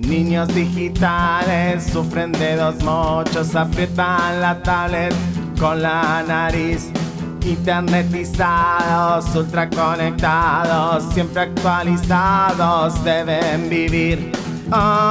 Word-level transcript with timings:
Niños 0.00 0.48
digitales 0.48 1.84
sufren 1.92 2.32
de 2.32 2.56
dos 2.56 2.82
mochos, 2.82 3.54
aprietan 3.54 4.40
la 4.40 4.62
tablet 4.62 5.14
con 5.58 5.82
la 5.82 6.22
nariz. 6.26 6.90
Internetizados, 7.44 9.34
ultra 9.34 9.68
conectados, 9.68 11.04
siempre 11.12 11.42
actualizados, 11.42 13.04
deben 13.04 13.68
vivir. 13.68 14.32
Ah, 14.72 15.10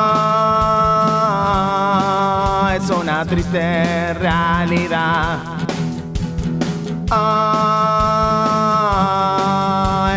es 2.75 2.89
una 2.89 3.23
triste 3.25 4.13
realidad. 4.15 5.37
Ah, 7.11 7.59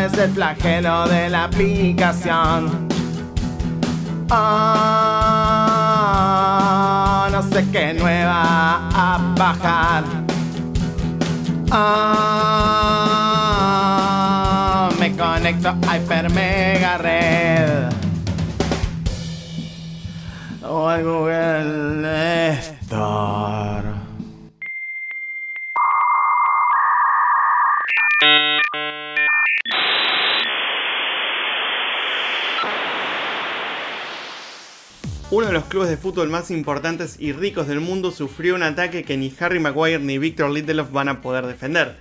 es 0.07 0.17
el 0.19 0.31
flagelo 0.31 1.07
de 1.09 1.29
la 1.29 1.45
aplicación. 1.45 2.92
Ah, 4.35 6.09
no 7.31 7.43
sé 7.43 7.67
qué 7.71 7.93
nueva 7.93 8.89
a 8.95 9.19
bajar. 9.37 10.05
Ah, 11.71 12.49
me 14.99 15.15
conecto 15.15 15.69
a 15.69 15.77
Hyper 15.87 16.31
Mega 16.31 16.97
Red. 16.97 17.91
O 20.67 20.89
al 20.89 21.05
Google 21.05 22.59
Store. 22.59 23.72
Uno 35.33 35.47
de 35.47 35.55
los 35.55 35.65
clubes 35.65 35.89
de 35.89 35.97
fútbol 35.97 36.29
más 36.29 36.51
importantes 36.51 37.17
y 37.19 37.33
ricos 37.33 37.67
del 37.67 37.81
mundo 37.81 38.11
sufrió 38.11 38.55
un 38.55 38.63
ataque 38.63 39.03
que 39.03 39.17
ni 39.17 39.33
Harry 39.41 39.61
Maguire 39.61 39.99
ni 39.99 40.19
Victor 40.19 40.51
Lindelof 40.51 40.93
van 40.93 41.09
a 41.09 41.23
poder 41.23 41.47
defender. 41.47 41.97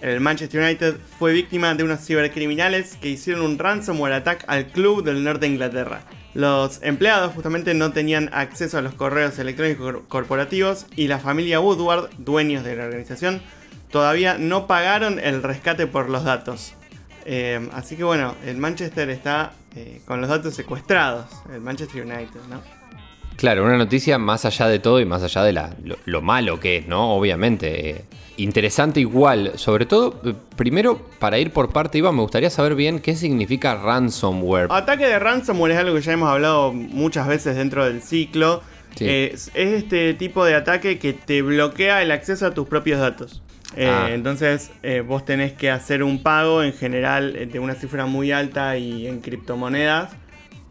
El 0.00 0.20
Manchester 0.20 0.62
United 0.62 0.96
fue 1.18 1.34
víctima 1.34 1.74
de 1.74 1.84
unos 1.84 2.00
cibercriminales 2.00 2.96
que 2.96 3.10
hicieron 3.10 3.42
un 3.42 3.58
ransomware 3.58 4.14
attack 4.14 4.44
al 4.46 4.68
club 4.68 5.04
del 5.04 5.22
norte 5.22 5.40
de 5.40 5.52
Inglaterra. 5.52 6.00
Los 6.32 6.82
empleados 6.82 7.34
justamente 7.34 7.74
no 7.74 7.92
tenían 7.92 8.30
acceso 8.32 8.78
a 8.78 8.82
los 8.82 8.94
correos 8.94 9.38
electrónicos 9.38 9.84
cor- 9.84 10.08
corporativos 10.08 10.86
y 10.96 11.08
la 11.08 11.18
familia 11.18 11.60
Woodward, 11.60 12.08
dueños 12.16 12.64
de 12.64 12.76
la 12.76 12.84
organización, 12.84 13.42
todavía 13.90 14.38
no 14.38 14.66
pagaron 14.66 15.18
el 15.18 15.42
rescate 15.42 15.86
por 15.86 16.08
los 16.08 16.24
datos. 16.24 16.72
Eh, 17.24 17.68
así 17.72 17.96
que 17.96 18.04
bueno, 18.04 18.34
el 18.44 18.56
Manchester 18.56 19.08
está 19.10 19.52
eh, 19.76 20.00
con 20.06 20.20
los 20.20 20.30
datos 20.30 20.54
secuestrados, 20.54 21.26
el 21.52 21.60
Manchester 21.60 22.02
United, 22.04 22.40
¿no? 22.48 22.60
Claro, 23.36 23.64
una 23.64 23.78
noticia 23.78 24.18
más 24.18 24.44
allá 24.44 24.68
de 24.68 24.78
todo 24.80 25.00
y 25.00 25.06
más 25.06 25.22
allá 25.22 25.42
de 25.44 25.52
la- 25.54 25.74
lo, 25.82 25.96
lo 26.04 26.20
malo 26.20 26.60
que 26.60 26.78
es, 26.78 26.86
¿no? 26.86 27.14
Obviamente. 27.14 27.90
eh, 27.90 28.04
interesante 28.36 29.00
igual. 29.00 29.52
Sobre 29.56 29.84
todo, 29.84 30.18
primero, 30.56 30.98
para 31.18 31.38
ir 31.38 31.52
por 31.52 31.70
parte, 31.72 31.98
Iván, 31.98 32.14
me 32.16 32.22
gustaría 32.22 32.48
saber 32.48 32.74
bien 32.74 32.98
qué 33.00 33.14
significa 33.14 33.74
ransomware. 33.74 34.68
Ataque 34.70 35.06
de 35.06 35.18
ransomware 35.18 35.72
es 35.72 35.78
algo 35.78 35.94
que 35.94 36.00
ya 36.00 36.12
hemos 36.12 36.30
hablado 36.30 36.72
muchas 36.72 37.28
veces 37.28 37.54
dentro 37.56 37.84
del 37.84 38.00
ciclo. 38.02 38.62
Sí. 38.96 39.06
Es, 39.08 39.50
es 39.54 39.72
este 39.82 40.14
tipo 40.14 40.44
de 40.46 40.54
ataque 40.54 40.98
que 40.98 41.12
te 41.12 41.42
bloquea 41.42 42.00
el 42.02 42.10
acceso 42.12 42.46
a 42.46 42.54
tus 42.54 42.66
propios 42.66 42.98
datos. 42.98 43.42
Eh, 43.76 43.86
Ah. 43.88 44.08
Entonces 44.10 44.70
eh, 44.82 45.00
vos 45.00 45.24
tenés 45.24 45.52
que 45.52 45.70
hacer 45.70 46.02
un 46.02 46.22
pago 46.22 46.62
en 46.62 46.72
general 46.72 47.36
eh, 47.36 47.46
de 47.46 47.58
una 47.60 47.74
cifra 47.74 48.06
muy 48.06 48.32
alta 48.32 48.76
y 48.76 49.06
en 49.06 49.20
criptomonedas 49.20 50.10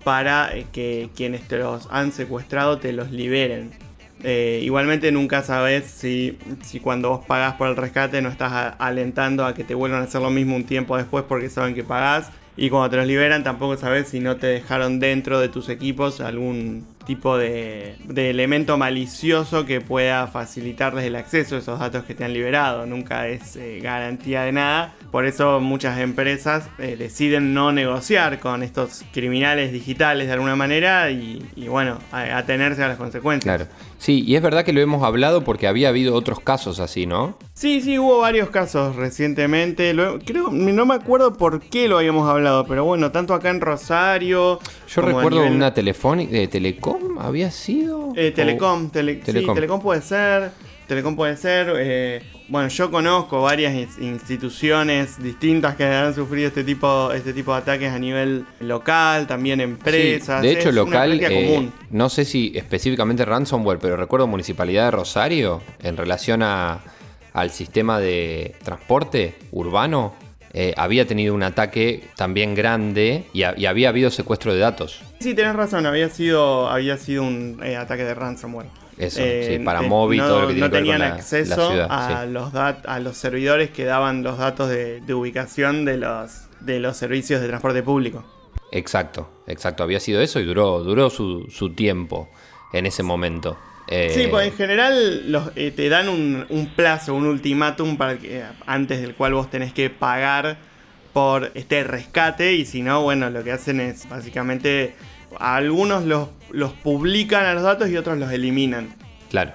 para 0.04 0.50
que 0.74 1.10
quienes 1.16 1.48
te 1.48 1.58
los 1.58 1.88
han 1.92 2.12
secuestrado 2.12 2.78
te 2.80 2.92
los 2.94 3.12
liberen. 3.12 3.72
Eh, 4.22 4.60
igualmente 4.64 5.12
nunca 5.14 5.44
sabes 5.44 5.86
si, 5.86 6.38
si 6.62 6.82
cuando 6.82 7.10
vos 7.10 7.26
pagás 7.26 7.54
por 7.56 7.70
el 7.70 7.78
rescate 7.78 8.22
no 8.22 8.28
estás 8.30 8.52
a- 8.52 8.68
alentando 8.70 9.46
a 9.46 9.54
que 9.54 9.64
te 9.64 9.76
vuelvan 9.76 10.02
a 10.02 10.04
hacer 10.06 10.22
lo 10.22 10.30
mismo 10.30 10.58
un 10.58 10.66
tiempo 10.66 10.98
después 10.98 11.24
porque 11.28 11.50
saben 11.50 11.74
que 11.74 11.84
pagás. 11.86 12.30
Y 12.58 12.70
cuando 12.70 12.90
te 12.90 12.98
los 12.98 13.08
liberan 13.08 13.46
tampoco 13.46 13.78
sabes 13.78 14.10
si 14.10 14.20
no 14.20 14.36
te 14.36 14.48
dejaron 14.48 15.00
dentro 15.00 15.40
de 15.40 15.48
tus 15.48 15.70
equipos 15.70 16.20
algún 16.20 16.86
tipo 17.06 17.38
de, 17.38 17.96
de 18.06 18.30
elemento 18.30 18.78
malicioso 18.78 19.66
que 19.66 19.82
pueda 19.82 20.28
facilitarles 20.28 21.06
el 21.06 21.16
acceso 21.16 21.56
a 21.56 21.60
esos 21.60 21.80
datos 21.80 22.04
que 22.04 22.14
te 22.14 22.24
han 22.24 22.34
liberado. 22.34 22.86
Nunca 22.86 23.28
es 23.28 23.56
eh, 23.56 23.80
garantía 23.82 24.44
de 24.44 24.52
nada. 24.52 24.94
Por 25.12 25.26
eso 25.26 25.60
muchas 25.60 26.00
empresas 26.00 26.70
eh, 26.78 26.96
deciden 27.00 27.54
no 27.54 27.72
negociar 27.72 28.40
con 28.40 28.62
estos 28.62 29.04
criminales 29.12 29.72
digitales 29.72 30.28
de 30.28 30.34
alguna 30.34 30.56
manera 30.56 31.10
y, 31.10 31.44
y 31.56 31.68
bueno, 31.68 31.98
atenerse 32.12 32.84
a 32.84 32.88
las 32.90 32.98
consecuencias. 32.98 33.58
Claro. 33.58 33.72
Sí, 33.98 34.24
y 34.26 34.36
es 34.36 34.42
verdad 34.42 34.64
que 34.64 34.72
lo 34.72 34.80
hemos 34.80 35.04
hablado 35.04 35.44
porque 35.44 35.68
había 35.68 35.90
habido 35.90 36.14
otros 36.16 36.40
casos 36.40 36.80
así, 36.80 37.06
¿no? 37.06 37.38
Sí, 37.54 37.82
sí, 37.82 38.00
hubo 38.00 38.20
varios 38.20 38.50
casos 38.50 38.96
recientemente. 38.96 39.94
Lo- 39.94 40.20
creo, 40.20 40.52
no 40.52 40.86
me 40.86 40.94
acuerdo 40.96 41.34
por 41.34 41.60
qué 41.60 41.88
lo 41.90 41.98
habíamos 41.98 42.30
hablado, 42.30 42.66
pero 42.66 42.86
bueno, 42.86 43.12
tanto 43.12 43.34
acá 43.34 43.50
en 43.50 43.60
Rosario. 43.60 44.60
Yo 44.88 45.02
recuerdo 45.02 45.42
nivel- 45.44 45.56
una 45.56 45.74
telefónica 45.74 46.32
de 46.34 46.48
Telecom, 46.48 46.89
¿había 47.20 47.52
sido? 47.52 48.10
Eh, 48.16 48.32
Telecom, 48.32 48.90
tele- 48.90 49.16
Telecom. 49.24 49.54
Sí, 49.54 49.56
Telecom 49.56 49.82
puede 49.82 50.02
ser. 50.02 50.52
Telecom 50.88 51.16
puede 51.16 51.38
ser. 51.38 51.72
eh, 51.78 52.24
bueno, 52.48 52.68
yo 52.70 52.90
conozco 52.90 53.42
varias 53.44 53.74
ins- 53.76 54.02
instituciones 54.02 55.22
distintas 55.22 55.76
que 55.76 55.86
han 55.86 56.16
sufrido 56.16 56.48
este 56.48 56.64
tipo, 56.64 57.12
este 57.12 57.32
tipo 57.34 57.52
de 57.54 57.60
ataques 57.60 57.92
a 57.92 58.00
nivel 58.00 58.46
local, 58.60 59.28
también 59.28 59.62
empresas. 59.62 60.42
Sí, 60.42 60.48
de 60.48 60.54
hecho, 60.54 60.70
es 60.70 60.76
local, 60.76 61.20
eh, 61.24 61.28
común. 61.48 61.74
no 61.92 62.10
sé 62.10 62.26
si 62.26 62.52
específicamente 62.56 63.24
ransomware, 63.24 63.78
pero 63.80 63.98
recuerdo 63.98 64.26
Municipalidad 64.26 64.86
de 64.86 64.92
Rosario 64.92 65.62
en 65.84 65.96
relación 65.96 66.42
a, 66.42 66.80
al 67.34 67.52
sistema 67.52 68.00
de 68.00 68.56
transporte 68.64 69.36
urbano. 69.52 70.16
Eh, 70.54 70.74
había 70.78 71.06
tenido 71.08 71.34
un 71.36 71.44
ataque 71.44 72.04
también 72.16 72.56
grande 72.56 73.26
y, 73.34 73.44
ha- 73.44 73.54
y 73.58 73.66
había 73.66 73.90
habido 73.90 74.10
secuestro 74.10 74.54
de 74.54 74.60
datos. 74.60 75.02
Sí, 75.20 75.34
tenés 75.34 75.56
razón, 75.56 75.86
había 75.86 76.10
sido, 76.10 76.70
había 76.70 76.98
sido 76.98 77.24
un 77.24 77.60
eh, 77.64 77.76
ataque 77.78 78.04
de 78.04 78.14
ransomware. 78.16 78.68
Eso, 78.98 79.22
Eh, 79.24 79.56
sí, 79.60 79.64
para 79.64 79.82
móvil, 79.82 80.20
no, 80.20 80.28
todo 80.28 80.42
lo 80.42 80.48
que 80.50 80.54
tiene 80.56 80.68
no 80.68 80.72
que 80.72 80.78
ver 80.78 80.82
con 80.82 80.92
tenían 80.94 81.00
la- 81.00 81.10
la 81.10 81.16
acceso 81.16 81.70
ciudad, 81.70 81.88
a, 81.90 82.24
sí. 82.26 82.32
los 82.32 82.52
dat- 82.52 82.86
a 82.86 83.00
los 83.00 83.16
servidores 83.16 83.70
que 83.70 83.86
daban 83.86 84.24
los 84.24 84.38
datos 84.38 84.70
de, 84.70 85.00
de 85.02 85.14
ubicación 85.14 85.86
de 85.86 85.98
los, 85.98 86.48
de 86.60 86.80
los 86.82 86.98
servicios 86.98 87.40
de 87.42 87.48
transporte 87.48 87.82
público. 87.84 88.26
Exacto, 88.72 89.30
exacto. 89.48 89.84
Había 89.84 90.00
sido 90.00 90.22
eso 90.22 90.40
y 90.40 90.46
duró, 90.46 90.84
duró 90.84 91.10
su, 91.10 91.46
su 91.50 91.74
tiempo 91.74 92.30
en 92.74 92.86
ese 92.86 93.02
momento. 93.04 93.58
Eh, 93.90 94.12
Sí, 94.14 94.28
pues 94.30 94.48
en 94.48 94.54
general 94.54 95.32
los, 95.32 95.52
eh, 95.56 95.72
te 95.72 95.90
dan 95.90 96.10
un, 96.10 96.46
un 96.50 96.68
plazo, 96.68 97.16
un 97.16 97.26
ultimátum 97.26 97.98
para 97.98 98.18
que, 98.18 98.44
antes 98.66 99.02
del 99.02 99.16
cual 99.16 99.34
vos 99.34 99.50
tenés 99.50 99.74
que 99.74 99.90
pagar 99.90 100.58
por 101.14 101.52
este 101.56 101.84
rescate 101.84 102.54
y 102.54 102.66
si 102.66 102.84
no, 102.84 103.02
bueno, 103.02 103.30
lo 103.30 103.44
que 103.44 103.52
hacen 103.52 103.80
es 103.82 104.08
básicamente 104.08 104.94
algunos 105.40 106.06
los, 106.06 106.30
los 106.52 106.72
publican 106.74 107.46
a 107.46 107.54
los 107.54 107.64
datos 107.64 107.90
y 107.90 107.98
otros 107.98 108.18
los 108.18 108.32
eliminan. 108.32 108.96
Claro. 109.30 109.54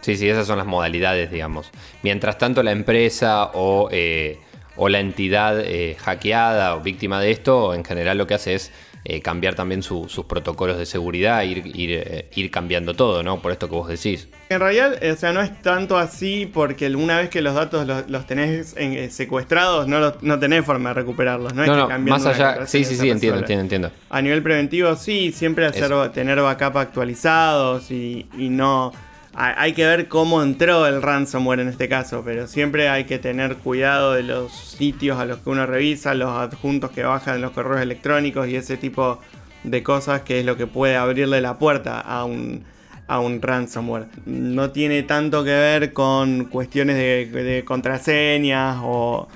Sí, 0.00 0.16
sí, 0.16 0.28
esas 0.28 0.46
son 0.48 0.58
las 0.58 0.66
modalidades, 0.66 1.30
digamos. 1.30 1.70
Mientras 2.02 2.36
tanto, 2.36 2.62
la 2.64 2.72
empresa 2.72 3.50
o, 3.54 3.88
eh, 3.92 4.40
o 4.76 4.88
la 4.88 4.98
entidad 4.98 5.60
eh, 5.60 5.96
hackeada 6.00 6.74
o 6.74 6.80
víctima 6.80 7.20
de 7.20 7.30
esto, 7.30 7.72
en 7.72 7.84
general 7.84 8.18
lo 8.18 8.26
que 8.26 8.34
hace 8.34 8.54
es 8.54 8.72
eh, 9.04 9.20
cambiar 9.20 9.54
también 9.54 9.82
su- 9.82 10.08
sus 10.08 10.24
protocolos 10.26 10.78
de 10.78 10.86
seguridad, 10.86 11.42
ir, 11.42 11.66
ir, 11.76 11.90
eh, 11.92 12.30
ir 12.36 12.50
cambiando 12.50 12.94
todo, 12.94 13.22
¿no? 13.22 13.40
Por 13.42 13.50
esto 13.52 13.68
que 13.68 13.74
vos 13.74 13.88
decís. 13.88 14.28
En 14.48 14.60
realidad, 14.60 14.96
o 15.02 15.16
sea, 15.16 15.32
no 15.32 15.40
es 15.40 15.60
tanto 15.62 15.98
así 15.98 16.46
porque 16.52 16.86
una 16.94 17.18
vez 17.18 17.28
que 17.30 17.42
los 17.42 17.54
datos 17.54 17.86
los, 17.86 18.08
los 18.08 18.26
tenés 18.26 18.76
en- 18.76 18.92
eh, 18.92 19.10
secuestrados, 19.10 19.88
no, 19.88 19.98
los- 19.98 20.22
no 20.22 20.38
tenés 20.38 20.64
forma 20.64 20.90
de 20.90 20.94
recuperarlos. 20.94 21.54
No, 21.54 21.62
es 21.62 21.68
No, 21.68 21.74
que 21.74 21.80
no, 21.80 21.88
cambiando 21.88 22.24
más 22.26 22.38
allá. 22.40 22.66
Sí, 22.66 22.84
sí, 22.84 22.94
sí, 22.96 23.10
entiendo, 23.10 23.38
entiendo, 23.40 23.62
entiendo. 23.62 23.90
A 24.10 24.22
nivel 24.22 24.42
preventivo, 24.42 24.94
sí, 24.96 25.32
siempre 25.32 25.66
hacer, 25.66 25.84
Eso. 25.84 26.10
tener 26.10 26.40
backup 26.40 26.76
actualizados 26.78 27.90
y, 27.90 28.26
y 28.38 28.48
no. 28.48 28.92
Hay- 29.34 29.72
que 29.72 29.86
ver 29.86 30.08
cómo 30.08 30.42
entró 30.42 30.86
el 30.86 31.00
ransomware 31.02 31.60
en 31.60 31.68
este 31.68 31.88
caso, 31.88 32.22
pero 32.24 32.46
siempre 32.46 32.88
hay 32.88 33.04
que 33.04 33.18
tener 33.18 33.56
cuidado 33.56 34.12
de 34.12 34.22
los 34.22 34.52
sitios 34.52 35.18
a 35.18 35.24
los 35.24 35.38
que 35.38 35.50
uno 35.50 35.66
revisa, 35.66 36.14
los 36.14 36.30
adjuntos 36.30 36.90
que 36.90 37.02
bajan 37.02 37.40
los 37.40 37.52
correos 37.52 37.80
electrónicos 37.80 38.48
y 38.48 38.56
ese 38.56 38.76
tipo 38.76 39.20
de 39.64 39.82
cosas 39.82 40.22
que 40.22 40.40
es 40.40 40.46
lo 40.46 40.56
que 40.56 40.66
puede 40.66 40.96
abrirle 40.96 41.40
la 41.40 41.58
puerta 41.58 42.00
a 42.00 42.24
un, 42.24 42.64
a 43.06 43.20
un 43.20 43.40
ransomware. 43.40 44.06
No 44.26 44.70
tiene 44.70 45.02
tanto 45.02 45.44
que 45.44 45.50
ver 45.50 45.92
con 45.92 46.46
cuestiones 46.46 46.96
de, 46.96 47.62
contraseñas 47.64 48.78
o 48.82 49.28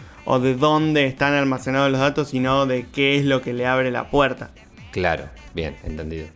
de 0.43 0.55
dónde 0.57 1.07
están 1.07 1.35
almacenados 1.35 1.91
los 1.91 2.01
datos, 2.01 2.29
sino 2.29 2.67
de 2.67 2.87
qué 2.93 3.17
es 3.17 3.25
lo 3.25 3.41
que 3.43 3.53
le 3.53 3.67
abre 3.67 3.91
la 3.91 4.11
puerta. 4.11 4.51
Claro, 4.91 5.25
bien, 5.55 5.77
entendido. 5.85 6.27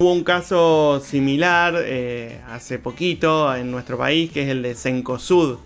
Hubo 0.00 0.12
un 0.12 0.22
caso 0.22 1.02
similar 1.04 1.74
eh, 1.76 2.40
hace 2.48 2.78
poquito 2.78 3.52
en 3.56 3.72
nuestro 3.72 3.98
país, 3.98 4.30
que 4.30 4.44
es 4.44 4.48
el 4.48 4.62
de 4.62 4.76
Cencosud. 4.76 5.58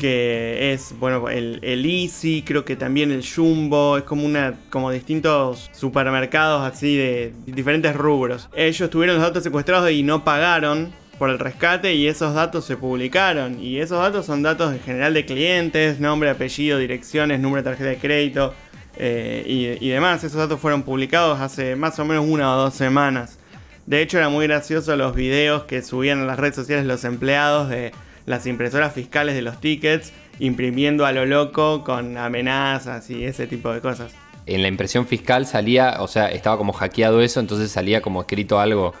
que 0.00 0.72
es, 0.72 0.94
bueno, 0.98 1.30
el, 1.30 1.60
el, 1.62 1.86
Easy, 1.86 2.42
creo 2.42 2.64
que 2.64 2.74
también 2.74 3.12
el 3.12 3.24
Jumbo, 3.24 3.98
es 3.98 4.02
como 4.02 4.26
una, 4.26 4.58
como 4.68 4.90
distintos 4.90 5.70
supermercados 5.72 6.60
así 6.70 6.96
de 6.96 7.32
diferentes 7.46 7.94
rubros. 7.94 8.48
Ellos 8.52 8.90
tuvieron 8.90 9.14
los 9.14 9.24
datos 9.24 9.44
secuestrados 9.44 9.92
y 9.92 10.02
no 10.02 10.24
pagaron 10.24 10.92
por 11.16 11.30
el 11.30 11.38
rescate 11.38 11.94
y 11.94 12.08
esos 12.08 12.34
datos 12.34 12.64
se 12.64 12.76
publicaron. 12.76 13.62
Y 13.62 13.78
esos 13.78 14.00
datos 14.02 14.26
son 14.26 14.42
datos 14.42 14.72
en 14.72 14.80
general 14.80 15.14
de 15.14 15.24
clientes, 15.24 16.00
nombre, 16.00 16.30
apellido, 16.30 16.78
direcciones, 16.78 17.38
número 17.38 17.62
de 17.62 17.70
tarjeta 17.70 17.90
de 17.90 17.98
crédito 17.98 18.54
eh, 18.96 19.44
y, 19.46 19.86
y 19.86 19.88
demás. 19.90 20.24
Esos 20.24 20.38
datos 20.38 20.58
fueron 20.58 20.82
publicados 20.82 21.38
hace 21.40 21.76
más 21.76 21.96
o 22.00 22.04
menos 22.04 22.26
una 22.28 22.52
o 22.52 22.56
dos 22.56 22.74
semanas. 22.74 23.38
De 23.86 24.00
hecho 24.00 24.18
era 24.18 24.28
muy 24.28 24.46
gracioso 24.46 24.96
los 24.96 25.14
videos 25.14 25.64
que 25.64 25.82
subían 25.82 26.20
a 26.20 26.24
las 26.24 26.38
redes 26.38 26.54
sociales 26.54 26.86
los 26.86 27.04
empleados 27.04 27.68
de 27.68 27.92
las 28.26 28.46
impresoras 28.46 28.92
fiscales 28.92 29.34
de 29.34 29.42
los 29.42 29.60
tickets 29.60 30.12
imprimiendo 30.38 31.06
a 31.06 31.12
lo 31.12 31.26
loco 31.26 31.84
con 31.84 32.16
amenazas 32.16 33.10
y 33.10 33.24
ese 33.24 33.46
tipo 33.46 33.72
de 33.72 33.80
cosas. 33.80 34.12
En 34.46 34.62
la 34.62 34.68
impresión 34.68 35.06
fiscal 35.06 35.46
salía, 35.46 35.96
o 36.00 36.08
sea, 36.08 36.28
estaba 36.28 36.56
como 36.56 36.72
hackeado 36.72 37.20
eso, 37.20 37.40
entonces 37.40 37.70
salía 37.70 38.00
como 38.00 38.22
escrito 38.22 38.58
algo. 38.58 38.94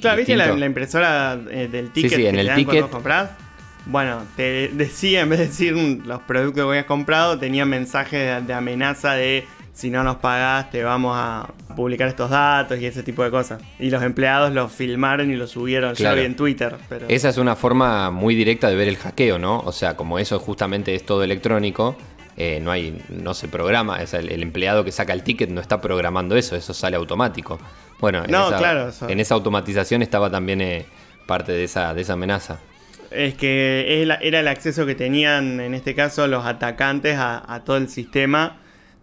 Claro, 0.00 0.16
¿viste 0.16 0.36
la, 0.36 0.64
impresora 0.64 1.38
eh, 1.50 1.68
del 1.68 1.92
ticket 1.92 2.14
sí, 2.14 2.26
en 2.26 2.38
el 2.38 2.54
ticket. 2.54 2.88
compras? 2.88 3.30
Bueno, 3.86 4.22
te 4.36 4.68
decía, 4.68 5.22
en 5.22 5.30
vez 5.30 5.38
de 5.40 5.46
decir 5.46 5.72
los 6.04 6.20
productos 6.22 6.54
que 6.62 6.68
habías 6.68 6.84
comprado, 6.84 7.38
tenía 7.38 7.64
mensajes 7.64 8.46
de 8.46 8.54
amenaza 8.54 9.14
de 9.14 9.46
si 9.78 9.90
no 9.90 10.02
nos 10.02 10.16
pagás 10.16 10.72
te 10.72 10.82
vamos 10.82 11.12
a 11.16 11.52
publicar 11.76 12.08
estos 12.08 12.30
datos 12.30 12.80
y 12.80 12.86
ese 12.86 13.04
tipo 13.04 13.22
de 13.22 13.30
cosas. 13.30 13.62
Y 13.78 13.90
los 13.90 14.02
empleados 14.02 14.52
lo 14.52 14.68
filmaron 14.68 15.30
y 15.30 15.36
lo 15.36 15.46
subieron, 15.46 15.94
ya 15.94 16.14
en 16.14 16.34
Twitter. 16.34 16.74
Esa 17.06 17.28
es 17.28 17.38
una 17.38 17.54
forma 17.54 18.10
muy 18.10 18.34
directa 18.34 18.68
de 18.68 18.74
ver 18.74 18.88
el 18.88 18.96
hackeo, 18.96 19.38
¿no? 19.38 19.60
O 19.60 19.70
sea, 19.70 19.94
como 19.94 20.18
eso 20.18 20.40
justamente 20.40 20.96
es 20.96 21.06
todo 21.06 21.22
electrónico, 21.22 21.96
eh, 22.36 22.58
no 22.60 22.72
hay, 22.72 23.00
no 23.08 23.34
se 23.34 23.46
programa, 23.46 24.02
es 24.02 24.14
el, 24.14 24.42
empleado 24.42 24.84
que 24.84 24.90
saca 24.90 25.12
el 25.12 25.22
ticket 25.22 25.48
no 25.48 25.60
está 25.60 25.80
programando 25.80 26.34
eso, 26.34 26.56
eso 26.56 26.74
sale 26.74 26.96
automático. 26.96 27.60
Bueno, 28.00 28.24
en, 28.24 28.34
esa, 28.34 29.08
en 29.08 29.20
esa 29.20 29.34
automatización 29.36 30.02
estaba 30.02 30.28
también 30.28 30.60
eh, 30.60 30.86
parte 31.24 31.52
de 31.52 31.62
esa, 31.62 31.94
de 31.94 32.00
esa 32.00 32.14
amenaza. 32.14 32.58
Es 33.12 33.34
que 33.34 34.02
era 34.02 34.40
el 34.40 34.48
acceso 34.48 34.86
que 34.86 34.96
tenían 34.96 35.60
en 35.60 35.74
este 35.74 35.94
caso 35.94 36.26
los 36.26 36.44
atacantes 36.44 37.16
a 37.16 37.62
todo 37.64 37.76
el 37.76 37.88
sistema 37.88 38.56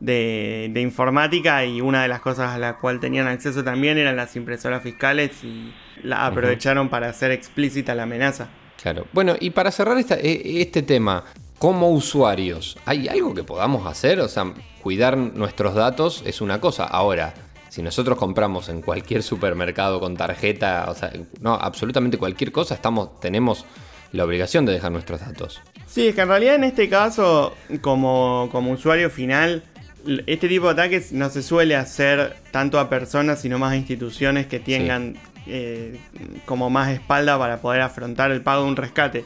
de, 0.05 0.81
informática 0.81 1.65
y 1.65 1.81
una 1.81 2.01
de 2.03 2.07
las 2.07 2.21
cosas 2.21 2.51
a 2.51 2.57
la 2.57 2.77
cual 2.77 2.99
tenían 2.99 3.27
acceso 3.27 3.63
también 3.63 3.97
eran 3.97 4.15
las 4.15 4.35
impresoras 4.35 4.83
fiscales 4.83 5.43
y 5.43 5.73
la 6.03 6.25
aprovecharon 6.25 6.89
para 6.89 7.09
hacer 7.09 7.31
explícita 7.31 7.95
la 7.95 8.03
amenaza. 8.03 8.47
Claro. 8.81 9.07
Bueno, 9.13 9.35
y 9.39 9.49
para 9.49 9.71
cerrar 9.71 9.97
e, 9.97 10.61
este 10.61 10.83
tema, 10.83 11.23
como 11.57 11.89
usuarios, 11.89 12.77
¿hay 12.85 13.07
algo 13.07 13.33
que 13.33 13.43
podamos 13.43 13.87
hacer? 13.87 14.19
O 14.19 14.27
sea, 14.27 14.53
cuidar 14.81 15.17
nuestros 15.17 15.73
datos 15.73 16.21
es 16.25 16.41
una 16.41 16.61
cosa. 16.61 16.83
Ahora, 16.83 17.33
si 17.69 17.81
nosotros 17.81 18.17
compramos 18.17 18.69
en 18.69 18.81
cualquier 18.81 19.23
supermercado 19.23 19.99
con 19.99 20.15
tarjeta, 20.15 20.85
o 20.87 20.93
sea, 20.93 21.11
no, 21.41 21.55
absolutamente 21.55 22.17
cualquier 22.17 22.51
cosa, 22.51 22.75
estamos, 22.75 23.19
tenemos 23.19 23.65
la 24.11 24.23
obligación 24.23 24.65
de 24.65 24.73
dejar 24.73 24.91
nuestros 24.91 25.21
datos. 25.21 25.61
Sí, 25.87 26.07
es 26.07 26.15
que 26.15 26.21
en 26.21 26.27
realidad 26.27 26.55
en 26.55 26.65
este 26.65 26.87
caso, 26.89 27.55
como, 27.81 28.49
como 28.51 28.71
usuario 28.71 29.09
final, 29.09 29.63
este 30.27 30.47
tipo 30.47 30.65
de 30.67 30.71
ataques 30.73 31.11
no 31.11 31.29
se 31.29 31.41
suele 31.43 31.75
hacer 31.75 32.35
tanto 32.51 32.79
a 32.79 32.89
personas, 32.89 33.41
sino 33.41 33.59
más 33.59 33.73
a 33.73 33.77
instituciones 33.77 34.47
que 34.47 34.59
tengan 34.59 35.15
eh, 35.47 35.97
como 36.45 36.69
más 36.69 36.91
espalda 36.91 37.37
para 37.37 37.57
poder 37.57 37.81
afrontar 37.81 38.31
el 38.31 38.41
pago 38.41 38.63
de 38.63 38.69
un 38.69 38.75
rescate. 38.75 39.25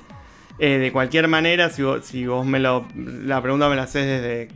Eh, 0.62 0.78
de 0.78 0.92
cualquier 0.92 1.30
manera, 1.30 1.70
si 1.70 1.84
vos, 1.84 2.46
me 2.46 2.60
lo. 2.60 2.86
La 2.96 3.42
pregunta 3.42 3.70
me 3.70 3.78
la 3.78 3.84
haces 3.84 4.06
desde, 4.06 4.50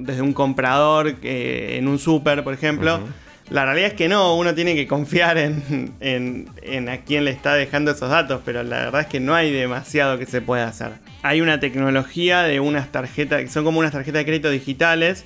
desde 0.00 0.20
un 0.20 0.34
comprador 0.34 1.16
eh, 1.22 1.76
en 1.78 1.88
un 1.88 1.98
súper, 1.98 2.44
por 2.44 2.52
ejemplo. 2.52 3.00
La 3.48 3.64
realidad 3.64 3.90
es 3.90 3.94
que 3.94 4.08
no, 4.08 4.36
uno 4.36 4.54
tiene 4.54 4.74
que 4.74 4.88
confiar 4.88 5.38
en, 5.38 5.94
en, 6.00 6.48
en, 6.62 6.88
a 6.88 6.98
quién 6.98 7.24
le 7.24 7.30
está 7.30 7.54
dejando 7.54 7.92
esos 7.92 8.10
datos, 8.10 8.42
pero 8.44 8.64
la 8.64 8.76
verdad 8.86 9.02
es 9.02 9.06
que 9.06 9.20
no 9.20 9.34
hay 9.34 9.52
demasiado 9.52 10.18
que 10.18 10.26
se 10.26 10.40
pueda 10.40 10.66
hacer. 10.66 10.94
Hay 11.22 11.40
una 11.40 11.60
tecnología 11.60 12.42
de 12.42 12.58
unas 12.58 12.90
tarjetas, 12.90 13.40
que 13.40 13.48
son 13.48 13.64
como 13.64 13.78
unas 13.78 13.92
tarjetas 13.92 14.18
de 14.18 14.24
crédito 14.24 14.50
digitales, 14.50 15.24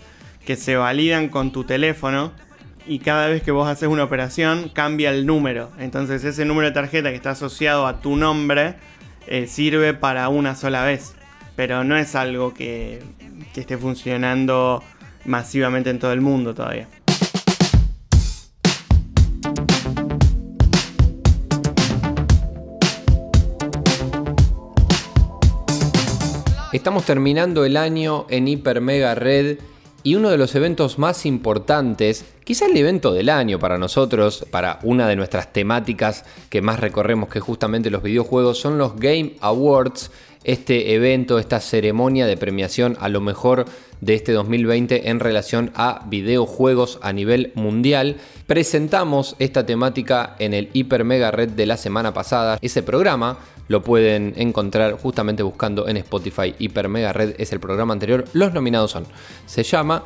que 0.51 0.57
se 0.57 0.75
validan 0.75 1.29
con 1.29 1.53
tu 1.53 1.63
teléfono 1.63 2.33
y 2.85 2.99
cada 2.99 3.29
vez 3.29 3.41
que 3.41 3.53
vos 3.53 3.69
haces 3.69 3.89
una 3.89 4.03
operación 4.03 4.69
cambia 4.75 5.11
el 5.11 5.25
número. 5.25 5.71
Entonces 5.79 6.25
ese 6.25 6.45
número 6.45 6.67
de 6.67 6.75
tarjeta 6.75 7.11
que 7.11 7.15
está 7.15 7.31
asociado 7.31 7.87
a 7.87 8.01
tu 8.01 8.17
nombre 8.17 8.75
eh, 9.29 9.47
sirve 9.47 9.95
para 9.95 10.29
una 10.29 10.57
sola 10.57 10.83
vez. 10.83 11.15
Pero 11.55 11.85
no 11.85 11.97
es 11.97 12.17
algo 12.17 12.53
que, 12.53 13.01
que 13.55 13.61
esté 13.61 13.79
funcionando 13.79 14.83
masivamente 15.25 15.89
en 15.89 16.01
todo 16.01 16.13
el 16.13 16.21
mundo 16.21 16.53
todavía. 16.53 16.89
Estamos 26.73 27.05
terminando 27.05 27.65
el 27.65 27.77
año 27.77 28.27
en 28.31 28.49
Hiper 28.49 28.81
Mega 28.81 29.15
Red 29.15 29.59
y 30.03 30.15
uno 30.15 30.31
de 30.31 30.39
los 30.39 30.55
eventos 30.55 30.99
más 30.99 31.27
importantes, 31.27 32.25
quizá 32.45 32.67
el 32.67 32.77
evento 32.77 33.13
del 33.13 33.29
año 33.29 33.59
para 33.59 33.79
nosotros, 33.79 34.47
para 34.51 34.79
una 34.83 35.07
de 35.07 35.17
nuestras 35.17 35.53
temáticas 35.53 36.25
que 36.49 36.63
más 36.63 36.81
recorremos 36.81 37.29
que 37.29 37.41
justamente 37.41 37.91
los 37.91 38.03
videojuegos, 38.03 38.59
son 38.59 38.79
los 38.79 38.97
Game 38.97 39.35
Awards, 39.41 40.11
este 40.43 40.95
evento, 40.95 41.39
esta 41.39 41.61
ceremonia 41.61 42.27
de 42.27 42.37
premiación 42.37 42.97
a 43.01 43.11
lo 43.11 43.21
mejor 43.21 43.67
de 44.01 44.15
este 44.15 44.33
2020 44.33 45.11
en 45.11 45.21
relación 45.21 45.71
a 45.75 46.07
videojuegos 46.09 46.99
a 47.03 47.13
nivel 47.13 47.53
mundial. 47.55 48.17
Presentamos 48.47 49.37
esta 49.39 49.67
temática 49.67 50.37
en 50.39 50.55
el 50.55 50.71
Hiper 50.73 51.05
Mega 51.05 51.31
Red 51.31 51.51
de 51.51 51.67
la 51.67 51.77
semana 51.77 52.15
pasada. 52.15 52.59
Ese 52.63 52.83
programa 52.83 53.39
lo 53.71 53.85
pueden 53.85 54.35
encontrar 54.37 54.95
justamente 54.95 55.45
buscando 55.45 55.87
en 55.87 55.97
Spotify. 55.99 56.57
Hiper 56.59 56.89
Mega 56.89 57.13
Red 57.13 57.37
es 57.39 57.53
el 57.53 57.61
programa 57.61 57.93
anterior. 57.93 58.25
Los 58.33 58.53
nominados 58.53 58.91
son. 58.91 59.05
Se 59.47 59.63
llama 59.63 60.03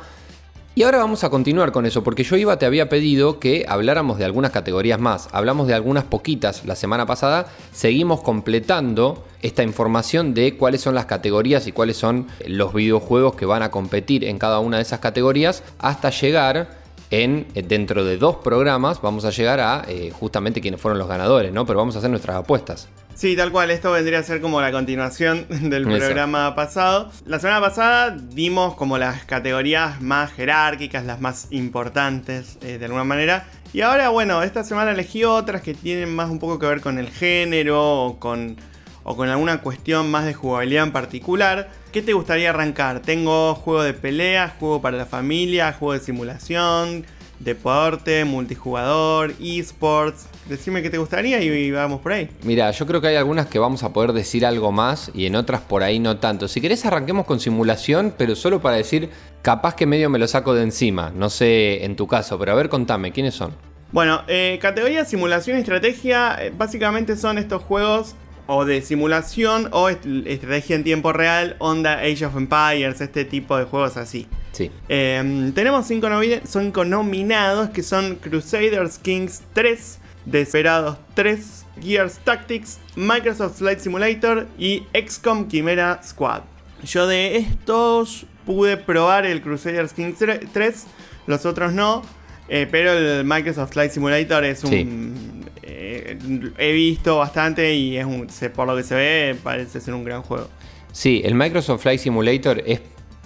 y 0.75 0.83
ahora 0.83 0.99
vamos 0.99 1.23
a 1.23 1.31
continuar 1.31 1.71
con 1.71 1.87
eso, 1.87 2.03
porque 2.03 2.23
yo 2.23 2.35
iba, 2.35 2.59
te 2.59 2.67
había 2.67 2.89
pedido 2.89 3.39
que 3.39 3.65
habláramos 3.67 4.19
de 4.19 4.25
algunas 4.25 4.51
categorías 4.51 4.99
más. 4.99 5.29
Hablamos 5.31 5.65
de 5.65 5.73
algunas 5.73 6.03
poquitas 6.03 6.63
la 6.65 6.75
semana 6.75 7.07
pasada. 7.07 7.47
Seguimos 7.71 8.21
completando 8.21 9.25
esta 9.41 9.63
información 9.63 10.35
de 10.35 10.57
cuáles 10.57 10.81
son 10.81 10.93
las 10.93 11.07
categorías 11.07 11.65
y 11.65 11.71
cuáles 11.71 11.97
son 11.97 12.27
los 12.45 12.71
videojuegos 12.71 13.33
que 13.33 13.47
van 13.47 13.63
a 13.63 13.71
competir 13.71 14.25
en 14.25 14.37
cada 14.37 14.59
una 14.59 14.77
de 14.77 14.83
esas 14.83 14.99
categorías 14.99 15.63
hasta 15.79 16.11
llegar 16.11 16.85
en 17.09 17.47
dentro 17.53 18.03
de 18.03 18.17
dos 18.17 18.35
programas 18.37 19.01
vamos 19.01 19.25
a 19.25 19.29
llegar 19.29 19.59
a 19.59 19.85
eh, 19.87 20.11
justamente 20.11 20.61
quienes 20.61 20.79
fueron 20.79 20.99
los 20.99 21.07
ganadores, 21.07 21.51
¿no? 21.51 21.65
Pero 21.65 21.79
vamos 21.79 21.95
a 21.95 21.99
hacer 21.99 22.11
nuestras 22.11 22.35
apuestas. 22.37 22.89
Sí, 23.15 23.37
tal 23.37 23.49
cual, 23.49 23.71
esto 23.71 23.93
vendría 23.93 24.19
a 24.19 24.23
ser 24.23 24.41
como 24.41 24.59
la 24.59 24.73
continuación 24.73 25.45
del 25.49 25.85
programa 25.85 26.53
pasado. 26.53 27.11
La 27.25 27.39
semana 27.39 27.61
pasada 27.61 28.11
dimos 28.11 28.75
como 28.75 28.97
las 28.97 29.23
categorías 29.23 30.01
más 30.01 30.33
jerárquicas, 30.33 31.05
las 31.05 31.21
más 31.21 31.47
importantes 31.51 32.57
eh, 32.61 32.77
de 32.77 32.85
alguna 32.85 33.05
manera. 33.05 33.47
Y 33.71 33.81
ahora, 33.81 34.09
bueno, 34.09 34.43
esta 34.43 34.65
semana 34.65 34.91
elegí 34.91 35.23
otras 35.23 35.61
que 35.61 35.73
tienen 35.73 36.13
más 36.13 36.29
un 36.29 36.39
poco 36.39 36.59
que 36.59 36.65
ver 36.65 36.81
con 36.81 36.99
el 36.99 37.09
género 37.09 38.03
o 38.03 38.19
con, 38.19 38.57
o 39.05 39.15
con 39.15 39.29
alguna 39.29 39.61
cuestión 39.61 40.11
más 40.11 40.25
de 40.25 40.33
jugabilidad 40.33 40.83
en 40.83 40.91
particular. 40.91 41.69
¿Qué 41.93 42.01
te 42.01 42.11
gustaría 42.11 42.49
arrancar? 42.49 42.99
Tengo 42.99 43.55
juego 43.55 43.81
de 43.83 43.93
peleas, 43.93 44.51
juego 44.59 44.81
para 44.81 44.97
la 44.97 45.05
familia, 45.05 45.71
juego 45.71 45.93
de 45.93 46.01
simulación, 46.01 47.05
deporte, 47.39 48.25
multijugador, 48.25 49.33
esports. 49.41 50.27
Decime 50.47 50.81
qué 50.81 50.89
te 50.89 50.97
gustaría 50.97 51.41
y 51.41 51.71
vamos 51.71 52.01
por 52.01 52.13
ahí. 52.13 52.29
Mira, 52.43 52.69
yo 52.71 52.85
creo 52.85 53.01
que 53.01 53.07
hay 53.07 53.15
algunas 53.15 53.47
que 53.47 53.59
vamos 53.59 53.83
a 53.83 53.93
poder 53.93 54.13
decir 54.13 54.45
algo 54.45 54.71
más 54.71 55.11
y 55.13 55.25
en 55.25 55.35
otras 55.35 55.61
por 55.61 55.83
ahí 55.83 55.99
no 55.99 56.17
tanto. 56.17 56.47
Si 56.47 56.61
querés 56.61 56.85
arranquemos 56.85 57.25
con 57.25 57.39
simulación, 57.39 58.13
pero 58.17 58.35
solo 58.35 58.61
para 58.61 58.77
decir, 58.77 59.09
capaz 59.41 59.75
que 59.75 59.85
medio 59.85 60.09
me 60.09 60.19
lo 60.19 60.27
saco 60.27 60.53
de 60.53 60.63
encima. 60.63 61.11
No 61.15 61.29
sé 61.29 61.83
en 61.83 61.95
tu 61.95 62.07
caso, 62.07 62.37
pero 62.37 62.51
a 62.51 62.55
ver, 62.55 62.69
contame, 62.69 63.11
¿quiénes 63.11 63.33
son? 63.33 63.53
Bueno, 63.91 64.23
eh, 64.27 64.59
categoría 64.61 65.05
simulación 65.05 65.57
y 65.57 65.61
estrategia, 65.61 66.37
eh, 66.39 66.51
básicamente 66.55 67.15
son 67.15 67.37
estos 67.37 67.61
juegos 67.63 68.15
o 68.47 68.65
de 68.65 68.81
simulación 68.81 69.69
o 69.71 69.89
estrategia 69.89 70.75
en 70.75 70.83
tiempo 70.83 71.13
real, 71.13 71.55
onda 71.59 71.99
Age 71.99 72.25
of 72.25 72.35
Empires, 72.35 73.01
este 73.01 73.25
tipo 73.25 73.57
de 73.57 73.65
juegos 73.65 73.97
así. 73.97 74.27
Sí. 74.55 74.71
Em, 74.87 75.51
tenemos 75.51 75.85
cinco, 75.85 76.07
cinco, 76.45 76.85
nominados 76.85 77.71
que 77.71 77.83
son 77.83 78.15
Crusaders 78.15 78.97
Kings 78.99 79.41
3, 79.51 79.99
Desperados 80.25 80.97
3, 81.13 81.65
Gears 81.83 82.19
Tactics, 82.19 82.79
Microsoft 82.95 83.57
Flight 83.57 83.79
Simulator 83.79 84.47
y 84.57 84.83
XCOM 84.93 85.49
Chimera 85.49 85.99
Squad. 86.01 86.43
Yo 86.85 87.05
de 87.05 87.35
estos 87.35 88.27
pude 88.45 88.77
probar 88.77 89.25
el 89.25 89.41
Crusaders 89.41 89.91
Kings 89.91 90.19
3, 90.53 90.85
los 91.27 91.45
otros 91.45 91.73
no. 91.73 92.01
Eh, 92.47 92.65
pero 92.69 92.93
el 92.93 93.25
Microsoft 93.25 93.73
Flight 93.73 93.91
Simulator 93.91 94.45
es 94.45 94.63
un. 94.63 95.43
Eh, 95.63 96.17
he 96.59 96.71
visto 96.71 97.17
bastante 97.17 97.73
y 97.73 97.97
es 97.97 98.05
un, 98.05 98.27
por 98.55 98.67
lo 98.67 98.77
que 98.77 98.83
se 98.83 98.95
ve 98.95 99.35
parece 99.43 99.81
ser 99.81 99.95
un 99.95 100.05
gran 100.05 100.21
juego. 100.21 100.47
Sí, 100.91 101.21
el 101.25 101.33
Microsoft 101.33 101.81
Flight 101.81 101.99
Simulator 101.99 102.63
es, 102.65 102.79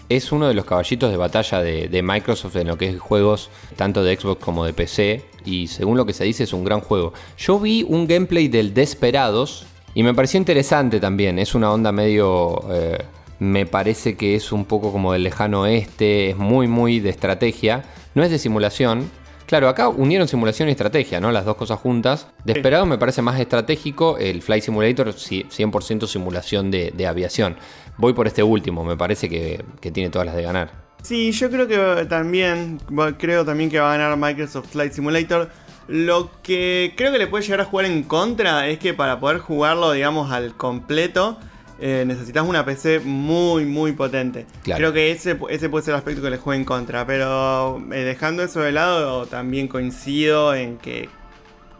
es 0.09 0.31
uno 0.31 0.47
de 0.47 0.53
los 0.55 0.65
caballitos 0.65 1.11
de 1.11 1.17
batalla 1.17 1.61
de, 1.61 1.87
de 1.87 2.01
Microsoft 2.01 2.55
en 2.55 2.67
lo 2.67 2.77
que 2.77 2.89
es 2.89 2.99
juegos 2.99 3.49
tanto 3.75 4.03
de 4.03 4.15
Xbox 4.15 4.43
como 4.43 4.65
de 4.65 4.73
PC. 4.73 5.23
Y 5.45 5.67
según 5.67 5.97
lo 5.97 6.05
que 6.05 6.13
se 6.13 6.23
dice 6.23 6.43
es 6.43 6.53
un 6.53 6.63
gran 6.63 6.81
juego. 6.81 7.13
Yo 7.37 7.59
vi 7.59 7.85
un 7.87 8.07
gameplay 8.07 8.47
del 8.47 8.73
Desperados 8.73 9.65
y 9.93 10.03
me 10.03 10.13
pareció 10.13 10.37
interesante 10.37 10.99
también. 10.99 11.39
Es 11.39 11.55
una 11.55 11.71
onda 11.71 11.91
medio... 11.91 12.61
eh, 12.71 12.97
me 13.39 13.65
parece 13.65 14.17
que 14.17 14.35
es 14.35 14.51
un 14.51 14.65
poco 14.65 14.91
como 14.91 15.13
del 15.13 15.23
lejano 15.23 15.61
oeste. 15.61 16.31
Es 16.31 16.37
muy, 16.37 16.67
muy 16.67 16.99
de 16.99 17.09
estrategia. 17.09 17.85
No 18.13 18.23
es 18.23 18.31
de 18.31 18.37
simulación. 18.37 19.09
Claro, 19.45 19.69
acá 19.69 19.89
unieron 19.89 20.27
simulación 20.27 20.69
y 20.69 20.73
estrategia, 20.73 21.19
¿no? 21.19 21.31
Las 21.31 21.45
dos 21.45 21.55
cosas 21.55 21.79
juntas. 21.79 22.27
Desperados 22.43 22.87
me 22.87 22.97
parece 22.97 23.21
más 23.21 23.39
estratégico. 23.39 24.17
El 24.19 24.41
Flight 24.41 24.63
Simulator, 24.63 25.13
sí, 25.13 25.45
100% 25.49 26.05
simulación 26.05 26.69
de, 26.69 26.91
de 26.95 27.07
aviación. 27.07 27.55
Voy 27.99 28.13
por 28.13 28.27
este 28.27 28.41
último. 28.41 28.85
Me 28.85 28.95
parece 28.95 29.27
que, 29.27 29.63
que 29.81 29.91
tiene 29.91 30.09
todas 30.09 30.25
las 30.25 30.35
de 30.35 30.43
ganar. 30.43 30.71
Sí, 31.03 31.31
yo 31.33 31.49
creo 31.49 31.67
que 31.67 32.05
también, 32.05 32.79
creo 33.17 33.43
también 33.43 33.69
que 33.69 33.79
va 33.79 33.93
a 33.93 33.97
ganar 33.97 34.17
Microsoft 34.17 34.69
Flight 34.71 34.93
Simulator. 34.93 35.49
Lo 35.89 36.31
que 36.41 36.93
creo 36.95 37.11
que 37.11 37.17
le 37.17 37.27
puede 37.27 37.43
llegar 37.43 37.59
a 37.59 37.65
jugar 37.65 37.85
en 37.85 38.03
contra 38.03 38.67
es 38.69 38.79
que 38.79 38.93
para 38.93 39.19
poder 39.19 39.39
jugarlo, 39.39 39.91
digamos, 39.91 40.31
al 40.31 40.55
completo, 40.55 41.39
eh, 41.81 42.05
necesitas 42.07 42.45
una 42.47 42.63
PC 42.63 43.01
muy, 43.01 43.65
muy 43.65 43.91
potente. 43.91 44.45
Claro. 44.63 44.77
Creo 44.77 44.93
que 44.93 45.11
ese, 45.11 45.37
ese 45.49 45.67
puede 45.67 45.83
ser 45.83 45.93
el 45.93 45.97
aspecto 45.97 46.21
que 46.21 46.29
le 46.29 46.37
juegue 46.37 46.59
en 46.59 46.65
contra. 46.65 47.05
Pero 47.05 47.81
eh, 47.91 48.03
dejando 48.03 48.43
eso 48.43 48.61
de 48.61 48.71
lado, 48.71 49.25
también 49.25 49.67
coincido 49.67 50.55
en 50.55 50.77
que 50.77 51.09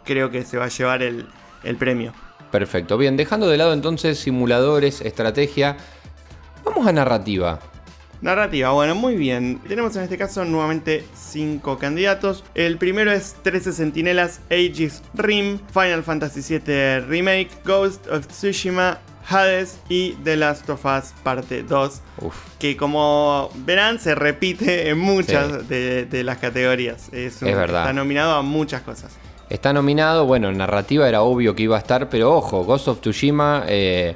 creo 0.04 0.30
que 0.30 0.44
se 0.44 0.58
va 0.58 0.66
a 0.66 0.68
llevar 0.68 1.02
el, 1.02 1.26
el 1.64 1.76
premio. 1.76 2.12
Perfecto. 2.50 2.98
Bien, 2.98 3.16
dejando 3.16 3.48
de 3.48 3.56
lado 3.56 3.72
entonces 3.72 4.18
simuladores, 4.18 5.00
estrategia. 5.00 5.78
Vamos 6.64 6.86
a 6.86 6.92
narrativa. 6.92 7.58
Narrativa, 8.20 8.70
bueno, 8.72 8.94
muy 8.94 9.16
bien. 9.16 9.60
Tenemos 9.66 9.96
en 9.96 10.02
este 10.02 10.18
caso 10.18 10.44
nuevamente 10.44 11.06
5 11.14 11.78
candidatos. 11.78 12.44
El 12.54 12.76
primero 12.76 13.10
es 13.10 13.34
13 13.42 13.72
Centinelas 13.72 14.40
Aegis 14.50 15.02
Rim, 15.14 15.58
Final 15.72 16.02
Fantasy 16.02 16.42
VII 16.58 17.00
Remake, 17.00 17.48
Ghost 17.64 18.06
of 18.08 18.26
Tsushima, 18.26 18.98
Hades 19.26 19.78
y 19.88 20.12
The 20.22 20.36
Last 20.36 20.68
of 20.68 20.84
Us 20.84 21.14
Parte 21.22 21.62
2. 21.62 22.00
Uf. 22.20 22.34
Que 22.58 22.76
como 22.76 23.50
verán 23.64 23.98
se 23.98 24.14
repite 24.14 24.90
en 24.90 24.98
muchas 24.98 25.50
Sí. 25.62 25.66
de, 25.68 26.04
de 26.04 26.22
las 26.22 26.36
categorías. 26.38 27.08
Es, 27.12 27.40
un- 27.40 27.48
Es 27.48 27.56
verdad. 27.56 27.82
Está 27.84 27.94
nominado 27.94 28.34
a 28.34 28.42
muchas 28.42 28.82
cosas. 28.82 29.12
Está 29.48 29.72
nominado, 29.72 30.26
bueno, 30.26 30.50
en 30.50 30.58
narrativa 30.58 31.08
era 31.08 31.22
obvio 31.22 31.56
que 31.56 31.62
iba 31.64 31.76
a 31.76 31.80
estar, 31.80 32.08
pero 32.10 32.34
ojo, 32.36 32.64
Ghost 32.64 32.86
of 32.86 33.00
Tsushima 33.00 33.64
eh, 33.66 34.14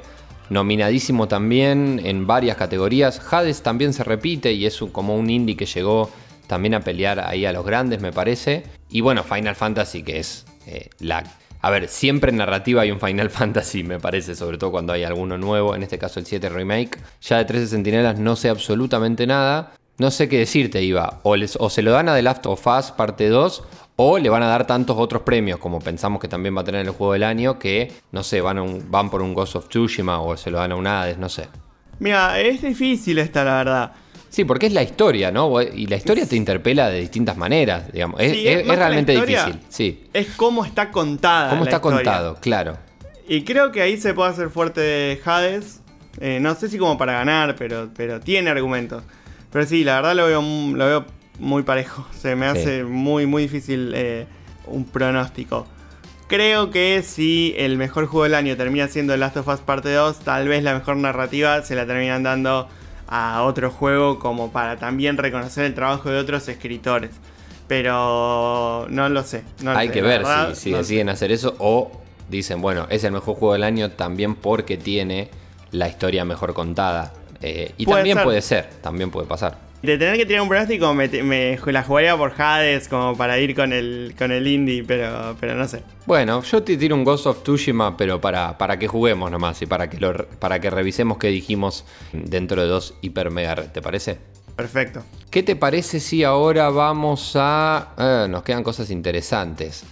nominadísimo 0.49 1.27
también 1.27 2.01
en 2.03 2.27
varias 2.27 2.57
categorías. 2.57 3.21
Hades 3.31 3.61
también 3.61 3.93
se 3.93 4.03
repite 4.03 4.53
y 4.53 4.65
es 4.65 4.79
como 4.91 5.15
un 5.15 5.29
indie 5.29 5.55
que 5.55 5.65
llegó 5.65 6.09
también 6.47 6.75
a 6.75 6.81
pelear 6.81 7.19
ahí 7.19 7.45
a 7.45 7.53
los 7.53 7.65
grandes, 7.65 8.01
me 8.01 8.11
parece. 8.11 8.63
Y 8.89 9.01
bueno, 9.01 9.23
Final 9.23 9.55
Fantasy, 9.55 10.03
que 10.03 10.19
es 10.19 10.45
eh, 10.67 10.89
la... 10.99 11.23
A 11.61 11.71
ver, 11.71 11.87
siempre 11.87 12.29
en 12.29 12.37
narrativa 12.37 12.83
hay 12.83 12.91
un 12.91 12.99
Final 12.99 13.29
Fantasy, 13.31 13.83
me 13.83 13.99
parece, 13.99 14.35
sobre 14.35 14.57
todo 14.57 14.71
cuando 14.71 14.93
hay 14.93 15.03
alguno 15.03 15.37
nuevo, 15.37 15.75
en 15.75 15.83
este 15.83 15.97
caso 15.97 16.19
el 16.19 16.25
7 16.25 16.49
Remake. 16.49 16.97
Ya 17.21 17.37
de 17.37 17.45
13 17.45 17.67
Centinelas 17.67 18.19
no 18.19 18.35
sé 18.35 18.49
absolutamente 18.49 19.25
nada. 19.25 19.73
No 19.97 20.11
sé 20.11 20.27
qué 20.27 20.39
decirte, 20.39 20.83
Iba. 20.83 21.19
O, 21.23 21.35
les- 21.35 21.57
o 21.59 21.69
se 21.69 21.81
lo 21.81 21.91
dan 21.91 22.09
a 22.09 22.15
The 22.15 22.21
Last 22.21 22.45
of 22.47 22.65
Us 22.67 22.91
parte 22.91 23.29
2, 23.29 23.63
o 23.95 24.17
le 24.17 24.29
van 24.29 24.43
a 24.43 24.47
dar 24.47 24.67
tantos 24.67 24.97
otros 24.99 25.21
premios, 25.21 25.59
como 25.59 25.79
pensamos 25.79 26.19
que 26.19 26.27
también 26.27 26.55
va 26.55 26.61
a 26.61 26.63
tener 26.65 26.81
el 26.85 26.91
juego 26.91 27.13
del 27.13 27.23
año, 27.23 27.57
que, 27.59 27.93
no 28.11 28.23
sé, 28.23 28.41
van, 28.41 28.57
a 28.57 28.61
un- 28.63 28.91
van 28.91 29.09
por 29.09 29.21
un 29.21 29.33
Ghost 29.33 29.55
of 29.55 29.69
Tsushima 29.69 30.19
o 30.19 30.35
se 30.35 30.51
lo 30.51 30.57
dan 30.57 30.73
a 30.73 30.75
un 30.75 30.85
Hades, 30.87 31.17
no 31.17 31.29
sé. 31.29 31.47
Mira, 31.99 32.39
es 32.41 32.61
difícil 32.61 33.17
esta, 33.19 33.45
la 33.45 33.55
verdad. 33.57 33.91
Sí, 34.29 34.43
porque 34.43 34.65
es 34.65 34.73
la 34.73 34.83
historia, 34.83 35.31
¿no? 35.31 35.61
Y 35.61 35.85
la 35.87 35.95
historia 35.95 36.27
te 36.27 36.35
interpela 36.35 36.89
de 36.89 36.99
distintas 36.99 37.37
maneras, 37.37 37.89
digamos. 37.93 38.19
Es, 38.19 38.33
Sí, 38.33 38.45
es- 38.45 38.67
realmente 38.67 39.13
difícil, 39.13 39.61
sí. 39.69 40.07
Es 40.11 40.27
cómo 40.35 40.65
está 40.65 40.91
contada. 40.91 41.51
¿Cómo 41.51 41.63
la 41.63 41.69
está 41.71 41.77
historia. 41.77 41.95
contado? 41.97 42.37
Claro. 42.41 42.77
Y 43.29 43.43
creo 43.45 43.71
que 43.71 43.81
ahí 43.81 43.95
se 43.97 44.13
puede 44.13 44.31
hacer 44.31 44.49
fuerte 44.49 45.21
Hades. 45.23 45.79
Eh, 46.19 46.39
no 46.41 46.53
sé 46.55 46.67
si 46.67 46.77
como 46.77 46.97
para 46.97 47.13
ganar, 47.13 47.55
pero, 47.55 47.89
pero 47.95 48.19
tiene 48.19 48.49
argumentos. 48.49 49.03
Pero 49.55 49.65
sí, 49.67 49.85
la 49.85 49.95
verdad 50.01 50.15
lo 50.17 50.25
veo, 50.25 50.41
lo 50.41 50.85
veo 50.85 51.05
muy 51.39 51.63
parejo. 51.63 52.05
Se 52.19 52.35
me 52.35 52.51
Sí. 52.51 52.59
hace 52.59 52.83
muy, 52.83 53.25
muy 53.25 53.43
difícil 53.43 53.93
eh, 53.95 54.27
un 54.65 54.83
pronóstico. 54.83 55.65
Creo 56.27 56.71
que 56.71 57.01
si 57.03 57.55
el 57.57 57.77
mejor 57.77 58.07
juego 58.07 58.25
del 58.25 58.35
año 58.35 58.57
termina 58.57 58.89
siendo 58.89 59.15
Last 59.15 59.37
of 59.37 59.47
Us 59.47 59.61
Parte 59.61 59.93
2, 59.93 60.19
tal 60.25 60.49
vez 60.49 60.61
la 60.61 60.73
mejor 60.73 60.97
narrativa 60.97 61.61
se 61.61 61.73
la 61.75 61.85
terminan 61.85 62.21
dando 62.23 62.67
a 63.07 63.43
otro 63.43 63.71
juego 63.71 64.19
como 64.19 64.51
para 64.51 64.75
también 64.75 65.15
reconocer 65.15 65.63
el 65.63 65.73
trabajo 65.73 66.09
de 66.09 66.17
otros 66.19 66.49
escritores. 66.49 67.11
Pero 67.69 68.87
no 68.89 69.07
lo 69.07 69.23
sé. 69.23 69.43
no 69.61 69.71
lo 69.71 69.77
Hay 69.77 69.87
sé, 69.87 69.93
que 69.93 70.01
ver 70.01 70.19
verdad, 70.19 70.49
si, 70.53 70.61
si 70.63 70.71
no 70.71 70.77
sé. 70.77 70.81
deciden 70.83 71.07
hacer 71.07 71.31
eso 71.31 71.55
o 71.59 71.91
dicen, 72.29 72.61
bueno, 72.61 72.87
es 72.89 73.05
el 73.05 73.13
mejor 73.13 73.35
juego 73.35 73.53
del 73.53 73.63
año 73.63 73.91
también 73.91 74.35
porque 74.35 74.75
tiene 74.75 75.29
la 75.71 75.87
historia 75.87 76.25
mejor 76.25 76.53
contada. 76.53 77.13
Eh, 77.47 77.71
y 77.77 77.85
Puede 77.85 77.97
también 77.99 78.17
ser. 78.17 78.23
puede 78.23 78.41
ser, 78.41 78.69
también 78.81 79.11
puede 79.11 79.27
pasar. 79.27 79.57
De 79.83 79.99
tener 79.99 80.17
que 80.17 80.25
tirar 80.25 80.41
un 80.41 80.49
pronóstico, 80.49 80.95
me, 80.95 81.07
me 81.07 81.59
la 81.67 81.83
jugaría 81.83 82.17
por 82.17 82.33
Hades 82.41 82.87
como 82.87 83.15
para 83.15 83.37
ir 83.37 83.53
con 83.55 83.71
el, 83.71 84.15
con 84.17 84.31
el 84.31 84.47
indie, 84.47 84.83
pero, 84.83 85.35
pero 85.39 85.53
no 85.53 85.67
sé. 85.67 85.83
Bueno, 86.07 86.41
yo 86.41 86.63
te 86.63 86.75
tiro 86.75 86.95
un 86.95 87.03
Ghost 87.03 87.27
of 87.27 87.43
Tsushima, 87.43 87.95
pero 87.95 88.19
para, 88.19 88.57
para 88.57 88.79
que 88.79 88.87
juguemos 88.87 89.29
nomás 89.29 89.61
y 89.61 89.67
para 89.67 89.87
que, 89.87 89.99
lo, 89.99 90.25
para 90.39 90.59
que 90.59 90.71
revisemos 90.71 91.19
qué 91.19 91.27
dijimos 91.27 91.85
dentro 92.13 92.63
de 92.63 92.67
dos 92.67 92.95
hiper 93.01 93.29
mega 93.29 93.53
red, 93.53 93.67
¿te 93.69 93.83
parece? 93.83 94.17
Perfecto. 94.55 95.03
¿Qué 95.29 95.43
te 95.43 95.55
parece 95.55 95.99
si 95.99 96.23
ahora 96.23 96.69
vamos 96.71 97.33
a... 97.35 97.89
eh, 97.99 98.27
nos 98.27 98.41
quedan 98.41 98.63
cosas 98.63 98.89
interesantes. 98.89 99.83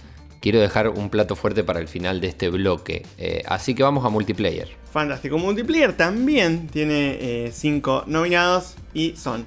Quiero 0.44 0.60
dejar 0.60 0.90
un 0.90 1.08
plato 1.08 1.36
fuerte 1.36 1.64
para 1.64 1.80
el 1.80 1.88
final 1.88 2.20
de 2.20 2.26
este 2.28 2.50
bloque. 2.50 3.06
Eh, 3.16 3.42
así 3.46 3.74
que 3.74 3.82
vamos 3.82 4.04
a 4.04 4.10
multiplayer. 4.10 4.68
Fantástico. 4.92 5.38
Multiplayer 5.38 5.94
también 5.94 6.66
tiene 6.68 7.48
5 7.50 8.04
nominados 8.08 8.76
y 8.92 9.16
son 9.16 9.46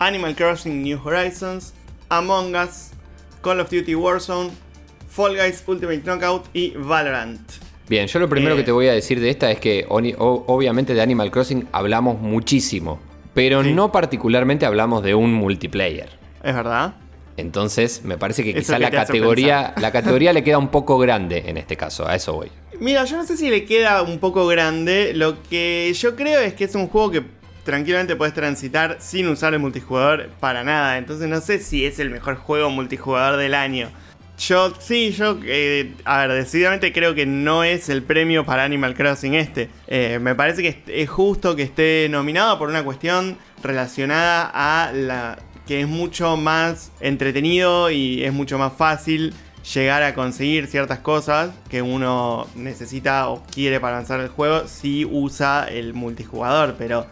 Animal 0.00 0.34
Crossing 0.34 0.82
New 0.82 0.98
Horizons, 1.04 1.74
Among 2.08 2.56
Us, 2.56 2.90
Call 3.40 3.60
of 3.60 3.70
Duty 3.70 3.94
Warzone, 3.94 4.50
Fall 5.08 5.36
Guys 5.36 5.62
Ultimate 5.64 6.02
Knockout 6.04 6.46
y 6.52 6.70
Valorant. 6.70 7.40
Bien, 7.88 8.08
yo 8.08 8.18
lo 8.18 8.28
primero 8.28 8.54
Eh. 8.54 8.58
que 8.58 8.64
te 8.64 8.72
voy 8.72 8.88
a 8.88 8.92
decir 8.94 9.20
de 9.20 9.30
esta 9.30 9.48
es 9.52 9.60
que 9.60 9.86
obviamente 9.88 10.92
de 10.92 11.02
Animal 11.02 11.30
Crossing 11.30 11.68
hablamos 11.70 12.18
muchísimo, 12.20 12.98
pero 13.32 13.62
Sí. 13.62 13.72
no 13.72 13.92
particularmente 13.92 14.66
hablamos 14.66 15.04
de 15.04 15.14
un 15.14 15.32
multiplayer. 15.34 16.08
¿Es 16.42 16.52
verdad? 16.52 16.94
Entonces, 17.36 18.02
me 18.04 18.18
parece 18.18 18.44
que 18.44 18.54
quizá 18.54 18.78
la 18.78 18.90
categoría, 18.90 19.74
la 19.78 19.90
categoría 19.90 20.32
le 20.32 20.44
queda 20.44 20.58
un 20.58 20.68
poco 20.68 20.98
grande 20.98 21.44
en 21.46 21.56
este 21.56 21.76
caso, 21.76 22.06
a 22.06 22.14
eso 22.14 22.34
voy. 22.34 22.50
Mira, 22.78 23.04
yo 23.04 23.16
no 23.16 23.24
sé 23.24 23.36
si 23.36 23.48
le 23.48 23.64
queda 23.64 24.02
un 24.02 24.18
poco 24.18 24.46
grande. 24.46 25.12
Lo 25.14 25.42
que 25.42 25.92
yo 25.94 26.16
creo 26.16 26.40
es 26.40 26.54
que 26.54 26.64
es 26.64 26.74
un 26.74 26.88
juego 26.88 27.10
que 27.10 27.22
tranquilamente 27.64 28.16
puedes 28.16 28.34
transitar 28.34 28.96
sin 29.00 29.28
usar 29.28 29.54
el 29.54 29.60
multijugador 29.60 30.30
para 30.40 30.64
nada. 30.64 30.98
Entonces 30.98 31.28
no 31.28 31.40
sé 31.40 31.58
si 31.60 31.86
es 31.86 31.98
el 31.98 32.10
mejor 32.10 32.36
juego 32.36 32.70
multijugador 32.70 33.38
del 33.38 33.54
año. 33.54 33.90
Yo, 34.38 34.72
sí, 34.80 35.12
yo, 35.12 35.38
eh, 35.44 35.92
a 36.04 36.26
ver, 36.26 36.32
decididamente 36.32 36.92
creo 36.92 37.14
que 37.14 37.26
no 37.26 37.62
es 37.62 37.88
el 37.88 38.02
premio 38.02 38.44
para 38.44 38.64
Animal 38.64 38.94
Crossing 38.94 39.34
este. 39.34 39.68
Eh, 39.86 40.18
me 40.20 40.34
parece 40.34 40.62
que 40.62 40.82
es 40.88 41.08
justo 41.08 41.54
que 41.54 41.62
esté 41.62 42.08
nominado 42.10 42.58
por 42.58 42.68
una 42.68 42.82
cuestión 42.82 43.38
relacionada 43.62 44.50
a 44.52 44.90
la 44.92 45.38
que 45.66 45.80
es 45.82 45.88
mucho 45.88 46.36
más 46.36 46.92
entretenido 47.00 47.90
y 47.90 48.24
es 48.24 48.32
mucho 48.32 48.58
más 48.58 48.72
fácil 48.72 49.34
llegar 49.74 50.02
a 50.02 50.14
conseguir 50.14 50.66
ciertas 50.66 50.98
cosas 50.98 51.50
que 51.68 51.82
uno 51.82 52.46
necesita 52.56 53.28
o 53.28 53.42
quiere 53.44 53.80
para 53.80 53.96
avanzar 53.96 54.20
el 54.20 54.28
juego 54.28 54.66
si 54.66 55.04
usa 55.04 55.66
el 55.68 55.94
multijugador, 55.94 56.74
pero 56.76 57.06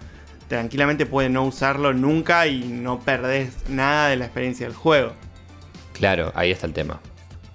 tranquilamente 0.48 1.06
puede 1.06 1.28
no 1.28 1.44
usarlo 1.44 1.92
nunca 1.94 2.46
y 2.48 2.64
no 2.64 3.00
perdés 3.00 3.68
nada 3.68 4.08
de 4.08 4.16
la 4.16 4.24
experiencia 4.24 4.66
del 4.66 4.74
juego. 4.74 5.12
Claro, 5.92 6.32
ahí 6.34 6.50
está 6.50 6.66
el 6.66 6.72
tema. 6.72 7.00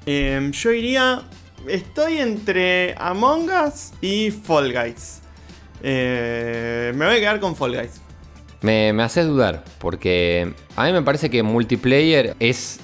Em, 0.05 0.51
yo 0.51 0.71
iría. 0.71 1.23
Estoy 1.67 2.19
entre 2.19 2.93
Among 2.99 3.49
Us 3.49 3.91
y 3.99 4.29
Fall 4.29 4.71
Guys. 4.71 5.21
Eh, 5.81 6.93
me 6.95 7.05
voy 7.05 7.15
a 7.15 7.19
quedar 7.19 7.39
con 7.39 7.55
Fall 7.55 7.75
Guys. 7.75 8.04
Me, 8.65 8.93
me 8.93 9.03
haces 9.03 9.27
dudar, 9.27 9.63
porque 9.77 10.55
a 10.75 10.85
mí 10.85 10.91
me 10.91 11.03
parece 11.03 11.29
que 11.29 11.43
multiplayer 11.43 12.35
es 12.39 12.79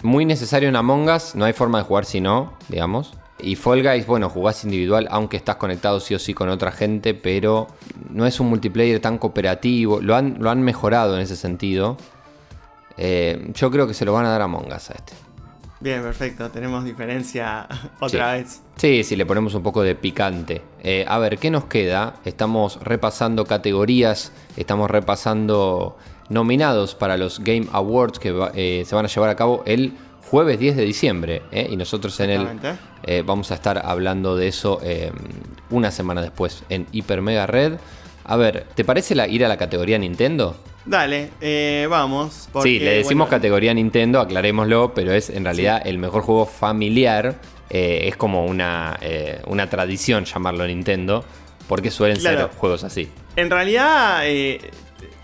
muy 0.00 0.24
necesario 0.24 0.68
en 0.68 0.76
Among 0.76 1.08
Us, 1.08 1.34
no 1.34 1.44
hay 1.44 1.52
forma 1.52 1.78
de 1.78 1.84
jugar 1.84 2.04
si 2.04 2.20
no, 2.20 2.52
digamos. 2.68 3.14
Y 3.40 3.56
Fall 3.56 3.82
Guys, 3.82 4.06
bueno, 4.06 4.30
jugás 4.30 4.62
individual, 4.62 5.08
aunque 5.10 5.36
estás 5.36 5.56
conectado 5.56 5.98
sí 5.98 6.14
o 6.14 6.20
sí 6.20 6.34
con 6.34 6.50
otra 6.50 6.70
gente, 6.70 7.14
pero 7.14 7.66
no 8.10 8.26
es 8.26 8.38
un 8.38 8.46
multiplayer 8.46 9.00
tan 9.00 9.18
cooperativo, 9.18 10.00
lo 10.00 10.14
han, 10.14 10.36
lo 10.38 10.50
han 10.50 10.62
mejorado 10.62 11.16
en 11.16 11.22
ese 11.22 11.34
sentido. 11.34 11.96
Eh, 12.96 13.50
yo 13.54 13.72
creo 13.72 13.88
que 13.88 13.94
se 13.94 14.04
lo 14.04 14.12
van 14.12 14.26
a 14.26 14.28
dar 14.28 14.40
a 14.40 14.44
Among 14.44 14.68
Us 14.68 14.90
a 14.90 14.94
este. 14.94 15.14
Bien, 15.84 16.00
perfecto. 16.02 16.48
Tenemos 16.50 16.82
diferencia 16.82 17.68
otra 18.00 18.36
Sí. 18.36 18.42
vez. 18.42 18.62
Sí, 18.76 19.04
si 19.04 19.16
le 19.16 19.26
ponemos 19.26 19.52
un 19.54 19.62
poco 19.62 19.82
de 19.82 19.94
picante. 19.94 20.62
Eh, 20.82 21.04
a 21.06 21.18
ver, 21.18 21.36
¿qué 21.38 21.50
nos 21.50 21.66
queda? 21.66 22.14
Estamos 22.24 22.78
repasando 22.82 23.44
categorías, 23.44 24.32
estamos 24.56 24.90
repasando 24.90 25.98
nominados 26.30 26.94
para 26.94 27.18
los 27.18 27.40
Game 27.40 27.66
Awards 27.70 28.18
que 28.18 28.34
eh, 28.54 28.84
se 28.86 28.94
van 28.94 29.04
a 29.04 29.08
llevar 29.08 29.28
a 29.28 29.36
cabo 29.36 29.62
el 29.66 29.92
jueves 30.30 30.58
10 30.58 30.74
de 30.76 30.84
diciembre. 30.86 31.42
eh, 31.52 31.68
y 31.70 31.76
nosotros 31.76 32.18
en 32.20 32.30
el 32.30 32.48
eh, 33.02 33.22
vamos 33.24 33.50
a 33.50 33.54
estar 33.56 33.82
hablando 33.84 34.36
de 34.36 34.48
eso 34.48 34.80
eh, 34.82 35.12
una 35.68 35.90
semana 35.90 36.22
después 36.22 36.64
en 36.70 36.86
Hyper 36.92 37.20
Mega 37.20 37.46
Red. 37.46 37.74
A 38.24 38.36
ver, 38.36 38.66
¿te 38.74 38.84
parece 38.86 39.14
la- 39.14 39.28
ir 39.28 39.44
a 39.44 39.48
la 39.48 39.58
categoría 39.58 39.98
Nintendo? 39.98 40.56
Dale, 40.86 41.30
eh, 41.40 41.86
vamos. 41.88 42.48
porque, 42.52 42.68
sí, 42.68 42.78
le 42.78 42.90
decimos 42.96 43.26
bueno, 43.26 43.30
categoría 43.30 43.72
Nintendo, 43.72 44.20
aclarémoslo, 44.20 44.92
pero 44.94 45.12
es 45.12 45.30
en 45.30 45.44
realidad 45.44 45.80
el 45.84 45.98
mejor 45.98 46.22
juego 46.22 46.46
familiar. 46.46 47.36
eh, 47.70 48.08
es 48.08 48.16
como 48.16 48.44
una, 48.44 48.96
eh, 49.00 49.40
una 49.46 49.68
tradición 49.70 50.26
llamarlo 50.26 50.66
Nintendo, 50.66 51.24
porque 51.66 51.90
suelen 51.90 52.18
Claro. 52.18 52.48
ser 52.48 52.56
juegos 52.58 52.84
así. 52.84 53.08
En 53.36 53.50
realidad, 53.50 54.22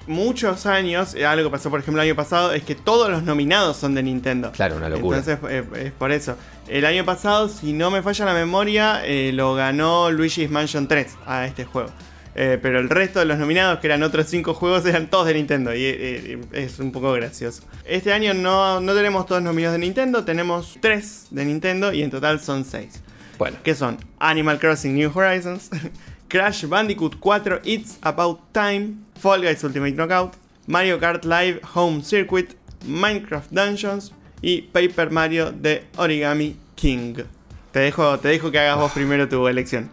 muchos 0.07 0.67
años, 0.67 1.15
algo 1.15 1.51
que 1.51 1.53
pasó 1.53 1.71
por 1.71 1.81
ejemplo 1.81 2.03
el 2.03 2.09
año 2.09 2.17
pasado, 2.17 2.53
es 2.53 2.63
que 2.65 2.75
todos 2.75 3.11
los 3.11 3.23
nominados 3.23 3.77
son 3.77 3.95
de 3.95 4.03
Nintendo. 4.03 4.51
Claro, 4.53 4.77
una 4.77 4.89
locura. 4.89 5.19
Entonces 5.19 5.39
es 5.79 5.93
por 5.93 6.11
eso. 6.11 6.37
El 6.67 6.87
año 6.87 7.05
pasado, 7.05 7.49
si 7.49 7.73
no 7.73 7.91
me 7.91 8.03
falla 8.03 8.25
la 8.25 8.35
memoria, 8.35 9.03
lo 9.33 9.55
ganó 9.55 10.11
Luigi's 10.11 10.51
Mansion 10.51 10.89
3 10.89 11.17
a 11.27 11.47
este 11.47 11.65
juego. 11.67 11.91
Eh, 12.35 12.59
pero 12.63 12.79
el 12.79 12.89
resto 12.89 13.19
de 13.19 13.25
los 13.25 13.39
nominados, 13.39 13.81
que 13.81 13.87
eran 13.87 14.03
otros 14.03 14.27
5 14.29 14.55
juegos, 14.55 14.85
eran 14.87 15.09
todos 15.09 15.27
de 15.27 15.35
Nintendo. 15.35 15.75
Y 15.75 15.85
eh, 15.85 15.95
eh, 16.01 16.41
es 16.53 16.79
un 16.79 16.93
poco 16.93 17.13
gracioso. 17.13 17.63
Este 17.85 18.13
año 18.13 18.35
no, 18.35 18.81
no 18.81 18.95
tenemos 18.95 19.27
todos 19.27 19.43
nominados 19.43 19.75
de 19.75 19.81
Nintendo, 19.81 20.25
tenemos 20.25 20.77
3 20.81 21.29
de 21.31 21.45
Nintendo 21.45 21.93
y 21.93 22.03
en 22.03 22.11
total 22.11 22.41
son 22.41 22.65
6. 22.65 23.03
Bueno, 23.39 23.57
que 23.63 23.75
son 23.75 23.99
Animal 24.19 24.59
Crossing 24.59 24.95
New 24.95 25.11
Horizons, 25.15 25.71
Crash 26.29 26.67
Bandicoot 26.67 27.19
4 27.19 27.61
It's 27.65 27.99
About 28.03 28.41
Time, 28.53 28.97
Fall 29.19 29.41
Guys 29.43 29.65
Ultimate 29.65 29.93
Knockout, 29.93 30.35
Mario 30.67 31.01
Kart 31.01 31.25
Live 31.25 31.61
Home 31.75 32.03
Circuit, 32.03 32.55
Minecraft 32.87 33.51
Dungeons 33.51 34.13
y 34.43 34.63
Paper 34.63 35.11
Mario 35.11 35.53
The 35.53 35.85
Origami 35.97 36.57
King. 36.75 37.15
Te 37.73 37.81
dejo, 37.81 38.19
te 38.19 38.29
dejo 38.29 38.51
que 38.51 38.59
hagas 38.59 38.77
vos 38.77 38.93
primero 38.93 39.29
tu 39.29 39.47
elección. 39.49 39.91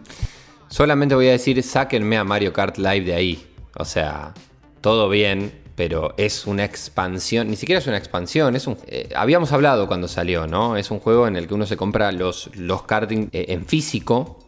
Solamente 0.68 1.14
voy 1.14 1.28
a 1.28 1.32
decir, 1.32 1.62
sáquenme 1.62 2.16
a 2.16 2.24
Mario 2.24 2.52
Kart 2.52 2.78
Live 2.78 3.02
de 3.02 3.14
ahí. 3.14 3.46
O 3.76 3.84
sea, 3.84 4.34
todo 4.80 5.08
bien, 5.08 5.52
pero 5.74 6.14
es 6.16 6.46
una 6.46 6.64
expansión, 6.64 7.48
ni 7.48 7.56
siquiera 7.56 7.78
es 7.78 7.86
una 7.86 7.98
expansión, 7.98 8.56
es 8.56 8.66
un... 8.66 8.76
eh, 8.86 9.08
habíamos 9.14 9.52
hablado 9.52 9.86
cuando 9.86 10.08
salió, 10.08 10.46
¿no? 10.46 10.76
Es 10.76 10.90
un 10.90 10.98
juego 10.98 11.28
en 11.28 11.36
el 11.36 11.46
que 11.46 11.54
uno 11.54 11.66
se 11.66 11.76
compra 11.76 12.10
los, 12.12 12.50
los 12.56 12.82
karting 12.82 13.28
eh, 13.32 13.46
en 13.48 13.66
físico, 13.66 14.38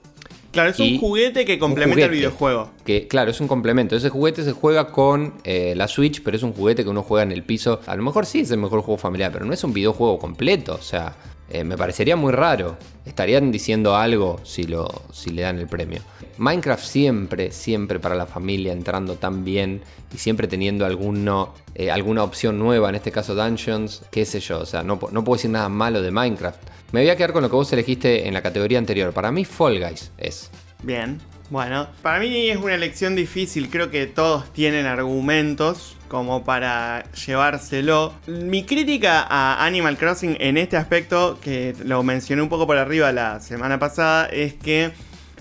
Claro, 0.53 0.71
es 0.71 0.81
un 0.81 0.99
juguete 0.99 1.45
que 1.45 1.61
complementa 1.61 1.95
juguete. 1.95 2.13
el 2.13 2.19
videojuego. 2.19 2.71
Que 2.85 3.07
claro, 3.07 3.31
es 3.31 3.41
un 3.41 3.47
complemento. 3.47 3.95
Ese 3.95 4.09
juguete 4.09 4.43
se 4.43 4.51
juega 4.51 4.91
con 4.91 5.35
eh, 5.45 5.75
la 5.77 5.87
Switch, 5.87 6.23
pero 6.25 6.37
es 6.37 6.43
un 6.43 6.53
juguete 6.53 6.83
que 6.83 6.91
uno 6.91 7.05
juega 7.05 7.23
en 7.23 7.31
el 7.31 7.45
piso. 7.45 7.81
A 7.87 7.95
lo 7.95 8.03
mejor 8.03 8.27
sí 8.27 8.41
es 8.41 8.51
el 8.51 8.59
mejor 8.59 8.81
juego 8.83 8.99
familiar, 8.99 9.31
pero 9.33 9.45
no 9.45 9.53
es 9.53 9.63
un 9.63 9.73
videojuego 9.73 10.19
completo. 10.19 10.75
O 10.75 10.83
sea, 10.83 11.15
eh, 11.51 11.65
me 11.65 11.77
parecería 11.77 12.17
muy 12.17 12.33
raro. 12.33 12.77
Estarían 13.05 13.51
diciendo 13.51 13.97
algo 13.97 14.41
si, 14.45 14.65
lo, 14.65 14.89
si 15.13 15.31
le 15.31 15.43
dan 15.43 15.59
el 15.59 15.67
premio. 15.67 16.01
Minecraft 16.39 16.85
siempre, 16.85 17.51
siempre 17.51 17.99
para 17.99 18.15
la 18.15 18.27
familia 18.27 18.73
entrando 18.73 19.17
tan 19.17 19.45
bien 19.45 19.83
y 20.15 20.19
siempre 20.19 20.47
teniendo 20.49 20.87
alguno, 20.87 21.55
eh, 21.75 21.91
alguna 21.91 22.23
opción 22.23 22.59
nueva, 22.59 22.89
en 22.89 22.95
este 22.95 23.11
caso 23.11 23.35
Dungeons, 23.35 24.03
qué 24.11 24.25
sé 24.25 24.41
yo. 24.41 24.61
O 24.61 24.67
sea, 24.67 24.83
no, 24.83 24.99
no 25.11 25.25
puedo 25.25 25.37
decir 25.37 25.51
nada 25.51 25.69
malo 25.69 26.03
de 26.03 26.11
Minecraft. 26.11 26.61
Me 26.93 27.01
voy 27.01 27.11
a 27.11 27.17
quedar 27.17 27.33
con 27.33 27.43
lo 27.43 27.51
que 27.51 27.57
vos 27.57 27.73
elegiste 27.73 28.27
en 28.27 28.35
la 28.35 28.43
categoría 28.43 28.79
anterior. 28.79 29.13
Para 29.13 29.31
mí 29.33 29.45
Fall 29.45 29.81
Guys 29.81 30.13
es. 30.19 30.51
Bien, 30.83 31.21
bueno, 31.51 31.89
para 32.03 32.21
mí 32.21 32.49
es 32.49 32.57
una 32.59 32.75
elección 32.75 33.17
difícil, 33.17 33.69
creo 33.71 33.91
que 33.91 34.07
todos 34.07 34.53
tienen 34.53 34.87
argumentos 34.87 35.97
como 36.11 36.43
para 36.45 37.05
llevárselo. 37.13 38.13
Mi 38.27 38.65
crítica 38.65 39.25
a 39.31 39.65
Animal 39.65 39.97
Crossing 39.97 40.37
en 40.41 40.59
este 40.59 40.77
aspecto, 40.77 41.39
que 41.41 41.75
lo 41.85 42.03
mencioné 42.03 42.43
un 42.43 42.49
poco 42.49 42.67
por 42.67 42.77
arriba 42.77 43.13
la 43.13 43.39
semana 43.39 43.79
pasada, 43.79 44.27
es 44.27 44.55
que 44.55 44.91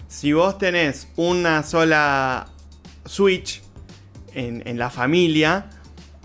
si 0.07 0.31
vos 0.31 0.59
tenés 0.59 1.07
una 1.15 1.63
sola 1.63 2.45
Switch 3.03 3.63
en, 4.35 4.61
la 4.77 4.91
familia, 4.91 5.71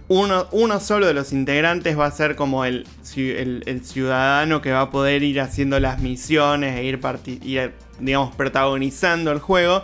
uno, 0.09 0.47
solo 0.79 1.07
de 1.07 1.14
los 1.14 1.33
integrantes 1.33 1.99
va 1.99 2.05
a 2.05 2.11
ser 2.11 2.37
como 2.37 2.66
el, 2.66 2.87
ci- 3.03 3.35
el- 3.37 3.62
el 3.64 3.83
ciudadano 3.83 4.61
que 4.61 4.73
va 4.73 4.83
a 4.83 4.90
poder 4.90 5.23
ir 5.23 5.40
haciendo 5.40 5.81
las 5.81 6.01
misiones 6.01 6.77
e 6.79 6.85
ir, 6.85 7.01
ir, 7.45 7.73
digamos, 7.99 8.35
protagonizando 8.37 9.33
el 9.33 9.38
juego. 9.38 9.83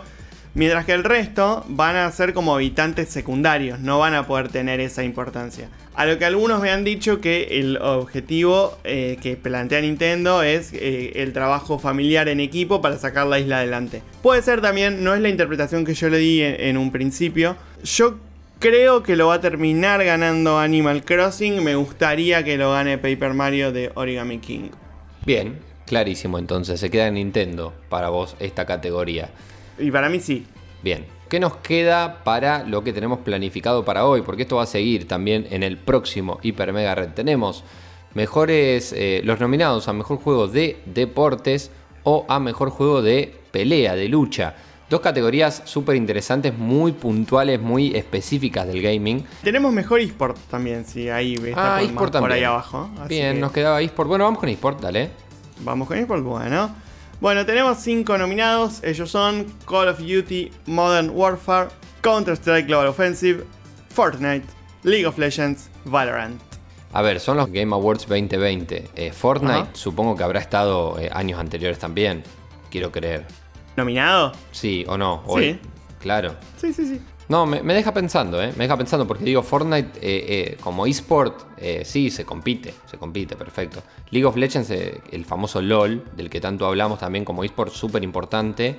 Mientras 0.53 0.85
que 0.85 0.91
el 0.91 1.05
resto 1.05 1.63
van 1.69 1.95
a 1.95 2.11
ser 2.11 2.33
como 2.33 2.53
habitantes 2.53 3.07
secundarios, 3.07 3.79
no 3.79 3.99
van 3.99 4.13
a 4.15 4.27
poder 4.27 4.49
tener 4.49 4.81
esa 4.81 5.01
importancia. 5.03 5.69
A 5.95 6.05
lo 6.05 6.17
que 6.17 6.25
algunos 6.25 6.61
me 6.61 6.71
han 6.71 6.83
dicho 6.83 7.21
que 7.21 7.59
el 7.59 7.77
objetivo 7.77 8.77
eh, 8.83 9.17
que 9.21 9.37
plantea 9.37 9.79
Nintendo 9.79 10.43
es 10.43 10.73
eh, 10.73 11.13
el 11.15 11.31
trabajo 11.31 11.79
familiar 11.79 12.27
en 12.27 12.41
equipo 12.41 12.81
para 12.81 12.97
sacar 12.97 13.27
la 13.27 13.39
isla 13.39 13.57
adelante. 13.57 14.01
Puede 14.21 14.41
ser 14.41 14.61
también, 14.61 15.05
no 15.05 15.13
es 15.13 15.21
la 15.21 15.29
interpretación 15.29 15.85
que 15.85 15.93
yo 15.93 16.09
le 16.09 16.17
di 16.17 16.41
en, 16.41 16.59
en 16.59 16.77
un 16.77 16.91
principio. 16.91 17.55
Yo 17.83 18.17
creo 18.59 19.03
que 19.03 19.15
lo 19.15 19.27
va 19.27 19.35
a 19.35 19.41
terminar 19.41 20.03
ganando 20.03 20.59
Animal 20.59 21.05
Crossing. 21.05 21.63
Me 21.63 21.75
gustaría 21.75 22.43
que 22.43 22.57
lo 22.57 22.73
gane 22.73 22.97
Paper 22.97 23.33
Mario 23.33 23.71
de 23.71 23.91
Origami 23.95 24.39
King. 24.39 24.69
Bien, 25.25 25.59
clarísimo 25.85 26.39
entonces, 26.39 26.79
se 26.79 26.89
queda 26.89 27.07
en 27.07 27.13
Nintendo 27.13 27.73
para 27.89 28.09
vos 28.09 28.35
esta 28.39 28.65
categoría. 28.65 29.29
Y 29.81 29.91
para 29.91 30.09
mí 30.09 30.19
sí. 30.19 30.45
Bien, 30.83 31.05
¿qué 31.29 31.39
nos 31.39 31.57
queda 31.57 32.23
para 32.23 32.63
lo 32.63 32.83
que 32.83 32.93
tenemos 32.93 33.19
planificado 33.19 33.83
para 33.85 34.05
hoy? 34.05 34.21
Porque 34.21 34.43
esto 34.43 34.57
va 34.57 34.63
a 34.63 34.67
seguir 34.67 35.07
también 35.07 35.47
en 35.51 35.63
el 35.63 35.77
próximo 35.77 36.39
Hyper 36.41 36.73
Mega 36.73 36.95
Red. 36.95 37.09
Tenemos 37.09 37.63
mejores, 38.13 38.93
eh, 38.93 39.21
los 39.23 39.39
nominados 39.39 39.87
a 39.87 39.93
mejor 39.93 40.17
juego 40.17 40.47
de 40.47 40.79
deportes 40.85 41.71
o 42.03 42.25
a 42.27 42.39
mejor 42.39 42.69
juego 42.69 43.01
de 43.01 43.33
pelea, 43.51 43.95
de 43.95 44.07
lucha. 44.09 44.55
Dos 44.89 44.99
categorías 44.99 45.61
súper 45.65 45.95
interesantes, 45.95 46.53
muy 46.57 46.91
puntuales, 46.91 47.61
muy 47.61 47.95
específicas 47.95 48.67
del 48.67 48.81
gaming. 48.81 49.23
Tenemos 49.41 49.71
mejor 49.71 50.01
eSport 50.01 50.37
también, 50.49 50.83
sí, 50.85 51.07
ahí 51.09 51.35
está 51.35 51.77
Ah, 51.77 51.79
por, 51.79 52.11
más 52.11 52.21
por 52.21 52.31
ahí 52.31 52.41
también. 52.41 52.45
abajo. 52.45 52.89
Bien, 53.07 53.35
que 53.35 53.39
nos 53.39 53.51
quedaba 53.53 53.81
eSport. 53.81 54.09
Bueno, 54.09 54.25
vamos 54.25 54.39
con 54.41 54.49
eSport, 54.49 54.81
dale. 54.81 55.09
Vamos 55.61 55.87
con 55.87 55.97
eSport, 55.97 56.23
bueno. 56.23 56.75
Bueno, 57.21 57.45
tenemos 57.45 57.77
cinco 57.77 58.17
nominados. 58.17 58.83
Ellos 58.83 59.09
son 59.11 59.45
Call 59.65 59.87
of 59.89 59.99
Duty, 59.99 60.51
Modern 60.65 61.11
Warfare, 61.11 61.69
Counter-Strike 62.01 62.65
Global 62.67 62.87
Offensive, 62.87 63.45
Fortnite, 63.93 64.45
League 64.83 65.05
of 65.05 65.17
Legends, 65.17 65.69
Valorant. 65.85 66.41
A 66.93 67.01
ver, 67.01 67.19
son 67.19 67.37
los 67.37 67.47
Game 67.51 67.73
Awards 67.73 68.07
2020. 68.07 68.89
Eh, 68.95 69.11
Fortnite 69.11 69.53
Ajá. 69.53 69.69
supongo 69.73 70.15
que 70.17 70.23
habrá 70.23 70.39
estado 70.39 70.97
eh, 70.99 71.09
años 71.13 71.39
anteriores 71.39 71.77
también. 71.79 72.23
Quiero 72.69 72.91
creer. 72.91 73.25
¿Nominado? 73.77 74.31
Sí 74.51 74.83
o 74.87 74.97
no. 74.97 75.23
o- 75.25 75.39
Sí. 75.39 75.59
Claro. 75.99 76.35
Sí, 76.57 76.73
sí, 76.73 76.87
sí. 76.87 76.99
No, 77.31 77.45
me, 77.45 77.61
deja 77.73 77.93
pensando, 77.93 78.43
¿eh? 78.43 78.51
Me 78.57 78.65
deja 78.65 78.75
pensando 78.75 79.07
porque 79.07 79.23
digo, 79.23 79.41
Fortnite 79.41 79.99
eh, 80.01 80.25
eh, 80.51 80.57
como 80.61 80.85
eSport, 80.85 81.39
eh, 81.55 81.83
sí, 81.85 82.09
se 82.09 82.25
compite, 82.25 82.73
se 82.85 82.97
compite, 82.97 83.37
perfecto. 83.37 83.81
League 84.09 84.25
of 84.25 84.35
Legends, 84.35 84.69
el 84.69 85.23
famoso 85.23 85.61
LOL, 85.61 86.03
del 86.13 86.29
que 86.29 86.41
tanto 86.41 86.65
hablamos 86.65 86.99
también 86.99 87.23
como 87.23 87.45
eSport, 87.45 87.71
súper 87.71 88.03
importante. 88.03 88.75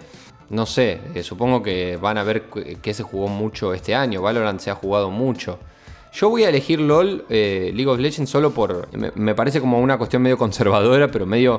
No 0.51 0.67
sé, 0.67 1.01
supongo 1.23 1.63
que 1.63 1.97
van 1.97 2.19
a 2.19 2.25
ver 2.25 2.43
que 2.83 2.93
se 2.93 3.03
jugó 3.03 3.29
mucho 3.29 3.73
este 3.73 3.95
año. 3.95 4.21
Valorant 4.21 4.61
se 4.61 4.71
ha 4.71 4.75
jugado 4.75 5.11
mucho. 5.11 5.59
Yo 6.13 6.29
voy 6.29 6.45
a 6.45 6.51
elegir 6.51 6.79
LOL, 6.79 7.25
League 7.31 7.87
of 7.87 7.99
Legends, 8.01 8.31
solo 8.31 8.51
por. 8.51 8.87
Me 9.17 9.35
parece 9.35 9.63
como 9.63 9.81
una 9.81 9.97
cuestión 9.97 10.21
medio 10.21 10.37
conservadora, 10.37 11.11
pero 11.11 11.25
medio. 11.25 11.59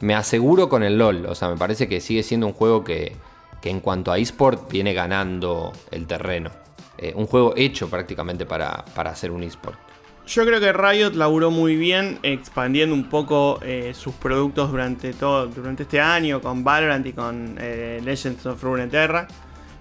Me 0.00 0.14
aseguro 0.14 0.70
con 0.70 0.84
el 0.84 0.96
LOL. 0.96 1.26
O 1.26 1.34
sea, 1.34 1.50
me 1.50 1.58
parece 1.58 1.86
que 1.86 2.00
sigue 2.00 2.22
siendo 2.22 2.46
un 2.46 2.54
juego 2.54 2.82
que, 2.82 3.12
que 3.60 3.70
en 3.70 3.80
cuanto 3.80 4.12
a 4.12 4.18
eSport 4.18 4.70
viene 4.70 4.92
ganando 4.92 5.72
el 5.90 6.06
terreno. 6.06 6.50
Eh, 6.98 7.12
un 7.16 7.26
juego 7.26 7.54
hecho 7.56 7.88
prácticamente 7.88 8.46
para, 8.46 8.84
para 8.94 9.10
hacer 9.10 9.30
un 9.30 9.42
eSport. 9.42 9.78
Yo 10.26 10.44
creo 10.46 10.60
que 10.60 10.72
Riot 10.72 11.14
laburó 11.14 11.50
muy 11.50 11.74
bien 11.74 12.20
expandiendo 12.22 12.94
un 12.94 13.08
poco 13.08 13.58
eh, 13.62 13.92
sus 13.94 14.14
productos 14.14 14.70
durante 14.70 15.12
todo 15.12 15.48
durante 15.48 15.82
este 15.82 16.00
año 16.00 16.40
con 16.40 16.62
Valorant 16.62 17.04
y 17.06 17.12
con 17.12 17.56
eh, 17.58 18.00
Legends 18.04 18.46
of 18.46 18.62
Runeterra. 18.62 19.26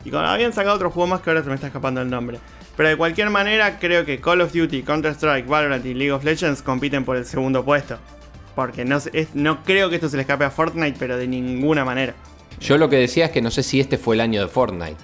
Y 0.04 0.10
con, 0.10 0.26
habían 0.26 0.52
sacado 0.54 0.76
otro 0.76 0.90
juego 0.90 1.08
más 1.08 1.22
que 1.22 1.30
ahora 1.30 1.44
se 1.44 1.50
me 1.50 1.56
está 1.56 1.68
escapando 1.68 2.02
el 2.02 2.10
nombre. 2.10 2.40
Pero 2.76 2.90
de 2.90 2.96
cualquier 2.96 3.30
manera 3.30 3.78
creo 3.78 4.06
que 4.06 4.20
Call 4.20 4.42
of 4.42 4.54
Duty, 4.54 4.82
Counter-Strike, 4.82 5.46
Valorant 5.46 5.86
y 5.86 5.94
League 5.94 6.14
of 6.14 6.24
Legends 6.24 6.64
compiten 6.64 7.06
por 7.06 7.18
el 7.18 7.26
segundo 7.26 7.64
puesto. 7.64 8.00
Porque 8.56 8.86
no, 8.86 8.98
no 9.36 9.64
creo 9.64 9.90
que 9.90 9.96
esto 9.96 10.10
se 10.10 10.16
le 10.16 10.22
escape 10.22 10.46
a 10.46 10.50
Fortnite, 10.50 10.98
pero 10.98 11.18
de 11.18 11.28
ninguna 11.28 11.86
manera. 11.86 12.16
Yo 12.60 12.78
lo 12.78 12.90
que 12.90 12.98
decía 12.98 13.26
es 13.26 13.32
que 13.32 13.42
no 13.42 13.52
sé 13.52 13.64
si 13.64 13.80
este 13.80 13.98
fue 13.98 14.16
el 14.16 14.22
año 14.22 14.42
de 14.42 14.48
Fortnite. 14.48 14.98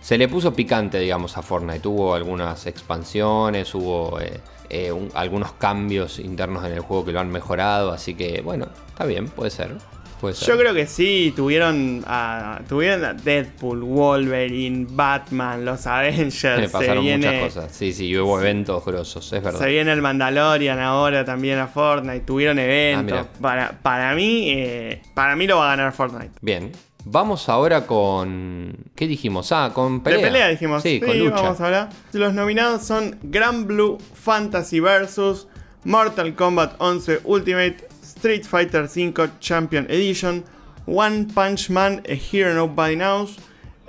se 0.00 0.16
le 0.16 0.28
puso 0.28 0.54
picante, 0.54 0.98
digamos, 0.98 1.36
a 1.36 1.42
Fortnite. 1.42 1.86
Hubo 1.86 2.14
algunas 2.14 2.66
expansiones, 2.66 3.74
hubo 3.74 4.18
eh, 4.20 4.40
eh, 4.70 4.90
un- 4.92 5.10
algunos 5.14 5.52
cambios 5.52 6.18
internos 6.18 6.64
en 6.64 6.72
el 6.72 6.80
juego 6.80 7.04
que 7.04 7.12
lo 7.12 7.20
han 7.20 7.30
mejorado, 7.30 7.92
así 7.92 8.14
que 8.14 8.40
bueno, 8.42 8.66
está 8.88 9.04
bien, 9.04 9.28
puede 9.28 9.50
ser. 9.50 9.76
Puede 10.20 10.34
ser. 10.34 10.48
Yo 10.48 10.58
creo 10.58 10.72
que 10.74 10.86
sí, 10.86 11.32
tuvieron 11.36 12.04
a, 12.06 12.60
tuvieron 12.68 13.04
a 13.04 13.14
Deadpool, 13.14 13.82
Wolverine, 13.82 14.86
Batman, 14.90 15.64
los 15.64 15.86
Avengers. 15.86 16.42
Me 16.60 16.66
se 16.66 16.68
pasaron 16.72 17.04
viene, 17.04 17.26
muchas 17.26 17.42
cosas. 17.54 17.72
Sí, 17.76 17.92
sí, 17.92 18.16
hubo 18.18 18.38
eventos 18.40 18.84
grosos, 18.84 19.32
es 19.32 19.42
verdad. 19.42 19.58
Se 19.60 19.66
viene 19.68 19.92
el 19.92 20.00
Mandalorian 20.02 20.78
ahora 20.78 21.24
también 21.24 21.58
a 21.58 21.66
Fortnite, 21.68 22.20
tuvieron 22.20 22.58
eventos. 22.58 23.04
mira. 23.04 23.26
para, 23.40 23.72
para 23.82 24.14
mí, 24.14 24.50
eh, 24.50 25.02
para 25.14 25.36
mí 25.36 25.46
lo 25.46 25.56
va 25.58 25.72
a 25.72 25.76
ganar 25.76 25.92
Fortnite. 25.92 26.32
Bien. 26.42 26.70
Vamos 27.04 27.48
ahora 27.48 27.86
con. 27.86 28.76
¿Qué 28.94 29.06
dijimos? 29.06 29.52
Ah, 29.52 29.70
con 29.74 30.02
pelea. 30.02 30.18
De 30.18 30.24
pelea 30.24 30.48
dijimos. 30.48 30.82
Sí, 30.82 31.00
con 31.00 31.18
lucha. 31.18 31.36
vamos 31.42 31.60
a 31.60 31.64
hablar. 31.66 31.88
Los 32.12 32.34
nominados 32.34 32.84
son 32.84 33.18
Grand 33.22 33.66
Blue 33.66 33.98
Fantasy 34.14 34.80
vs. 34.80 35.46
Mortal 35.84 36.34
Kombat 36.34 36.74
11 36.78 37.20
Ultimate, 37.24 37.88
Street 38.02 38.44
Fighter 38.44 38.82
V 38.84 39.30
Champion 39.40 39.86
Edition, 39.88 40.44
One 40.86 41.26
Punch 41.34 41.70
Man, 41.70 42.02
A 42.06 42.12
Hero 42.12 42.52
Nobody 42.54 42.96
Knows 42.96 43.36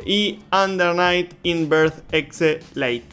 y 0.05 0.39
Under 0.53 0.95
Night 0.95 1.33
in 1.43 1.67
Birth 1.69 2.03
Exe 2.13 2.61
Late. 2.75 3.03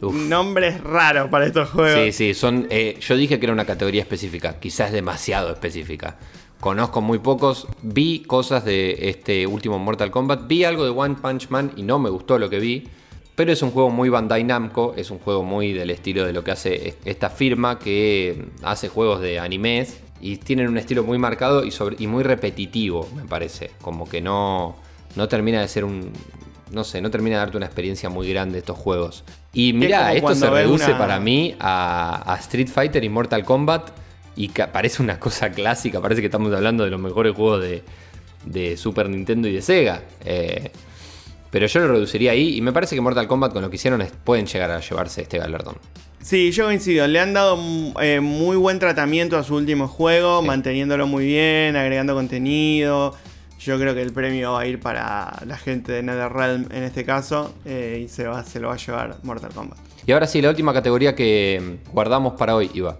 Uf. 0.00 0.12
Nombres 0.12 0.82
raros 0.82 1.30
para 1.30 1.46
estos 1.46 1.70
juegos. 1.70 2.04
Sí, 2.06 2.12
sí, 2.12 2.34
son. 2.34 2.66
eh, 2.70 2.98
yo 3.00 3.16
dije 3.16 3.38
que 3.38 3.46
era 3.46 3.52
una 3.52 3.64
categoría 3.64 4.02
específica, 4.02 4.58
quizás 4.58 4.90
demasiado 4.90 5.52
específica. 5.52 6.18
Conozco 6.64 7.02
muy 7.02 7.18
pocos, 7.18 7.68
vi 7.82 8.20
cosas 8.20 8.64
de 8.64 9.10
este 9.10 9.46
último 9.46 9.78
Mortal 9.78 10.10
Kombat, 10.10 10.46
vi 10.46 10.64
algo 10.64 10.82
de 10.84 10.88
One 10.92 11.16
Punch 11.20 11.50
Man 11.50 11.72
y 11.76 11.82
no 11.82 11.98
me 11.98 12.08
gustó 12.08 12.38
lo 12.38 12.48
que 12.48 12.58
vi, 12.58 12.88
pero 13.34 13.52
es 13.52 13.60
un 13.60 13.70
juego 13.70 13.90
muy 13.90 14.08
Bandai 14.08 14.44
Namco, 14.44 14.94
es 14.96 15.10
un 15.10 15.18
juego 15.18 15.42
muy 15.44 15.74
del 15.74 15.90
estilo 15.90 16.24
de 16.24 16.32
lo 16.32 16.42
que 16.42 16.52
hace 16.52 16.88
es- 16.88 16.96
esta 17.04 17.28
firma 17.28 17.78
que 17.78 18.46
hace 18.62 18.88
juegos 18.88 19.20
de 19.20 19.38
animes 19.38 20.00
y 20.22 20.38
tienen 20.38 20.68
un 20.68 20.78
estilo 20.78 21.04
muy 21.04 21.18
marcado 21.18 21.66
y, 21.66 21.70
sobre, 21.70 21.96
y 21.98 22.06
muy 22.06 22.22
repetitivo, 22.22 23.06
me 23.14 23.24
parece, 23.24 23.70
como 23.82 24.08
que 24.08 24.22
no, 24.22 24.74
no 25.16 25.28
termina 25.28 25.60
de 25.60 25.68
ser 25.68 25.84
un... 25.84 26.12
No 26.72 26.82
sé, 26.82 27.02
no 27.02 27.10
termina 27.10 27.36
de 27.36 27.40
darte 27.40 27.56
una 27.58 27.66
experiencia 27.66 28.08
muy 28.08 28.26
grande 28.30 28.56
estos 28.60 28.78
juegos. 28.78 29.22
Y 29.52 29.74
mira, 29.74 30.14
esto 30.14 30.34
se 30.34 30.46
reduce 30.50 30.86
una- 30.92 30.98
para 30.98 31.20
mí 31.20 31.54
a, 31.60 32.32
a 32.32 32.36
Street 32.38 32.68
Fighter 32.68 33.04
y 33.04 33.10
Mortal 33.10 33.44
Kombat 33.44 33.90
y 34.36 34.48
que 34.48 34.66
parece 34.66 35.02
una 35.02 35.18
cosa 35.20 35.50
clásica, 35.50 36.00
parece 36.00 36.20
que 36.20 36.26
estamos 36.26 36.52
hablando 36.52 36.84
de 36.84 36.90
los 36.90 37.00
mejores 37.00 37.34
juegos 37.34 37.62
de, 37.62 37.82
de 38.46 38.76
Super 38.76 39.08
Nintendo 39.08 39.48
y 39.48 39.52
de 39.52 39.62
Sega. 39.62 40.02
Eh, 40.24 40.70
pero 41.50 41.66
yo 41.66 41.80
lo 41.80 41.88
reduciría 41.88 42.32
ahí 42.32 42.56
y 42.56 42.60
me 42.60 42.72
parece 42.72 42.94
que 42.96 43.00
Mortal 43.00 43.28
Kombat 43.28 43.52
con 43.52 43.62
lo 43.62 43.70
que 43.70 43.76
hicieron 43.76 44.02
es- 44.02 44.10
pueden 44.24 44.46
llegar 44.46 44.70
a 44.72 44.80
llevarse 44.80 45.22
este 45.22 45.38
galardón. 45.38 45.76
Sí, 46.20 46.50
yo 46.52 46.64
coincido. 46.64 47.06
Le 47.06 47.20
han 47.20 47.32
dado 47.34 47.58
eh, 48.00 48.20
muy 48.20 48.56
buen 48.56 48.78
tratamiento 48.78 49.36
a 49.36 49.44
su 49.44 49.54
último 49.54 49.86
juego, 49.88 50.40
Sí. 50.40 50.46
manteniéndolo 50.46 51.06
muy 51.06 51.26
bien, 51.26 51.76
agregando 51.76 52.14
contenido. 52.14 53.14
Yo 53.60 53.78
creo 53.78 53.94
que 53.94 54.02
el 54.02 54.12
premio 54.12 54.52
va 54.54 54.60
a 54.62 54.66
ir 54.66 54.80
para 54.80 55.38
la 55.46 55.56
gente 55.56 55.92
de 55.92 56.02
NetherRealm 56.02 56.66
en 56.72 56.82
este 56.82 57.04
caso 57.04 57.54
eh, 57.64 58.02
y 58.04 58.08
se, 58.08 58.26
va, 58.26 58.42
se 58.42 58.58
lo 58.58 58.68
va 58.68 58.74
a 58.74 58.76
llevar 58.78 59.16
Mortal 59.22 59.52
Kombat. 59.54 59.78
Y 60.06 60.12
ahora 60.12 60.26
sí, 60.26 60.42
la 60.42 60.50
última 60.50 60.72
categoría 60.74 61.14
que 61.14 61.78
guardamos 61.92 62.34
para 62.34 62.56
hoy, 62.56 62.70
Iba. 62.74 62.98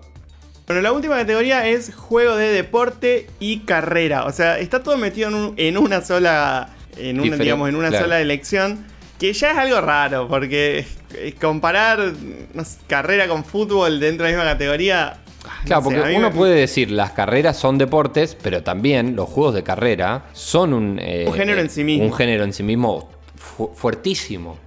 Bueno, 0.67 0.81
la 0.83 0.93
última 0.93 1.17
categoría 1.17 1.67
es 1.69 1.95
juego 1.95 2.37
de 2.37 2.49
deporte 2.49 3.29
y 3.39 3.61
carrera. 3.61 4.25
O 4.25 4.33
sea, 4.33 4.59
está 4.59 4.83
todo 4.83 4.97
metido 4.97 5.29
en, 5.29 5.35
un- 5.35 5.55
en 5.57 5.77
una 5.79 6.01
sola. 6.01 6.71
En 6.97 7.21
una, 7.21 7.37
digamos, 7.37 7.69
en 7.69 7.75
una 7.77 7.89
claro. 7.89 8.05
sola 8.05 8.21
elección. 8.21 8.85
Que 9.19 9.33
ya 9.33 9.53
es 9.53 9.57
algo 9.59 9.81
raro, 9.81 10.27
porque 10.29 10.85
eh, 11.15 11.35
comparar 11.41 12.13
no 12.53 12.65
sé, 12.65 12.79
carrera 12.89 13.29
con 13.29 13.45
fútbol 13.45 14.01
dentro 14.01 14.27
de 14.27 14.33
la 14.33 14.39
misma 14.39 14.53
categoría. 14.53 15.19
ah, 15.45 15.59
no 15.61 15.67
Claro, 15.67 15.83
sé, 15.83 15.97
porque 15.97 16.17
uno 16.17 16.31
me- 16.31 16.37
puede 16.37 16.55
decir 16.57 16.91
las 16.91 17.13
carreras 17.13 17.57
son 17.57 17.79
deportes, 17.79 18.37
pero 18.43 18.63
también 18.65 19.15
los 19.17 19.29
juegos 19.29 19.55
de 19.55 19.63
carrera 19.63 20.25
son 20.33 20.73
un, 20.75 20.99
eh, 21.01 21.27
Un 21.29 21.35
género 21.35 21.61
en 21.61 21.71
sí 21.71 21.85
mismo. 21.85 22.07
Un 22.07 22.13
género 22.13 22.43
en 22.45 22.53
sí 22.53 22.63
mismo 22.65 23.09
fu- 23.37 23.73
fuertísimo. 23.75 24.59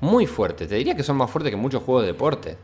Muy 0.00 0.26
fuerte. 0.26 0.66
Te 0.66 0.74
diría 0.74 0.94
que 0.94 1.02
son 1.02 1.16
más 1.16 1.30
fuertes 1.30 1.50
que 1.50 1.56
muchos 1.56 1.82
juegos 1.82 2.02
de 2.02 2.08
deporte. 2.08 2.56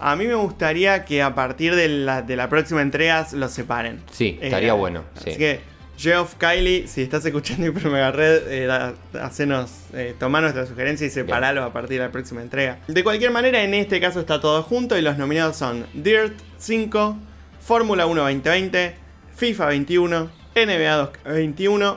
A 0.00 0.16
mí 0.16 0.26
me 0.26 0.34
gustaría 0.34 1.04
que 1.04 1.22
a 1.22 1.34
partir 1.34 1.74
de 1.74 1.88
la, 1.88 2.22
de 2.22 2.34
la 2.34 2.48
próxima 2.48 2.80
entrega 2.80 3.26
los 3.32 3.52
separen. 3.52 4.00
Sí, 4.10 4.38
estaría 4.40 4.72
bueno, 4.72 5.04
sí. 5.22 5.30
Así 5.30 5.38
que, 5.38 5.60
Geoff 5.98 6.36
Kylie, 6.36 6.88
si 6.88 7.02
estás 7.02 7.26
escuchando 7.26 7.66
Hyper 7.66 7.90
Mega 7.90 8.10
Red, 8.10 8.42
eh, 8.48 8.94
hacenos, 9.20 9.70
eh, 9.92 10.14
toma 10.18 10.40
nuestra 10.40 10.64
sugerencia 10.64 11.06
y 11.06 11.10
separalos 11.10 11.62
a 11.62 11.74
partir 11.74 11.98
de 11.98 12.06
la 12.06 12.10
próxima 12.10 12.40
entrega. 12.40 12.78
De 12.88 13.04
cualquier 13.04 13.30
manera, 13.30 13.62
en 13.62 13.74
este 13.74 14.00
caso 14.00 14.20
está 14.20 14.40
todo 14.40 14.62
junto 14.62 14.96
y 14.96 15.02
los 15.02 15.18
nominados 15.18 15.56
son 15.56 15.86
Dirt 15.92 16.32
5, 16.56 17.18
Fórmula 17.60 18.06
1 18.06 18.22
2020, 18.22 18.94
FIFA 19.36 19.66
21, 19.66 20.30
NBA 20.54 21.12
2K21 21.12 21.96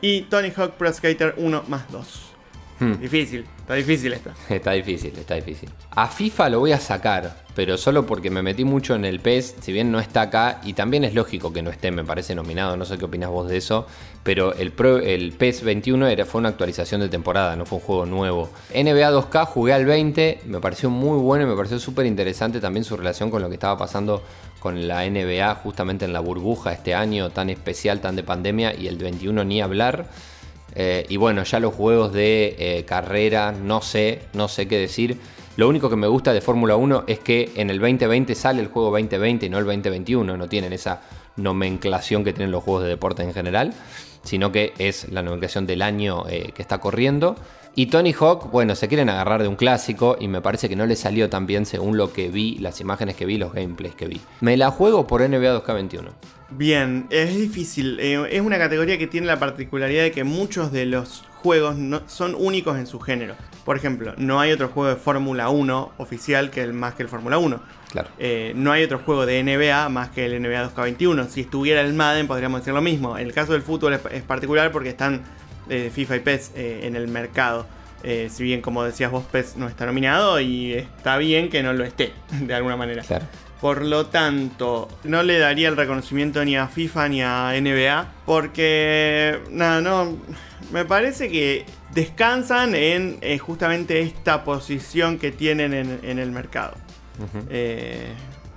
y 0.00 0.22
Tony 0.22 0.52
Hawk 0.56 0.72
Pro 0.72 0.92
Skater 0.92 1.34
1 1.36 1.64
más 1.68 1.90
2. 1.92 2.32
Hmm. 2.80 2.94
Difícil, 3.00 3.46
está 3.66 3.74
difícil 3.74 4.12
esta. 4.12 4.32
Está 4.54 4.72
difícil, 4.72 5.12
está 5.18 5.34
difícil. 5.34 5.68
A 5.90 6.06
FIFA 6.06 6.50
lo 6.50 6.60
voy 6.60 6.70
a 6.70 6.78
sacar, 6.78 7.44
pero 7.56 7.76
solo 7.76 8.06
porque 8.06 8.30
me 8.30 8.40
metí 8.40 8.64
mucho 8.64 8.94
en 8.94 9.04
el 9.04 9.18
PES, 9.18 9.56
si 9.60 9.72
bien 9.72 9.90
no 9.90 9.98
está 9.98 10.22
acá, 10.22 10.60
y 10.62 10.74
también 10.74 11.02
es 11.02 11.14
lógico 11.14 11.52
que 11.52 11.62
no 11.62 11.70
esté, 11.70 11.90
me 11.90 12.04
parece 12.04 12.36
nominado, 12.36 12.76
no 12.76 12.84
sé 12.84 12.96
qué 12.96 13.06
opinas 13.06 13.30
vos 13.30 13.48
de 13.48 13.56
eso, 13.56 13.86
pero 14.22 14.54
el, 14.54 14.72
el 15.04 15.32
PES 15.32 15.64
21 15.64 16.06
era, 16.06 16.24
fue 16.24 16.38
una 16.38 16.50
actualización 16.50 17.00
de 17.00 17.08
temporada, 17.08 17.56
no 17.56 17.66
fue 17.66 17.78
un 17.78 17.84
juego 17.84 18.06
nuevo. 18.06 18.50
NBA 18.70 19.10
2K 19.10 19.46
jugué 19.46 19.72
al 19.72 19.84
20, 19.84 20.42
me 20.46 20.60
pareció 20.60 20.88
muy 20.88 21.18
bueno 21.18 21.44
y 21.44 21.48
me 21.48 21.56
pareció 21.56 21.80
súper 21.80 22.06
interesante 22.06 22.60
también 22.60 22.84
su 22.84 22.96
relación 22.96 23.32
con 23.32 23.42
lo 23.42 23.48
que 23.48 23.54
estaba 23.54 23.76
pasando 23.76 24.22
con 24.60 24.86
la 24.86 25.08
NBA 25.08 25.54
justamente 25.56 26.04
en 26.04 26.12
la 26.12 26.20
burbuja 26.20 26.72
este 26.72 26.94
año 26.94 27.30
tan 27.30 27.50
especial, 27.50 28.00
tan 28.00 28.16
de 28.16 28.22
pandemia, 28.22 28.74
y 28.74 28.86
el 28.86 28.96
21 28.96 29.44
ni 29.44 29.60
hablar. 29.60 30.06
Eh, 30.74 31.06
y 31.08 31.16
bueno, 31.16 31.42
ya 31.44 31.60
los 31.60 31.74
juegos 31.74 32.12
de 32.12 32.56
eh, 32.58 32.84
carrera, 32.84 33.52
no 33.52 33.80
sé, 33.80 34.22
no 34.34 34.48
sé 34.48 34.68
qué 34.68 34.78
decir. 34.78 35.18
Lo 35.56 35.68
único 35.68 35.88
que 35.88 35.96
me 35.96 36.06
gusta 36.06 36.34
de 36.34 36.42
Fórmula 36.42 36.76
1 36.76 37.04
es 37.06 37.18
que 37.20 37.50
en 37.56 37.70
el 37.70 37.78
2020 37.78 38.34
sale 38.34 38.60
el 38.60 38.68
juego 38.68 38.90
2020 38.90 39.46
y 39.46 39.48
no 39.48 39.58
el 39.58 39.64
2021. 39.64 40.36
No 40.36 40.48
tienen 40.48 40.74
esa 40.74 41.00
nomenclación 41.36 42.24
que 42.24 42.32
tienen 42.32 42.50
los 42.50 42.62
juegos 42.62 42.82
de 42.82 42.90
deporte 42.90 43.22
en 43.22 43.32
general, 43.32 43.72
sino 44.22 44.52
que 44.52 44.74
es 44.78 45.10
la 45.10 45.22
nomenclación 45.22 45.66
del 45.66 45.80
año 45.80 46.24
eh, 46.28 46.52
que 46.54 46.60
está 46.60 46.78
corriendo. 46.78 47.36
Y 47.78 47.86
Tony 47.86 48.14
Hawk, 48.18 48.50
bueno, 48.50 48.74
se 48.74 48.88
quieren 48.88 49.10
agarrar 49.10 49.42
de 49.42 49.48
un 49.48 49.54
clásico 49.54 50.16
y 50.18 50.28
me 50.28 50.40
parece 50.40 50.66
que 50.66 50.76
no 50.76 50.86
le 50.86 50.96
salió 50.96 51.28
tan 51.28 51.44
bien 51.44 51.66
según 51.66 51.98
lo 51.98 52.10
que 52.10 52.30
vi, 52.30 52.56
las 52.56 52.80
imágenes 52.80 53.16
que 53.16 53.26
vi, 53.26 53.36
los 53.36 53.52
gameplays 53.52 53.94
que 53.94 54.06
vi. 54.06 54.18
Me 54.40 54.56
la 54.56 54.70
juego 54.70 55.06
por 55.06 55.20
NBA 55.20 55.62
2K21. 55.62 56.08
Bien, 56.48 57.06
es 57.10 57.36
difícil. 57.36 58.00
Eh, 58.00 58.28
es 58.30 58.40
una 58.40 58.56
categoría 58.56 58.96
que 58.96 59.06
tiene 59.06 59.26
la 59.26 59.38
particularidad 59.38 60.04
de 60.04 60.10
que 60.10 60.24
muchos 60.24 60.72
de 60.72 60.86
los 60.86 61.24
juegos 61.42 61.76
no, 61.76 62.00
son 62.06 62.34
únicos 62.34 62.78
en 62.78 62.86
su 62.86 62.98
género. 62.98 63.34
Por 63.66 63.76
ejemplo, 63.76 64.14
no 64.16 64.40
hay 64.40 64.52
otro 64.52 64.68
juego 64.68 64.88
de 64.88 64.96
Fórmula 64.96 65.50
1 65.50 65.92
oficial 65.98 66.50
que 66.50 66.62
el 66.62 66.72
más 66.72 66.94
que 66.94 67.02
el 67.02 67.10
Fórmula 67.10 67.36
1. 67.36 67.60
Claro. 67.90 68.08
Eh, 68.18 68.54
no 68.56 68.72
hay 68.72 68.84
otro 68.84 69.00
juego 69.00 69.26
de 69.26 69.42
NBA 69.42 69.90
más 69.90 70.08
que 70.08 70.24
el 70.24 70.40
NBA 70.40 70.72
2K21. 70.72 71.28
Si 71.28 71.42
estuviera 71.42 71.82
el 71.82 71.92
Madden 71.92 72.26
podríamos 72.26 72.62
decir 72.62 72.72
lo 72.72 72.80
mismo. 72.80 73.18
El 73.18 73.34
caso 73.34 73.52
del 73.52 73.60
fútbol 73.60 73.92
es, 73.92 74.00
es 74.12 74.22
particular 74.22 74.72
porque 74.72 74.88
están 74.88 75.24
eh, 75.68 75.90
FIFA 75.92 76.16
y 76.16 76.20
PES 76.20 76.52
eh, 76.54 76.80
en 76.84 76.96
el 76.96 77.08
mercado. 77.08 77.66
Eh, 78.02 78.28
si 78.30 78.44
bien 78.44 78.60
como 78.60 78.84
decías 78.84 79.10
vos 79.10 79.24
PES 79.24 79.56
no 79.56 79.68
está 79.68 79.86
nominado 79.86 80.40
y 80.40 80.74
está 80.74 81.16
bien 81.16 81.48
que 81.48 81.62
no 81.62 81.72
lo 81.72 81.84
esté 81.84 82.12
de 82.30 82.54
alguna 82.54 82.76
manera. 82.76 83.02
Claro. 83.02 83.26
Por 83.60 83.82
lo 83.84 84.06
tanto, 84.06 84.86
no 85.04 85.22
le 85.22 85.38
daría 85.38 85.68
el 85.68 85.76
reconocimiento 85.76 86.44
ni 86.44 86.56
a 86.56 86.68
FIFA 86.68 87.08
ni 87.08 87.22
a 87.22 87.52
NBA. 87.58 88.06
Porque, 88.26 89.40
nada, 89.50 89.80
no. 89.80 90.18
Me 90.72 90.84
parece 90.84 91.30
que 91.30 91.64
descansan 91.94 92.74
en 92.74 93.18
eh, 93.22 93.38
justamente 93.38 94.00
esta 94.02 94.44
posición 94.44 95.18
que 95.18 95.32
tienen 95.32 95.72
en, 95.72 96.00
en 96.02 96.18
el 96.18 96.32
mercado. 96.32 96.74
Eh, 97.48 98.12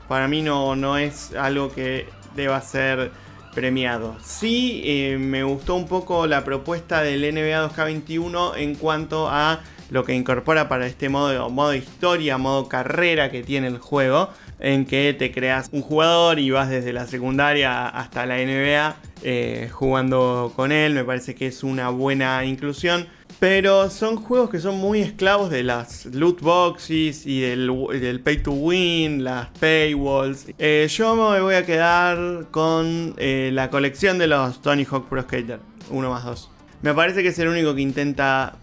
para 0.10 0.28
mí 0.28 0.42
no, 0.42 0.76
no 0.76 0.98
es 0.98 1.34
algo 1.34 1.72
que 1.72 2.08
deba 2.36 2.60
ser 2.62 3.12
premiado. 3.54 4.16
Sí, 4.24 4.82
eh, 4.86 5.18
me 5.20 5.44
gustó 5.44 5.76
un 5.76 5.88
poco 5.88 6.28
la 6.28 6.44
propuesta 6.44 7.02
del 7.02 7.22
NBA 7.22 7.70
2K21 7.70 8.58
en 8.58 8.76
cuanto 8.76 9.28
a 9.30 9.62
lo 9.90 10.04
que 10.04 10.14
incorpora 10.14 10.70
para 10.70 10.86
este 10.86 11.10
modo, 11.10 11.50
modo 11.50 11.74
historia, 11.74 12.38
modo 12.38 12.70
carrera 12.70 13.32
que 13.32 13.44
tiene 13.44 13.68
el 13.68 13.80
juego, 13.80 14.30
en 14.60 14.86
que 14.86 15.16
te 15.18 15.32
creas 15.32 15.70
un 15.72 15.82
jugador 15.82 16.40
y 16.40 16.52
vas 16.52 16.70
desde 16.70 16.94
la 16.94 17.08
secundaria 17.08 17.88
hasta 17.88 18.26
la 18.26 18.38
NBA 18.38 18.96
eh, 19.24 19.70
jugando 19.72 20.54
con 20.56 20.72
él. 20.72 20.94
Me 20.94 21.04
parece 21.04 21.36
que 21.36 21.48
es 21.48 21.64
una 21.64 21.90
buena 21.90 22.46
inclusión. 22.46 23.08
Pero 23.40 23.90
son 23.90 24.18
juegos 24.18 24.50
que 24.50 24.60
son 24.60 24.78
muy 24.78 25.00
esclavos 25.00 25.50
de 25.50 25.64
las 25.64 26.06
loot 26.08 26.42
boxes 26.42 27.26
y 27.26 27.40
del, 27.40 28.22
pay 28.22 28.44
to 28.44 28.52
win, 28.52 29.24
las 29.24 29.48
paywalls. 29.60 30.48
Eh, 30.58 30.88
yo 30.90 31.16
me 31.16 31.40
voy 31.40 31.56
a 31.56 31.66
quedar 31.66 32.48
con 32.52 33.16
eh, 33.18 33.50
la 33.54 33.70
colección 33.70 34.18
de 34.18 34.28
los 34.28 34.62
Tony 34.62 34.86
Hawk 34.86 35.08
Pro 35.08 35.22
Skater 35.22 35.60
1 35.90 36.10
más 36.10 36.26
2. 36.26 36.52
Me 36.82 36.94
parece 36.94 37.24
que 37.24 37.30
es 37.30 37.40
el 37.40 37.48
único 37.48 37.74
que 37.74 37.82
intenta 37.82 38.58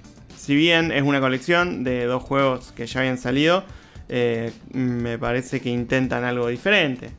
si 0.47 0.55
bien 0.55 0.93
es 0.93 1.03
una 1.03 1.21
colección 1.21 1.83
de 1.83 2.05
dos 2.05 2.23
juegos 2.23 2.73
que 2.73 2.87
ya 2.87 3.01
habían 3.01 3.19
salido, 3.19 3.65
eh, 4.09 4.53
me 4.73 5.19
parece 5.19 5.61
que 5.61 5.71
intentan 5.71 6.23
algo 6.23 6.47
diferente. 6.47 7.11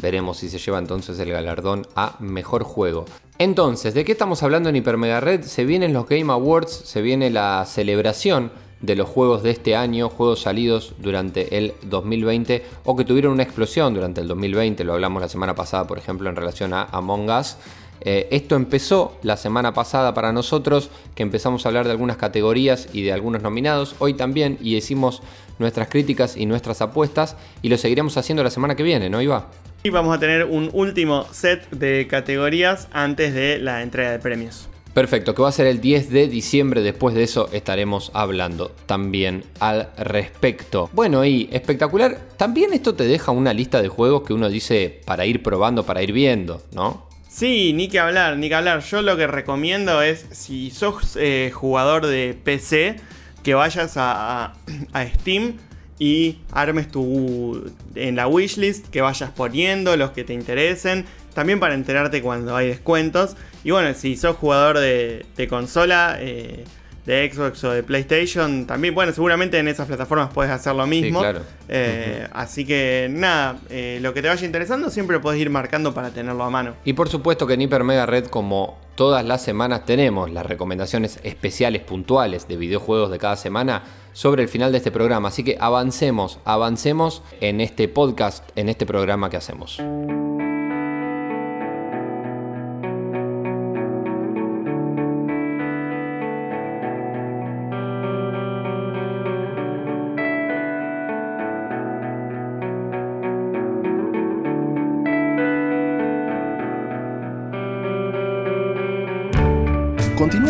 Veremos 0.00 0.38
si 0.38 0.48
se 0.48 0.58
lleva 0.58 0.78
entonces 0.78 1.18
el 1.18 1.30
galardón 1.30 1.86
a 1.94 2.16
mejor 2.20 2.64
juego. 2.64 3.04
Entonces, 3.38 3.94
¿de 3.94 4.04
qué 4.04 4.12
estamos 4.12 4.42
hablando 4.42 4.68
en 4.68 4.76
Hyper 4.76 4.96
Mega 4.96 5.20
Red? 5.20 5.42
Se 5.42 5.64
vienen 5.64 5.92
los 5.92 6.06
Game 6.08 6.32
Awards, 6.32 6.70
se 6.70 7.02
viene 7.02 7.30
la 7.30 7.64
celebración 7.66 8.50
de 8.80 8.96
los 8.96 9.08
juegos 9.08 9.42
de 9.42 9.50
este 9.50 9.76
año, 9.76 10.08
juegos 10.08 10.42
salidos 10.42 10.94
durante 10.98 11.56
el 11.56 11.74
2020 11.82 12.64
o 12.84 12.96
que 12.96 13.04
tuvieron 13.04 13.32
una 13.32 13.42
explosión 13.42 13.94
durante 13.94 14.20
el 14.20 14.28
2020, 14.28 14.84
lo 14.84 14.94
hablamos 14.94 15.20
la 15.20 15.28
semana 15.28 15.54
pasada, 15.54 15.86
por 15.86 15.98
ejemplo, 15.98 16.30
en 16.30 16.36
relación 16.36 16.72
a 16.72 16.84
Among 16.84 17.30
Us. 17.30 17.56
Eh, 18.02 18.28
esto 18.30 18.56
empezó 18.56 19.18
la 19.22 19.36
semana 19.36 19.74
pasada 19.74 20.14
para 20.14 20.32
nosotros, 20.32 20.88
que 21.14 21.22
empezamos 21.22 21.64
a 21.64 21.68
hablar 21.68 21.84
de 21.84 21.90
algunas 21.90 22.16
categorías 22.16 22.88
y 22.94 23.02
de 23.02 23.12
algunos 23.12 23.42
nominados, 23.42 23.94
hoy 23.98 24.14
también, 24.14 24.56
y 24.62 24.74
decimos 24.74 25.22
nuestras 25.58 25.88
críticas 25.88 26.38
y 26.38 26.46
nuestras 26.46 26.80
apuestas, 26.80 27.36
y 27.60 27.68
lo 27.68 27.76
seguiremos 27.76 28.16
haciendo 28.16 28.42
la 28.42 28.50
semana 28.50 28.74
que 28.74 28.82
viene, 28.82 29.10
¿no, 29.10 29.20
Iba? 29.20 29.48
Y 29.82 29.90
vamos 29.90 30.14
a 30.14 30.20
tener 30.20 30.44
un 30.44 30.68
último 30.72 31.26
set 31.32 31.70
de 31.70 32.06
categorías 32.06 32.88
antes 32.92 33.32
de 33.32 33.58
la 33.58 33.82
entrega 33.82 34.10
de 34.10 34.18
premios. 34.18 34.68
Perfecto, 34.92 35.34
que 35.34 35.42
va 35.42 35.48
a 35.48 35.52
ser 35.52 35.68
el 35.68 35.80
10 35.80 36.10
de 36.10 36.28
diciembre, 36.28 36.82
después 36.82 37.14
de 37.14 37.22
eso 37.22 37.48
estaremos 37.52 38.10
hablando 38.12 38.72
también 38.86 39.44
al 39.60 39.88
respecto. 39.96 40.90
Bueno, 40.92 41.24
y 41.24 41.48
espectacular, 41.52 42.18
también 42.36 42.72
esto 42.72 42.94
te 42.94 43.04
deja 43.04 43.30
una 43.30 43.54
lista 43.54 43.80
de 43.80 43.88
juegos 43.88 44.22
que 44.22 44.34
uno 44.34 44.48
dice 44.48 45.00
para 45.06 45.26
ir 45.26 45.42
probando, 45.42 45.86
para 45.86 46.02
ir 46.02 46.12
viendo, 46.12 46.60
¿no? 46.72 47.08
Sí, 47.28 47.72
ni 47.72 47.88
que 47.88 48.00
hablar, 48.00 48.36
ni 48.36 48.48
que 48.48 48.56
hablar. 48.56 48.82
Yo 48.82 49.00
lo 49.00 49.16
que 49.16 49.28
recomiendo 49.28 50.02
es, 50.02 50.26
si 50.32 50.72
sos 50.72 51.16
eh, 51.16 51.52
jugador 51.54 52.06
de 52.06 52.36
PC, 52.42 52.96
que 53.44 53.54
vayas 53.54 53.96
a, 53.96 54.54
a 54.92 55.06
Steam 55.06 55.54
y 56.00 56.38
armes 56.50 56.90
tu 56.90 57.72
en 57.94 58.16
la 58.16 58.26
wishlist 58.26 58.88
que 58.88 59.02
vayas 59.02 59.30
poniendo 59.30 59.96
los 59.98 60.10
que 60.10 60.24
te 60.24 60.32
interesen 60.32 61.04
también 61.34 61.60
para 61.60 61.74
enterarte 61.74 62.22
cuando 62.22 62.56
hay 62.56 62.66
descuentos. 62.66 63.36
Y 63.62 63.70
bueno 63.70 63.94
si 63.94 64.16
sos 64.16 64.36
jugador 64.36 64.78
de, 64.78 65.46
consola 65.48 66.16
eh, 66.18 66.64
de 67.06 67.30
Xbox 67.32 67.64
o 67.64 67.70
de 67.70 67.82
PlayStation 67.82 68.66
también 68.66 68.94
bueno 68.94 69.12
seguramente 69.12 69.58
en 69.58 69.68
esas 69.68 69.86
plataformas 69.86 70.30
puedes 70.32 70.52
hacer 70.52 70.74
lo 70.74 70.86
mismo 70.86 71.20
claro. 71.20 71.40
Eh, 71.68 72.26
así 72.32 72.64
que 72.64 73.08
nada 73.10 73.58
eh, 73.70 73.98
lo 74.02 74.12
que 74.12 74.22
te 74.22 74.28
vaya 74.28 74.44
interesando 74.44 74.90
siempre 74.90 75.18
puedes 75.20 75.40
ir 75.40 75.50
marcando 75.50 75.94
para 75.94 76.10
tenerlo 76.10 76.44
a 76.44 76.50
mano 76.50 76.74
y 76.84 76.92
por 76.92 77.08
supuesto 77.08 77.46
que 77.46 77.54
en 77.54 77.62
Hyper 77.62 77.84
Mega 77.84 78.06
Red 78.06 78.26
como 78.26 78.78
todas 78.94 79.24
las 79.24 79.42
semanas 79.42 79.86
tenemos 79.86 80.30
las 80.30 80.44
recomendaciones 80.44 81.20
especiales 81.22 81.82
puntuales 81.82 82.46
de 82.48 82.56
videojuegos 82.56 83.10
de 83.10 83.18
cada 83.18 83.36
semana 83.36 83.82
sobre 84.12 84.42
el 84.42 84.48
final 84.48 84.72
de 84.72 84.78
este 84.78 84.90
programa. 84.90 85.28
Así 85.28 85.42
que 85.42 85.56
avancemos, 85.58 86.38
avancemos 86.44 87.22
en 87.40 87.62
este 87.62 87.88
podcast, 87.88 88.46
en 88.56 88.68
este 88.68 88.84
programa 88.84 89.30
que 89.30 89.38
hacemos. 89.38 89.80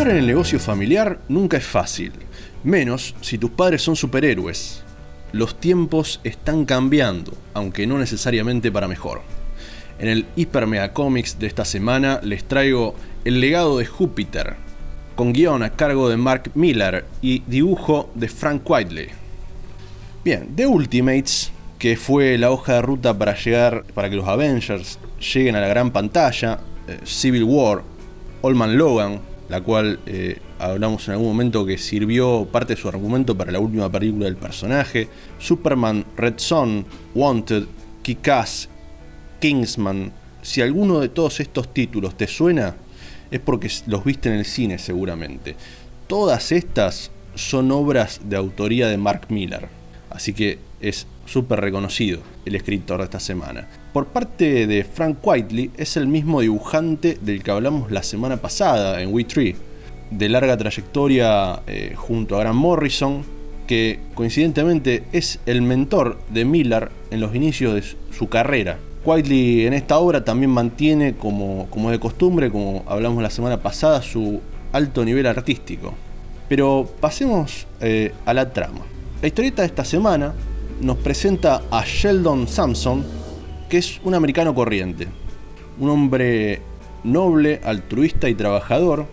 En 0.01 0.17
el 0.17 0.25
negocio 0.25 0.59
familiar 0.59 1.19
nunca 1.29 1.57
es 1.57 1.63
fácil. 1.63 2.11
Menos 2.63 3.15
si 3.21 3.37
tus 3.37 3.51
padres 3.51 3.83
son 3.83 3.95
superhéroes. 3.95 4.83
Los 5.31 5.59
tiempos 5.59 6.19
están 6.23 6.65
cambiando, 6.65 7.33
aunque 7.53 7.85
no 7.85 7.99
necesariamente 7.99 8.71
para 8.71 8.87
mejor. 8.87 9.21
En 9.99 10.09
el 10.09 10.25
Hyper 10.35 10.65
Mega 10.65 10.91
Comics 10.91 11.37
de 11.37 11.45
esta 11.45 11.65
semana 11.65 12.19
les 12.23 12.43
traigo 12.43 12.95
El 13.23 13.39
legado 13.39 13.77
de 13.77 13.85
Júpiter, 13.85 14.55
con 15.15 15.33
guion 15.33 15.61
a 15.61 15.69
cargo 15.69 16.09
de 16.09 16.17
Mark 16.17 16.49
Miller 16.55 17.05
y 17.21 17.43
dibujo 17.45 18.09
de 18.15 18.27
Frank 18.27 18.67
Whiteley. 18.67 19.09
Bien, 20.25 20.49
The 20.55 20.65
Ultimates, 20.65 21.51
que 21.77 21.95
fue 21.95 22.39
la 22.39 22.49
hoja 22.49 22.73
de 22.73 22.81
ruta 22.81 23.15
para 23.15 23.35
llegar 23.35 23.85
para 23.93 24.09
que 24.09 24.15
los 24.15 24.27
Avengers 24.27 24.97
lleguen 25.33 25.55
a 25.55 25.61
la 25.61 25.67
gran 25.67 25.91
pantalla, 25.91 26.59
eh, 26.87 26.97
Civil 27.03 27.43
War, 27.43 27.83
Allman 28.43 28.75
Logan, 28.75 29.30
la 29.51 29.59
cual 29.59 29.99
eh, 30.05 30.39
hablamos 30.59 31.05
en 31.09 31.15
algún 31.15 31.27
momento 31.27 31.65
que 31.65 31.77
sirvió 31.77 32.47
parte 32.49 32.75
de 32.75 32.81
su 32.81 32.87
argumento 32.87 33.37
para 33.37 33.51
la 33.51 33.59
última 33.59 33.91
película 33.91 34.23
del 34.23 34.37
personaje, 34.37 35.09
Superman, 35.39 36.05
Red 36.15 36.35
Son, 36.37 36.85
Wanted, 37.13 37.65
Kick-Ass, 38.01 38.69
Kingsman. 39.41 40.13
Si 40.41 40.61
alguno 40.61 41.01
de 41.01 41.09
todos 41.09 41.41
estos 41.41 41.73
títulos 41.73 42.15
te 42.15 42.27
suena, 42.27 42.77
es 43.29 43.41
porque 43.41 43.69
los 43.87 44.05
viste 44.05 44.29
en 44.29 44.35
el 44.35 44.45
cine 44.45 44.79
seguramente. 44.79 45.57
Todas 46.07 46.53
estas 46.53 47.11
son 47.35 47.73
obras 47.73 48.21
de 48.23 48.37
autoría 48.37 48.87
de 48.87 48.95
Mark 48.95 49.25
Miller, 49.27 49.67
así 50.09 50.31
que 50.31 50.59
es 50.79 51.07
súper 51.25 51.59
reconocido 51.59 52.21
el 52.45 52.55
escritor 52.55 52.99
de 52.99 53.03
esta 53.03 53.19
semana. 53.19 53.67
Por 53.93 54.07
parte 54.07 54.67
de 54.67 54.85
Frank 54.85 55.17
Whiteley, 55.21 55.71
es 55.75 55.97
el 55.97 56.07
mismo 56.07 56.39
dibujante 56.39 57.17
del 57.19 57.43
que 57.43 57.51
hablamos 57.51 57.91
la 57.91 58.03
semana 58.03 58.37
pasada 58.37 59.01
en 59.01 59.13
We 59.13 59.25
Tree, 59.25 59.57
de 60.11 60.29
larga 60.29 60.55
trayectoria 60.55 61.61
eh, 61.67 61.93
junto 61.97 62.37
a 62.37 62.39
Grant 62.39 62.55
Morrison, 62.55 63.23
que 63.67 63.99
coincidentemente 64.15 65.03
es 65.11 65.39
el 65.45 65.61
mentor 65.61 66.19
de 66.29 66.45
Miller 66.45 66.89
en 67.09 67.19
los 67.19 67.35
inicios 67.35 67.75
de 67.75 67.83
su 68.13 68.29
carrera. 68.29 68.79
Whiteley 69.03 69.65
en 69.65 69.73
esta 69.73 69.97
obra 69.97 70.23
también 70.23 70.51
mantiene, 70.51 71.15
como, 71.15 71.67
como 71.69 71.91
de 71.91 71.99
costumbre, 71.99 72.49
como 72.49 72.83
hablamos 72.87 73.21
la 73.21 73.29
semana 73.29 73.61
pasada, 73.61 74.01
su 74.01 74.39
alto 74.71 75.03
nivel 75.03 75.25
artístico. 75.25 75.93
Pero 76.47 76.89
pasemos 77.01 77.67
eh, 77.81 78.13
a 78.25 78.33
la 78.33 78.53
trama. 78.53 78.85
La 79.21 79.27
historieta 79.27 79.63
de 79.63 79.67
esta 79.67 79.83
semana 79.83 80.33
nos 80.79 80.97
presenta 80.97 81.63
a 81.69 81.83
Sheldon 81.85 82.47
Sampson, 82.47 83.03
que 83.71 83.77
es 83.77 84.01
un 84.03 84.13
americano 84.13 84.53
corriente, 84.53 85.07
un 85.79 85.89
hombre 85.89 86.59
noble, 87.05 87.61
altruista 87.63 88.27
y 88.27 88.35
trabajador, 88.35 89.05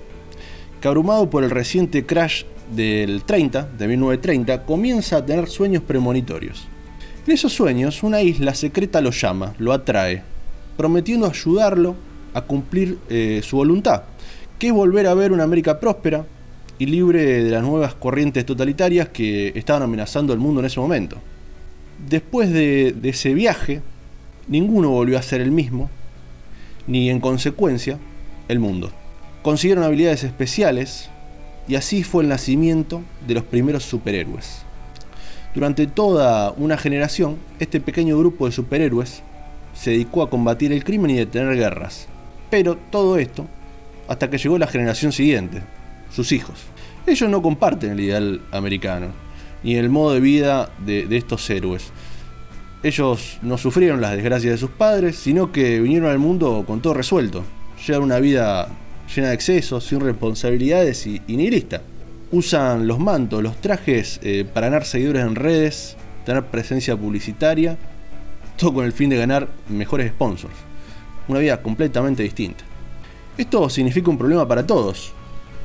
que 0.80 0.88
abrumado 0.88 1.30
por 1.30 1.44
el 1.44 1.50
reciente 1.50 2.04
crash 2.04 2.42
del 2.74 3.22
30, 3.22 3.68
de 3.78 3.86
1930, 3.86 4.64
comienza 4.64 5.18
a 5.18 5.24
tener 5.24 5.48
sueños 5.48 5.84
premonitorios. 5.84 6.66
En 7.24 7.34
esos 7.34 7.52
sueños, 7.52 8.02
una 8.02 8.20
isla 8.20 8.52
secreta 8.52 9.00
lo 9.00 9.12
llama, 9.12 9.54
lo 9.58 9.72
atrae, 9.72 10.24
prometiendo 10.76 11.26
ayudarlo 11.26 11.94
a 12.34 12.40
cumplir 12.40 12.98
eh, 13.08 13.40
su 13.44 13.58
voluntad, 13.58 14.02
que 14.58 14.66
es 14.66 14.72
volver 14.72 15.06
a 15.06 15.14
ver 15.14 15.30
una 15.30 15.44
América 15.44 15.78
próspera 15.78 16.26
y 16.80 16.86
libre 16.86 17.44
de 17.44 17.50
las 17.52 17.62
nuevas 17.62 17.94
corrientes 17.94 18.44
totalitarias 18.44 19.10
que 19.10 19.52
estaban 19.54 19.84
amenazando 19.84 20.32
el 20.32 20.40
mundo 20.40 20.58
en 20.58 20.66
ese 20.66 20.80
momento. 20.80 21.16
Después 22.08 22.52
de 22.52 22.92
ese 23.04 23.34
viaje, 23.34 23.82
ninguno 24.48 24.90
volvió 24.90 25.18
a 25.18 25.22
ser 25.22 25.40
el 25.40 25.50
mismo, 25.50 25.90
ni 26.86 27.10
en 27.10 27.20
consecuencia 27.20 27.98
el 28.48 28.58
mundo. 28.58 28.90
Consiguieron 29.42 29.84
habilidades 29.84 30.24
especiales 30.24 31.10
y 31.68 31.76
así 31.76 32.02
fue 32.02 32.22
el 32.22 32.28
nacimiento 32.28 33.02
de 33.26 33.34
los 33.34 33.44
primeros 33.44 33.84
superhéroes. 33.84 34.62
Durante 35.54 35.86
toda 35.86 36.52
una 36.52 36.76
generación, 36.76 37.36
este 37.58 37.80
pequeño 37.80 38.18
grupo 38.18 38.46
de 38.46 38.52
superhéroes 38.52 39.22
se 39.74 39.90
dedicó 39.90 40.22
a 40.22 40.30
combatir 40.30 40.72
el 40.72 40.84
crimen 40.84 41.10
y 41.10 41.16
detener 41.16 41.56
guerras. 41.56 42.08
Pero 42.50 42.76
todo 42.90 43.18
esto 43.18 43.46
hasta 44.08 44.30
que 44.30 44.38
llegó 44.38 44.58
la 44.58 44.66
generación 44.66 45.12
siguiente, 45.12 45.62
sus 46.10 46.32
hijos. 46.32 46.58
Ellos 47.06 47.28
no 47.28 47.42
comparten 47.42 47.92
el 47.92 48.00
ideal 48.00 48.40
americano, 48.50 49.08
ni 49.62 49.76
el 49.76 49.90
modo 49.90 50.14
de 50.14 50.20
vida 50.20 50.70
de, 50.84 51.06
de 51.06 51.16
estos 51.16 51.48
héroes, 51.50 51.92
ellos 52.82 53.38
no 53.42 53.58
sufrieron 53.58 54.00
las 54.00 54.12
desgracias 54.12 54.52
de 54.52 54.58
sus 54.58 54.70
padres, 54.70 55.16
sino 55.16 55.50
que 55.50 55.80
vinieron 55.80 56.10
al 56.10 56.18
mundo 56.18 56.64
con 56.66 56.80
todo 56.80 56.94
resuelto. 56.94 57.44
Llevan 57.86 58.04
una 58.04 58.20
vida 58.20 58.68
llena 59.14 59.28
de 59.28 59.34
excesos, 59.34 59.84
sin 59.84 60.00
responsabilidades 60.00 61.06
y, 61.06 61.20
nihilista. 61.26 61.82
Usan 62.30 62.86
los 62.86 62.98
mantos, 62.98 63.42
los 63.42 63.60
trajes 63.60 64.20
eh, 64.22 64.44
para 64.52 64.68
ganar 64.68 64.84
seguidores 64.84 65.24
en 65.24 65.34
redes, 65.34 65.96
tener 66.24 66.44
presencia 66.44 66.96
publicitaria, 66.96 67.78
todo 68.56 68.74
con 68.74 68.84
el 68.84 68.92
fin 68.92 69.10
de 69.10 69.16
ganar 69.16 69.48
mejores 69.68 70.10
sponsors. 70.10 70.54
Una 71.26 71.40
vida 71.40 71.60
completamente 71.62 72.22
distinta. 72.22 72.64
Esto 73.36 73.68
significa 73.70 74.10
un 74.10 74.18
problema 74.18 74.46
para 74.46 74.66
todos, 74.66 75.12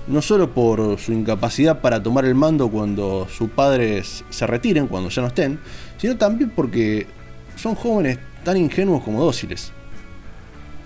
no 0.07 0.21
solo 0.21 0.53
por 0.53 0.99
su 0.99 1.13
incapacidad 1.13 1.81
para 1.81 2.03
tomar 2.03 2.25
el 2.25 2.35
mando 2.35 2.69
cuando 2.69 3.27
sus 3.29 3.49
padres 3.49 4.23
se 4.29 4.47
retiren, 4.47 4.87
cuando 4.87 5.09
ya 5.09 5.21
no 5.21 5.29
estén, 5.29 5.59
sino 5.97 6.17
también 6.17 6.49
porque 6.49 7.07
son 7.55 7.75
jóvenes 7.75 8.19
tan 8.43 8.57
ingenuos 8.57 9.03
como 9.03 9.23
dóciles, 9.23 9.71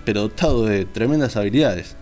pero 0.04 0.22
dotados 0.22 0.68
de 0.68 0.84
tremendas 0.84 1.36
habilidades. 1.36 1.96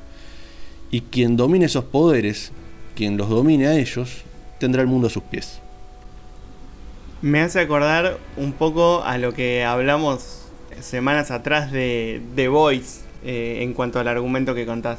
Y 0.90 1.00
quien 1.00 1.36
domine 1.36 1.66
esos 1.66 1.84
poderes, 1.84 2.52
quien 2.94 3.16
los 3.16 3.28
domine 3.28 3.66
a 3.66 3.78
ellos, 3.78 4.22
tendrá 4.58 4.82
el 4.82 4.88
mundo 4.88 5.08
a 5.08 5.10
sus 5.10 5.22
pies. 5.22 5.60
Me 7.22 7.40
hace 7.40 7.60
acordar 7.60 8.18
un 8.36 8.52
poco 8.52 9.02
a 9.02 9.18
lo 9.18 9.32
que 9.32 9.64
hablamos 9.64 10.42
semanas 10.80 11.30
atrás 11.30 11.72
de 11.72 12.20
The 12.36 12.48
Voice 12.48 13.00
eh, 13.24 13.60
en 13.62 13.72
cuanto 13.72 13.98
al 13.98 14.08
argumento 14.08 14.54
que 14.54 14.66
contás. 14.66 14.98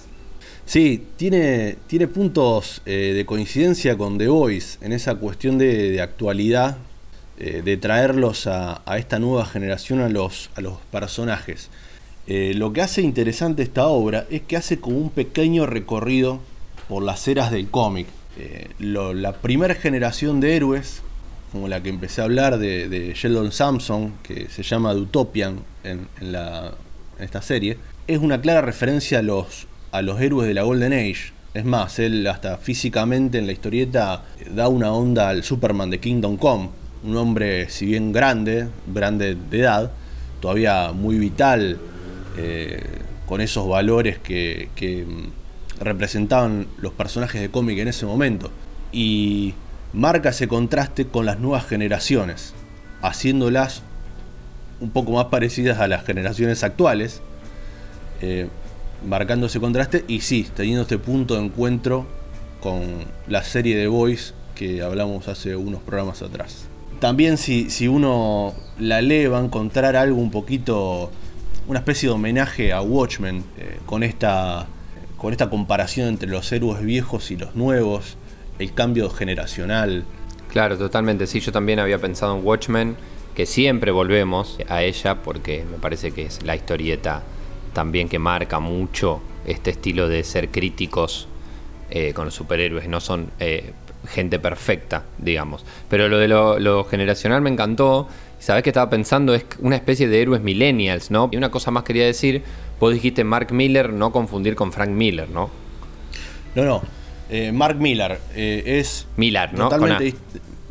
Sí, 0.67 1.07
tiene, 1.15 1.77
tiene 1.87 2.07
puntos 2.07 2.81
eh, 2.85 3.13
de 3.15 3.25
coincidencia 3.25 3.97
con 3.97 4.17
The 4.17 4.27
Voice 4.27 4.77
en 4.81 4.91
esa 4.91 5.15
cuestión 5.15 5.57
de, 5.57 6.01
actualidad, 6.01 6.77
eh, 7.39 7.61
de 7.63 7.77
traerlos 7.77 8.47
a, 8.47 8.83
esta 8.97 9.17
nueva 9.17 9.45
generación 9.45 10.01
a 10.01 10.09
los, 10.09 10.49
a 10.55 10.61
los 10.61 10.77
personajes. 10.91 11.69
lo 12.27 12.73
que 12.73 12.81
hace 12.81 13.01
interesante 13.01 13.63
esta 13.63 13.87
obra 13.87 14.27
es 14.29 14.41
que 14.41 14.57
hace 14.57 14.79
como 14.79 14.97
un 14.97 15.09
pequeño 15.09 15.65
recorrido 15.65 16.41
por 16.89 17.01
las 17.01 17.25
eras 17.27 17.49
del 17.49 17.69
cómic. 17.69 18.07
la 18.79 19.33
primera 19.41 19.73
generación 19.73 20.41
de 20.41 20.57
héroes 20.57 21.01
como 21.51 21.67
la 21.67 21.81
que 21.81 21.89
empecé 21.89 22.21
a 22.21 22.25
hablar 22.25 22.57
de, 22.57 23.13
Sheldon 23.15 23.51
Sampson, 23.51 24.13
que 24.23 24.49
se 24.49 24.63
llama 24.63 24.93
The 24.93 24.99
Utopian 24.99 25.59
en, 25.83 26.07
la, 26.19 26.73
esta 27.19 27.41
serie, 27.41 27.77
es 28.05 28.19
una 28.19 28.41
clara 28.41 28.61
referencia 28.61 29.19
a 29.19 29.21
los, 29.21 29.67
a 29.97 30.01
los 30.01 30.21
héroes 30.21 30.47
de 30.47 30.53
la 30.53 30.63
Golden 30.63 30.93
Age. 30.93 31.33
Es 31.53 31.65
más, 31.65 31.97
él 31.99 32.27
hasta 32.27 32.57
físicamente 32.57 33.39
en 33.39 33.47
la 33.47 33.51
historieta 33.51 34.23
da 34.53 34.67
una 34.67 34.91
onda 34.91 35.29
al 35.29 35.43
Superman 35.43 35.89
de 35.89 35.99
Kingdom 35.99 36.37
Come, 36.37 36.69
un 37.03 37.17
hombre 37.17 37.69
si 37.69 37.87
bien 37.87 38.11
grande, 38.11 38.67
grande 38.93 39.35
de 39.35 39.59
edad, 39.59 39.91
todavía 40.39 40.91
muy 40.91 41.17
vital, 41.17 41.79
eh, 42.37 42.83
con 43.25 43.41
esos 43.41 43.67
valores 43.67 44.19
que, 44.19 44.69
que 44.75 45.05
representaban 45.79 46.67
los 46.77 46.93
personajes 46.93 47.41
de 47.41 47.49
cómic 47.49 47.79
en 47.79 47.87
ese 47.87 48.05
momento. 48.05 48.51
Y 48.91 49.55
marca 49.93 50.29
ese 50.29 50.47
contraste 50.47 51.07
con 51.07 51.25
las 51.25 51.39
nuevas 51.39 51.65
generaciones, 51.65 52.53
haciéndolas 53.01 53.81
un 54.79 54.91
poco 54.91 55.13
más 55.13 55.25
parecidas 55.25 55.79
a 55.79 55.87
las 55.87 56.05
generaciones 56.05 56.63
actuales, 56.63 57.21
eh, 58.21 58.47
marcando 59.05 59.47
ese 59.47 59.59
contraste 59.59 60.03
y 60.07 60.21
sí, 60.21 60.47
teniendo 60.55 60.83
este 60.83 60.97
punto 60.97 61.35
de 61.35 61.45
encuentro 61.45 62.05
con 62.61 63.05
la 63.27 63.43
serie 63.43 63.77
de 63.77 63.87
Boys 63.87 64.33
que 64.55 64.81
hablamos 64.81 65.27
hace 65.27 65.55
unos 65.55 65.81
programas 65.81 66.21
atrás. 66.21 66.67
También 66.99 67.37
si, 67.37 67.69
si 67.69 67.87
uno 67.87 68.55
la 68.79 69.01
lee 69.01 69.27
va 69.27 69.39
a 69.39 69.43
encontrar 69.43 69.95
algo 69.95 70.19
un 70.19 70.31
poquito, 70.31 71.11
una 71.67 71.79
especie 71.79 72.09
de 72.09 72.15
homenaje 72.15 72.73
a 72.73 72.81
Watchmen, 72.81 73.43
eh, 73.57 73.79
con, 73.85 74.01
esta, 74.01 74.65
con 75.17 75.31
esta 75.31 75.49
comparación 75.49 76.07
entre 76.07 76.29
los 76.29 76.51
héroes 76.51 76.81
viejos 76.83 77.29
y 77.29 77.37
los 77.37 77.55
nuevos, 77.55 78.17
el 78.57 78.73
cambio 78.73 79.09
generacional. 79.11 80.05
Claro, 80.51 80.77
totalmente. 80.77 81.27
Sí, 81.27 81.39
yo 81.39 81.51
también 81.51 81.77
había 81.77 81.99
pensado 81.99 82.35
en 82.35 82.43
Watchmen, 82.43 82.95
que 83.35 83.45
siempre 83.45 83.91
volvemos 83.91 84.57
a 84.67 84.81
ella 84.81 85.21
porque 85.21 85.63
me 85.69 85.77
parece 85.77 86.11
que 86.11 86.23
es 86.23 86.41
la 86.41 86.55
historieta 86.55 87.21
también 87.73 88.09
que 88.09 88.19
marca 88.19 88.59
mucho 88.59 89.21
este 89.45 89.71
estilo 89.71 90.07
de 90.07 90.23
ser 90.23 90.49
críticos 90.49 91.27
eh, 91.89 92.13
con 92.13 92.25
los 92.25 92.35
superhéroes, 92.35 92.89
no 92.89 92.99
son 92.99 93.31
eh, 93.39 93.71
gente 94.07 94.39
perfecta, 94.39 95.05
digamos. 95.17 95.65
Pero 95.89 96.09
lo 96.09 96.17
de 96.17 96.27
lo, 96.27 96.83
generacional 96.83 97.41
me 97.41 97.49
encantó. 97.49 98.09
Sabes 98.39 98.61
que 98.61 98.69
estaba 98.69 98.89
pensando, 98.89 99.33
es 99.33 99.45
una 99.59 99.77
especie 99.77 100.07
de 100.07 100.21
héroes 100.21 100.41
millennials, 100.41 101.09
¿no? 101.11 101.29
Y 101.31 101.37
una 101.37 101.49
cosa 101.49 101.71
más 101.71 101.83
quería 101.83 102.05
decir, 102.05 102.43
vos 102.79 102.93
dijiste 102.93 103.23
Mark 103.23 103.53
Miller, 103.53 103.91
no 103.93 104.11
confundir 104.11 104.55
con 104.55 104.73
Frank 104.73 104.89
Miller, 104.89 105.29
¿no? 105.29 105.49
No, 106.55 106.65
no. 106.65 106.81
Eh, 107.29 107.51
Mark 107.51 107.77
Miller 107.79 108.19
es 108.35 109.07
Miller, 109.15 109.53
¿no? 109.53 109.69
Totalmente 109.69 110.13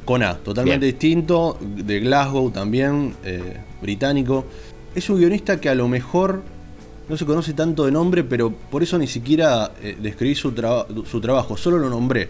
con 0.04 0.22
A. 0.22 0.36
totalmente 0.36 0.86
distinto, 0.86 1.58
de 1.60 1.98
Glasgow 2.00 2.50
también, 2.50 3.14
británico. 3.80 4.44
Es 4.94 5.10
un 5.10 5.18
guionista 5.18 5.60
que 5.60 5.68
a 5.68 5.74
lo 5.74 5.88
mejor 5.88 6.42
no 7.08 7.16
se 7.16 7.24
conoce 7.24 7.52
tanto 7.52 7.84
de 7.84 7.92
nombre, 7.92 8.24
pero 8.24 8.50
por 8.50 8.82
eso 8.82 8.98
ni 8.98 9.06
siquiera 9.06 9.72
describí 10.00 10.34
su, 10.34 10.52
su 11.08 11.20
trabajo, 11.20 11.56
solo 11.56 11.78
lo 11.78 11.88
nombré. 11.88 12.28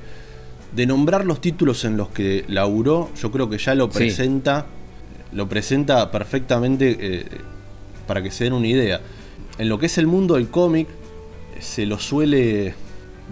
De 0.75 0.85
nombrar 0.87 1.25
los 1.25 1.41
títulos 1.41 1.85
en 1.85 1.97
los 1.97 2.09
que 2.09 2.45
laburó, 2.49 3.11
yo 3.21 3.31
creo 3.31 3.49
que 3.49 3.57
ya 3.57 3.75
lo 3.75 3.89
presenta, 3.89 4.67
lo 5.33 5.49
presenta 5.49 6.11
perfectamente 6.11 7.25
para 8.07 8.23
que 8.23 8.31
se 8.31 8.45
den 8.45 8.53
una 8.53 8.67
idea. 8.67 9.01
En 9.59 9.69
lo 9.69 9.79
que 9.79 9.87
es 9.87 9.97
el 9.97 10.07
mundo 10.07 10.35
del 10.35 10.49
cómic, 10.49 10.89
se 11.61 11.87
lo 11.87 11.99
suele 11.99 12.75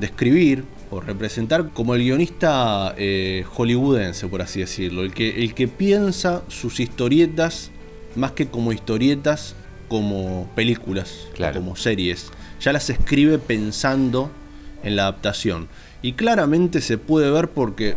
describir 0.01 0.65
representar 1.01 1.71
como 1.71 1.95
el 1.95 2.03
guionista 2.03 2.95
eh, 2.97 3.45
hollywoodense, 3.49 4.29
por 4.29 4.43
así 4.43 4.61
decirlo, 4.61 5.03
el 5.03 5.13
que, 5.13 5.43
el 5.43 5.55
que 5.55 5.69
piensa 5.69 6.43
sus 6.49 6.81
historietas 6.81 7.71
más 8.17 8.33
que 8.33 8.47
como 8.47 8.73
historietas, 8.73 9.57
como 9.89 10.49
películas, 10.55 11.29
como 11.53 11.77
series. 11.77 12.31
Ya 12.61 12.73
las 12.73 12.91
escribe 12.91 13.39
pensando 13.39 14.31
en 14.83 14.97
la 14.97 15.03
adaptación. 15.03 15.69
Y 16.03 16.13
claramente 16.13 16.81
se 16.81 16.99
puede 16.99 17.31
ver 17.31 17.49
porque, 17.51 17.97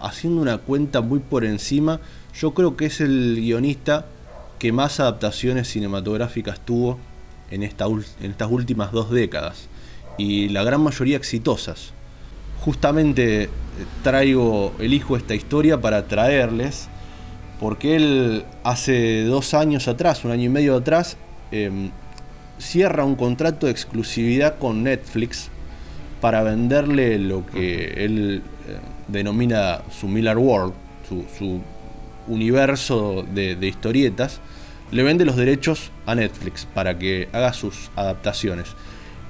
haciendo 0.00 0.42
una 0.42 0.58
cuenta 0.58 1.00
muy 1.00 1.20
por 1.20 1.44
encima, 1.44 2.00
yo 2.38 2.54
creo 2.54 2.76
que 2.76 2.86
es 2.86 3.00
el 3.00 3.36
guionista 3.36 4.06
que 4.58 4.72
más 4.72 5.00
adaptaciones 5.00 5.68
cinematográficas 5.68 6.60
tuvo 6.60 6.98
en, 7.50 7.62
esta, 7.62 7.86
en 7.86 8.30
estas 8.30 8.50
últimas 8.50 8.92
dos 8.92 9.10
décadas. 9.10 9.68
Y 10.18 10.48
la 10.48 10.64
gran 10.64 10.80
mayoría 10.80 11.16
exitosas 11.16 11.92
justamente 12.60 13.44
eh, 13.44 13.48
traigo, 14.02 14.74
elijo 14.78 15.16
esta 15.16 15.34
historia 15.34 15.80
para 15.80 16.06
traerles, 16.06 16.88
porque 17.60 17.96
él 17.96 18.44
hace 18.64 19.24
dos 19.24 19.54
años 19.54 19.88
atrás, 19.88 20.24
un 20.24 20.30
año 20.30 20.44
y 20.44 20.48
medio 20.48 20.76
atrás, 20.76 21.16
em, 21.50 21.90
cierra 22.58 23.04
un 23.04 23.16
contrato 23.16 23.66
de 23.66 23.72
exclusividad 23.72 24.58
con 24.58 24.82
Netflix 24.82 25.50
para 26.20 26.42
venderle 26.42 27.18
lo 27.18 27.46
que 27.46 28.04
él 28.04 28.42
eh, 28.68 28.78
denomina 29.08 29.82
su 29.90 30.08
Miller 30.08 30.38
World, 30.38 30.74
su, 31.08 31.60
universo 32.28 33.24
de, 33.32 33.54
de, 33.54 33.68
historietas, 33.68 34.40
le 34.90 35.04
vende 35.04 35.24
los 35.24 35.36
derechos 35.36 35.92
a 36.06 36.16
Netflix 36.16 36.66
para 36.74 36.98
que 36.98 37.28
haga 37.32 37.52
sus 37.52 37.90
adaptaciones. 37.94 38.74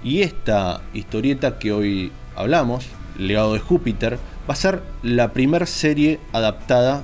Y 0.02 0.22
esta 0.22 0.80
historieta 0.94 1.58
que 1.58 1.72
hoy 1.72 2.12
hablamos, 2.34 2.86
Legado 3.18 3.52
de 3.52 3.60
Júpiter, 3.60 4.18
va 4.48 4.54
a 4.54 4.56
ser 4.56 4.82
la 5.02 5.32
primera 5.32 5.66
serie 5.66 6.20
adaptada 6.32 7.02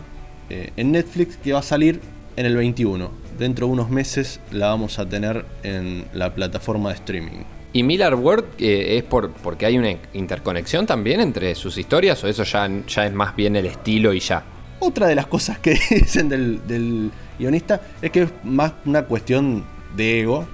eh, 0.53 0.71
en 0.77 0.93
Netflix 0.93 1.38
que 1.38 1.55
va 1.55 1.61
a 1.61 1.62
salir 1.62 1.99
en 2.37 2.45
el 2.45 2.55
21. 2.57 3.11
Dentro 3.38 3.67
de 3.67 3.73
unos 3.73 3.88
meses 3.88 4.38
la 4.51 4.67
vamos 4.67 4.99
a 4.99 5.09
tener 5.09 5.47
en 5.62 6.05
la 6.12 6.35
plataforma 6.35 6.91
de 6.91 6.97
streaming. 6.97 7.45
¿Y 7.73 7.83
Miller 7.83 8.15
World 8.15 8.45
eh, 8.59 8.99
es 8.99 9.03
por, 9.03 9.31
porque 9.33 9.65
hay 9.65 9.79
una 9.79 9.97
interconexión 10.12 10.87
también 10.87 11.23
entre 11.23 11.55
sus 11.55 11.79
historias 11.79 12.23
o 12.23 12.29
eso 12.29 12.45
ya, 12.45 12.69
ya 12.87 13.07
es 13.07 13.15
más 13.15 13.35
bien 13.35 13.57
el 13.57 13.65
estilo 13.65 14.12
y 14.12 14.21
ya? 14.21 14.45
Otra 14.81 15.07
de 15.07 15.15
las 15.15 15.27
cosas 15.27 15.59
que 15.59 15.71
dicen 15.91 16.29
del, 16.29 16.67
del 16.67 17.11
guionista 17.38 17.81
es 18.03 18.11
que 18.11 18.25
es 18.25 18.31
más 18.45 18.75
una 18.85 19.05
cuestión 19.07 19.65
de 19.97 20.21
ego. 20.21 20.47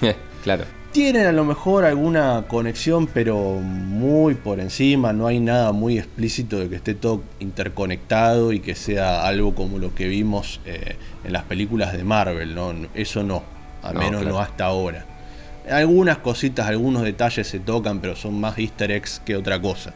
claro 0.42 0.64
tienen 0.92 1.26
a 1.26 1.32
lo 1.32 1.44
mejor 1.44 1.84
alguna 1.84 2.44
conexión, 2.46 3.06
pero 3.06 3.36
muy 3.54 4.34
por 4.34 4.60
encima, 4.60 5.12
no 5.12 5.26
hay 5.26 5.40
nada 5.40 5.72
muy 5.72 5.98
explícito 5.98 6.58
de 6.58 6.68
que 6.68 6.76
esté 6.76 6.94
todo 6.94 7.22
interconectado 7.40 8.52
y 8.52 8.60
que 8.60 8.74
sea 8.74 9.26
algo 9.26 9.54
como 9.54 9.78
lo 9.78 9.94
que 9.94 10.06
vimos 10.06 10.60
eh, 10.66 10.96
en 11.24 11.32
las 11.32 11.44
películas 11.44 11.92
de 11.94 12.04
Marvel, 12.04 12.54
¿no? 12.54 12.74
Eso 12.94 13.22
no, 13.22 13.42
al 13.82 13.96
menos 13.96 14.24
no 14.24 14.38
hasta 14.38 14.66
ahora. 14.66 15.06
Algunas 15.70 16.18
cositas, 16.18 16.66
algunos 16.66 17.02
detalles 17.02 17.46
se 17.46 17.58
tocan, 17.60 18.00
pero 18.00 18.14
son 18.14 18.38
más 18.38 18.58
easter 18.58 18.90
eggs 18.90 19.20
que 19.24 19.34
otra 19.34 19.60
cosa. 19.60 19.94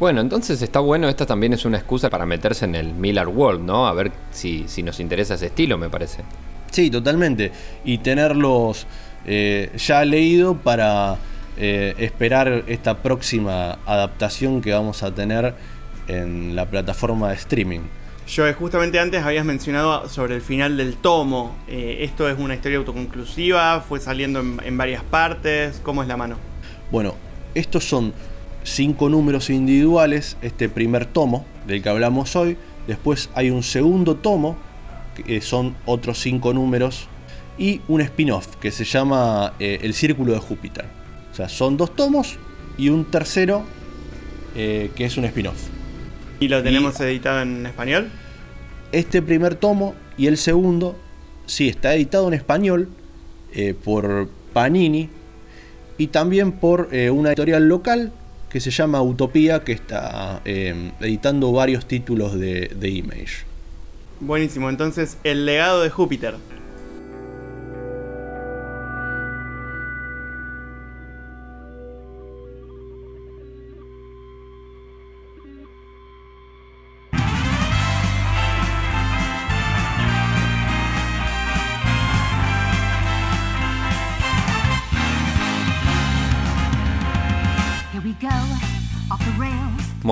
Bueno, 0.00 0.20
entonces 0.20 0.60
está 0.60 0.80
bueno, 0.80 1.08
esta 1.08 1.24
también 1.24 1.52
es 1.52 1.64
una 1.64 1.78
excusa 1.78 2.10
para 2.10 2.26
meterse 2.26 2.64
en 2.64 2.74
el 2.74 2.92
Miller 2.94 3.28
World, 3.28 3.64
¿no? 3.64 3.86
A 3.86 3.92
ver 3.92 4.10
si, 4.32 4.64
si 4.66 4.82
nos 4.82 4.98
interesa 4.98 5.34
ese 5.34 5.46
estilo, 5.46 5.78
me 5.78 5.88
parece. 5.88 6.22
Sí, 6.72 6.90
totalmente. 6.90 7.52
Y 7.84 7.98
tenerlos 7.98 8.86
eh, 9.26 9.70
ya 9.76 10.04
leído 10.04 10.56
para 10.56 11.16
eh, 11.56 11.94
esperar 11.98 12.64
esta 12.66 12.98
próxima 12.98 13.78
adaptación 13.86 14.60
que 14.60 14.72
vamos 14.72 15.02
a 15.02 15.14
tener 15.14 15.54
en 16.08 16.56
la 16.56 16.66
plataforma 16.66 17.28
de 17.30 17.36
streaming. 17.36 17.80
Yo 18.26 18.52
justamente 18.54 18.98
antes 18.98 19.22
habías 19.22 19.44
mencionado 19.44 20.08
sobre 20.08 20.34
el 20.34 20.40
final 20.40 20.76
del 20.76 20.96
tomo. 20.96 21.54
Eh, 21.68 21.98
¿Esto 22.00 22.28
es 22.28 22.38
una 22.38 22.54
historia 22.54 22.78
autoconclusiva? 22.78 23.80
¿Fue 23.86 24.00
saliendo 24.00 24.40
en, 24.40 24.76
varias 24.76 25.02
partes? 25.04 25.80
¿Cómo 25.82 26.02
es 26.02 26.08
la 26.08 26.16
mano? 26.16 26.36
Bueno, 26.90 27.14
estos 27.54 27.84
son 27.84 28.14
cinco 28.62 29.10
números 29.10 29.50
individuales, 29.50 30.38
este 30.40 30.68
primer 30.68 31.04
tomo 31.04 31.44
del 31.66 31.82
que 31.82 31.88
hablamos 31.88 32.34
hoy. 32.34 32.56
Después 32.86 33.30
hay 33.34 33.50
un 33.50 33.62
segundo 33.62 34.16
tomo, 34.16 34.56
que 35.14 35.40
son 35.40 35.76
otros 35.84 36.18
cinco 36.18 36.52
números 36.54 37.08
y 37.58 37.80
un 37.88 38.00
spin-off 38.00 38.56
que 38.56 38.70
se 38.70 38.84
llama 38.84 39.54
eh, 39.58 39.78
El 39.82 39.94
Círculo 39.94 40.32
de 40.32 40.38
Júpiter. 40.38 40.84
O 41.32 41.34
sea, 41.34 41.48
son 41.48 41.76
dos 41.76 41.94
tomos 41.94 42.36
y 42.76 42.88
un 42.88 43.04
tercero 43.04 43.64
eh, 44.56 44.90
que 44.94 45.04
es 45.04 45.16
un 45.16 45.24
spin-off. 45.24 45.68
¿Y 46.40 46.48
lo 46.48 46.62
tenemos 46.62 46.98
editado 47.00 47.42
en 47.42 47.66
español? 47.66 48.10
Este 48.92 49.22
primer 49.22 49.54
tomo 49.54 49.94
y 50.16 50.26
el 50.26 50.36
segundo, 50.36 50.96
sí, 51.46 51.68
está 51.68 51.94
editado 51.94 52.28
en 52.28 52.34
español 52.34 52.88
eh, 53.52 53.74
por 53.74 54.28
Panini 54.52 55.08
y 55.96 56.08
también 56.08 56.52
por 56.52 56.88
una 57.12 57.30
editorial 57.30 57.68
local 57.68 58.12
que 58.50 58.60
se 58.60 58.70
llama 58.70 59.00
Utopía, 59.00 59.62
que 59.62 59.72
está 59.72 60.42
editando 60.44 61.52
varios 61.52 61.86
títulos 61.86 62.38
de, 62.38 62.68
de 62.74 62.88
Image. 62.90 63.44
Buenísimo, 64.20 64.70
entonces 64.70 65.18
El 65.22 65.46
legado 65.46 65.82
de 65.82 65.90
Júpiter. 65.90 66.34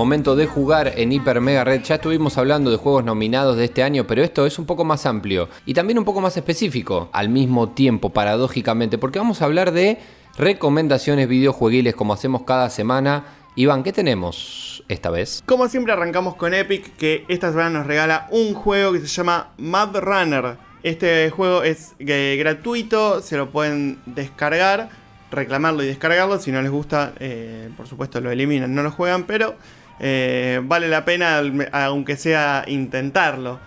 Momento 0.03 0.35
de 0.35 0.47
jugar 0.47 0.95
en 0.97 1.13
Hyper 1.13 1.39
Mega 1.39 1.63
Red. 1.63 1.83
Ya 1.83 1.95
estuvimos 1.95 2.37
hablando 2.37 2.69
de 2.69 2.75
juegos 2.75 3.05
nominados 3.05 3.55
de 3.55 3.63
este 3.63 3.83
año, 3.83 4.05
pero 4.05 4.21
esto 4.21 4.45
es 4.45 4.59
un 4.59 4.65
poco 4.65 4.83
más 4.83 5.05
amplio 5.05 5.47
y 5.65 5.73
también 5.73 5.97
un 5.97 6.03
poco 6.03 6.19
más 6.19 6.35
específico 6.35 7.07
al 7.13 7.29
mismo 7.29 7.69
tiempo, 7.69 8.09
paradójicamente, 8.09 8.97
porque 8.97 9.19
vamos 9.19 9.41
a 9.41 9.45
hablar 9.45 9.71
de 9.71 9.99
recomendaciones 10.37 11.29
videojueguiles 11.29 11.95
como 11.95 12.11
hacemos 12.11 12.41
cada 12.41 12.69
semana. 12.69 13.23
Iván, 13.55 13.81
¿qué 13.81 13.93
tenemos 13.93 14.83
esta 14.89 15.09
vez? 15.09 15.41
Como 15.45 15.69
siempre 15.69 15.93
arrancamos 15.93 16.35
con 16.35 16.53
Epic, 16.53 16.97
que 16.97 17.23
esta 17.29 17.51
semana 17.51 17.69
nos 17.69 17.87
regala 17.87 18.27
un 18.29 18.55
juego 18.55 18.91
que 18.91 18.99
se 18.99 19.07
llama 19.07 19.53
Mad 19.57 19.95
Runner. 19.95 20.57
Este 20.83 21.29
juego 21.29 21.63
es 21.63 21.93
eh, 21.99 22.35
gratuito, 22.37 23.21
se 23.21 23.37
lo 23.37 23.51
pueden 23.51 23.99
descargar, 24.05 24.89
reclamarlo 25.31 25.81
y 25.81 25.87
descargarlo. 25.87 26.39
Si 26.39 26.51
no 26.51 26.61
les 26.61 26.71
gusta, 26.71 27.13
eh, 27.21 27.69
por 27.77 27.87
supuesto 27.87 28.19
lo 28.19 28.31
eliminan, 28.31 28.75
no 28.75 28.83
lo 28.83 28.91
juegan, 28.91 29.23
pero 29.23 29.55
eh, 29.99 30.61
vale 30.63 30.87
la 30.87 31.05
pena, 31.05 31.41
aunque 31.71 32.17
sea 32.17 32.63
intentarlo. 32.67 33.59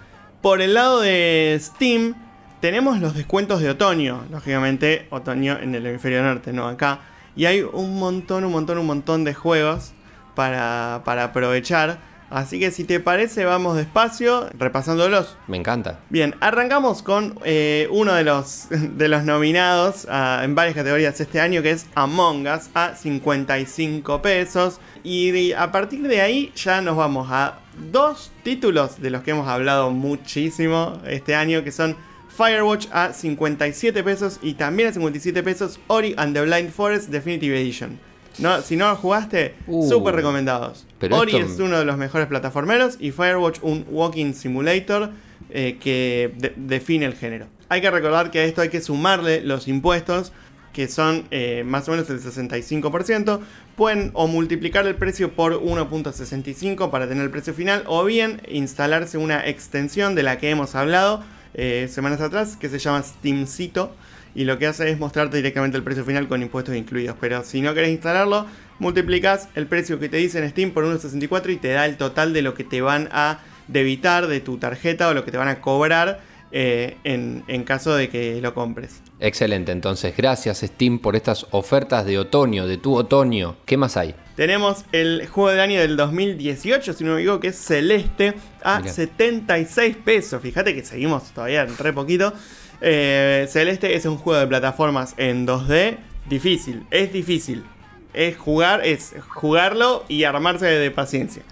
Por 0.43 0.61
el 0.61 0.75
lado 0.75 1.01
de 1.01 1.59
Steam, 1.61 2.15
tenemos 2.61 3.01
los 3.01 3.15
descuentos 3.15 3.61
de 3.61 3.71
otoño. 3.71 4.25
Lógicamente, 4.31 5.07
otoño 5.11 5.59
en 5.61 5.75
el 5.75 5.87
hemisferio 5.87 6.23
norte, 6.23 6.53
no 6.53 6.69
acá. 6.69 7.01
Y 7.35 7.47
hay 7.47 7.63
un 7.63 7.99
montón, 7.99 8.45
un 8.45 8.53
montón, 8.53 8.79
un 8.79 8.87
montón 8.87 9.25
de 9.25 9.35
juegos 9.35 9.93
para, 10.35 11.03
para 11.05 11.25
aprovechar. 11.25 11.99
Así 12.31 12.59
que 12.59 12.71
si 12.71 12.85
te 12.85 12.99
parece, 13.01 13.45
vamos 13.45 13.77
despacio, 13.77 14.49
repasándolos. 14.59 15.37
Me 15.47 15.57
encanta. 15.57 16.01
Bien, 16.11 16.35
arrancamos 16.41 17.03
con 17.03 17.39
eh, 17.45 17.89
uno 17.91 18.15
de 18.15 18.25
los, 18.25 18.67
de 18.71 19.09
los 19.09 19.25
nominados 19.25 20.07
ah, 20.11 20.41
en 20.43 20.55
varias 20.55 20.75
categorías 20.75 21.21
este 21.21 21.41
año, 21.41 21.63
que 21.63 21.71
es 21.71 21.87
Among 21.95 22.49
Us, 22.49 22.71
a 22.75 22.95
55 22.97 24.23
pesos. 24.23 24.81
Y 25.05 25.53
a 25.53 25.71
partir 25.71 26.03
de 26.03 26.21
ahí 26.21 26.53
ya 26.57 26.81
nos 26.81 26.97
vamos 26.97 27.29
a 27.31 27.61
dos 27.93 28.33
títulos 28.43 29.01
de 29.01 29.11
los 29.11 29.23
que 29.23 29.31
hemos 29.33 29.49
hablado 29.49 29.91
muchísimo 29.91 31.01
este 31.07 31.35
año, 31.35 31.63
que 31.63 31.71
son 31.71 31.97
Firewatch 32.37 32.89
a 32.93 33.13
57 33.13 34.03
pesos 34.03 34.39
y 34.43 34.55
también 34.55 34.91
a 34.91 34.93
57 34.93 35.43
pesos 35.43 35.81
Ori 35.87 36.15
and 36.19 36.35
the 36.35 36.43
Blind 36.43 36.71
Forest 36.71 37.09
Definitive 37.09 37.59
Edition. 37.59 37.99
No, 38.39 38.61
si 38.63 38.77
no 38.77 38.89
lo 38.89 38.97
jugaste, 38.97 39.55
Uh. 39.67 39.89
súper 39.89 40.15
recomendados. 40.15 40.87
Pero 40.99 41.17
Ori 41.17 41.37
esto- 41.37 41.53
es 41.55 41.59
uno 41.61 41.79
de 41.79 41.85
los 41.85 41.97
mejores 41.97 42.27
plataformeros 42.27 42.97
y 43.01 43.11
Firewatch 43.11 43.59
un 43.63 43.87
walking 43.89 44.33
simulator 44.35 45.11
eh, 45.51 45.79
que 45.81 46.33
de- 46.37 46.53
define 46.57 47.07
el 47.07 47.15
género. 47.15 47.47
Hay 47.69 47.81
que 47.81 47.91
recordar 47.91 48.31
que 48.31 48.41
a 48.41 48.45
esto 48.45 48.61
hay 48.63 48.69
que 48.69 48.81
sumarle 48.81 49.41
los 49.43 49.69
impuestos 49.69 50.33
que 50.73 50.89
son 50.89 51.25
eh, 51.31 51.63
más 51.65 51.89
o 51.89 51.93
menos 51.93 52.11
el 52.11 52.21
65%. 52.21 53.41
Pueden 53.77 54.11
o 54.15 54.27
multiplicar 54.27 54.87
el 54.87 54.95
precio 54.95 55.33
por 55.33 55.55
1.65 55.63 56.91
para 56.91 57.09
tener 57.09 57.25
el 57.25 57.31
precio 57.31 57.55
final 57.55 57.83
o 57.87 58.05
bien 58.05 58.41
instalarse 58.49 59.19
una 59.19 59.47
extensión 59.47 60.15
de 60.15 60.23
la 60.23 60.39
que 60.39 60.51
hemos 60.51 60.75
hablado 60.75 61.23
eh, 61.55 61.89
semanas 61.91 62.21
atrás 62.21 62.57
que 62.57 62.69
se 62.69 62.79
llama 62.79 63.03
Steamcito 63.03 63.95
y 64.37 64.45
lo 64.45 64.59
que 64.59 64.67
hace 64.67 64.91
es 64.91 64.99
mostrarte 64.99 65.39
directamente 65.39 65.79
el 65.79 65.83
precio 65.83 66.05
final 66.05 66.29
con 66.29 66.43
impuestos 66.43 66.77
incluidos. 66.77 67.17
Pero 67.19 67.43
si 67.43 67.63
no 67.63 67.73
querés 67.73 67.91
instalarlo, 67.91 68.47
multiplicas 68.79 69.49
el 69.55 69.67
precio 69.67 69.99
que 69.99 70.11
te 70.11 70.19
dice 70.19 70.39
en 70.39 70.51
Steam 70.51 70.73
por 70.73 70.85
1.64 70.85 71.55
y 71.55 71.57
te 71.57 71.69
da 71.69 71.87
el 71.87 71.97
total 71.97 72.35
de 72.35 72.43
lo 72.43 72.53
que 72.53 72.63
te 72.63 72.83
van 72.83 73.09
a 73.13 73.41
debitar 73.67 74.27
de 74.27 74.41
tu 74.41 74.59
tarjeta 74.59 75.09
o 75.09 75.15
lo 75.15 75.25
que 75.25 75.31
te 75.31 75.39
van 75.39 75.49
a 75.49 75.63
cobrar 75.63 76.21
eh, 76.53 76.99
en, 77.03 77.45
en 77.49 77.65
caso 77.65 77.95
de 77.97 78.11
que 78.11 78.39
lo 78.43 78.53
compres. 78.53 79.01
Excelente, 79.19 79.73
entonces 79.73 80.15
gracias 80.15 80.59
Steam 80.59 80.99
por 80.99 81.17
estas 81.17 81.47
ofertas 81.53 82.05
de 82.05 82.19
otoño, 82.19 82.67
de 82.67 82.77
tu 82.77 82.95
otoño. 82.95 83.57
¿Qué 83.65 83.79
más 83.79 83.97
hay? 83.97 84.15
Tenemos 84.37 84.85
el 84.93 85.27
juego 85.29 85.51
del 85.51 85.61
año 85.61 85.81
del 85.81 85.97
2018, 85.97 86.93
si 86.93 87.05
no 87.05 87.15
me 87.15 87.21
equivoco, 87.21 87.41
que 87.41 87.49
es 87.49 87.57
Celeste, 87.57 88.35
a 88.63 88.81
Mirá. 88.81 88.93
76 88.93 89.97
pesos. 90.05 90.43
Fíjate 90.43 90.75
que 90.75 90.85
seguimos 90.85 91.33
todavía 91.33 91.63
en 91.63 91.77
re 91.79 91.95
poquito. 91.95 92.35
Eh, 92.81 93.47
Celeste 93.49 93.95
es 93.95 94.05
un 94.07 94.17
juego 94.17 94.41
de 94.41 94.47
plataformas 94.47 95.15
en 95.17 95.47
2D 95.47 95.97
difícil, 96.29 96.87
es 96.91 97.13
difícil. 97.13 97.65
Es 98.13 98.37
jugar, 98.37 98.87
es 98.87 99.15
jugarlo 99.29 100.05
y 100.09 100.25
armarse 100.25 100.67
de 100.67 100.91
paciencia. 100.91 101.43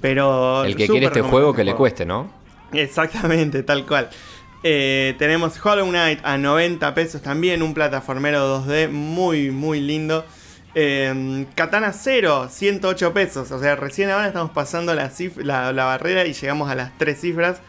Pero 0.00 0.64
El 0.64 0.76
que 0.76 0.86
quiere 0.86 1.06
este 1.06 1.22
juego 1.22 1.52
que 1.54 1.64
le 1.64 1.74
cueste, 1.74 2.06
¿no? 2.06 2.30
Exactamente, 2.72 3.62
tal 3.62 3.86
cual. 3.86 4.08
Eh, 4.62 5.14
tenemos 5.18 5.64
Hollow 5.64 5.86
Knight 5.86 6.20
a 6.24 6.38
90 6.38 6.94
pesos 6.94 7.22
también, 7.22 7.62
un 7.62 7.74
plataformero 7.74 8.64
2D 8.64 8.88
muy, 8.90 9.50
muy 9.50 9.80
lindo. 9.80 10.24
Eh, 10.74 11.46
Katana 11.54 11.92
0, 11.92 12.48
108 12.50 13.12
pesos. 13.12 13.50
O 13.50 13.58
sea, 13.58 13.76
recién 13.76 14.10
ahora 14.10 14.26
estamos 14.26 14.50
pasando 14.50 14.94
la, 14.94 15.10
la, 15.36 15.72
la 15.72 15.84
barrera 15.84 16.26
y 16.26 16.32
llegamos 16.32 16.70
a 16.70 16.74
las 16.74 16.96
tres 16.98 17.20
cifras. 17.20 17.60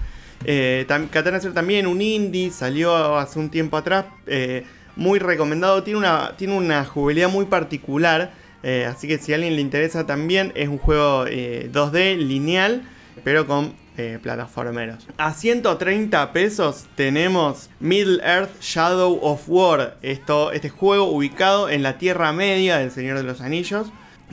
Eh, 0.45 0.85
tam- 0.87 1.09
Katana 1.09 1.39
0 1.39 1.53
también, 1.53 1.87
un 1.87 2.01
indie, 2.01 2.51
salió 2.51 3.17
hace 3.17 3.39
un 3.39 3.49
tiempo 3.49 3.77
atrás. 3.77 4.05
eh, 4.27 4.63
muy 4.95 5.19
recomendado, 5.19 5.83
tiene 5.83 5.99
una, 5.99 6.33
tiene 6.37 6.55
una 6.57 6.83
jugabilidad 6.85 7.29
muy 7.29 7.45
particular. 7.45 8.31
eh, 8.63 8.85
así 8.89 9.07
que 9.07 9.19
si 9.19 9.31
a 9.31 9.35
alguien 9.35 9.55
le 9.55 9.61
interesa 9.61 10.05
también, 10.07 10.51
es 10.55 10.67
un 10.67 10.79
juego 10.79 11.25
eh, 11.27 11.69
2D 11.71 12.17
lineal, 12.17 12.81
pero 13.23 13.45
con 13.45 13.73
eh, 13.99 14.17
plataformeros. 14.21 15.07
A 15.17 15.33
130 15.33 16.33
pesos 16.33 16.85
tenemos 16.95 17.69
Middle 17.79 18.19
Earth 18.23 18.59
Shadow 18.61 19.19
of 19.21 19.43
War. 19.47 19.97
Esto, 20.01 20.51
este 20.51 20.69
juego 20.69 21.05
ubicado 21.11 21.69
en 21.69 21.83
la 21.83 21.97
Tierra 21.99 22.31
Media 22.33 22.77
del 22.77 22.89
Señor 22.91 23.17
de 23.17 23.23
los 23.23 23.39
Anillos. 23.41 23.87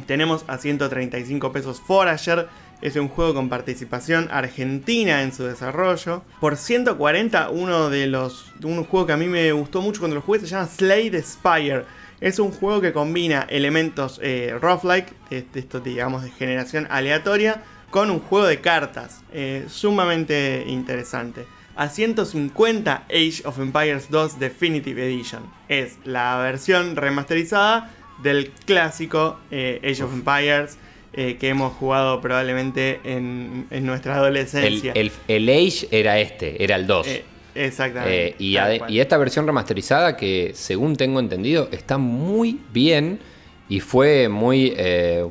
Tenemos 0.07 0.45
a 0.49 0.57
135 0.59 1.53
pesos 1.53 1.81
Forager. 1.87 2.49
Es 2.81 2.97
un 2.97 3.09
juego 3.09 3.35
con 3.35 3.49
participación 3.49 4.29
argentina 4.31 5.23
en 5.23 5.33
su 5.33 5.45
desarrollo. 5.45 6.23
Por 6.41 6.57
140, 6.57 7.51
uno 7.51 7.89
de 7.91 8.07
los. 8.07 8.53
Un 8.63 8.85
juego 8.85 9.07
que 9.07 9.13
a 9.13 9.17
mí 9.17 9.27
me 9.27 9.53
gustó 9.53 9.81
mucho 9.81 10.01
cuando 10.01 10.17
lo 10.17 10.23
jugué 10.23 10.41
se 10.41 10.47
llama 10.47 10.67
Slay 10.67 11.11
the 11.11 11.23
Spire. 11.23 11.85
Es 12.21 12.39
un 12.39 12.51
juego 12.53 12.81
que 12.81 12.93
combina 12.93 13.47
elementos 13.49 14.21
eh, 14.23 14.57
roguelike, 14.61 15.13
de, 15.31 15.43
de 15.53 15.61
esto 15.61 15.81
digamos 15.81 16.23
de 16.23 16.31
generación 16.31 16.87
aleatoria, 16.91 17.63
con 17.91 18.11
un 18.11 18.21
juego 18.21 18.47
de 18.47 18.61
cartas. 18.61 19.23
eh, 19.33 19.65
sumamente 19.69 20.65
interesante. 20.67 21.47
A 21.77 21.89
150 21.89 23.05
Age 23.09 23.43
of 23.45 23.59
Empires 23.59 24.09
2 24.11 24.39
Definitive 24.39 25.05
Edition. 25.05 25.43
Es 25.69 25.99
la 26.05 26.39
versión 26.39 26.95
remasterizada 26.97 27.91
del 28.23 28.51
clásico 28.65 29.41
eh, 29.51 29.81
Age 29.83 30.05
of 30.05 30.13
Empires 30.13 30.79
eh, 31.17 31.37
que 31.39 31.49
hemos 31.49 31.73
jugado 31.75 32.21
probablemente 32.21 33.01
en, 33.05 33.67
en 33.71 33.87
nuestra 33.87 34.17
adolescencia. 34.17 34.93
el, 34.95 35.13
el 35.29 35.49
Age 35.49 35.89
era 35.91 36.19
este, 36.19 36.63
era 36.63 36.77
el 36.77 36.87
2. 36.87 37.07
Eh, 37.07 37.25
exactamente. 37.55 38.27
Eh, 38.29 38.35
y, 38.39 38.57
ade- 38.57 39.01
esta 39.01 39.17
versión 39.17 39.47
remasterizada 39.47 40.17
que 40.17 40.53
según 40.55 40.97
tengo 40.97 41.21
entendido 41.21 41.69
está 41.73 41.99
muy 41.99 42.61
bien 42.73 43.21
y 43.69 43.81
fue 43.81 44.29
muy, 44.29 44.77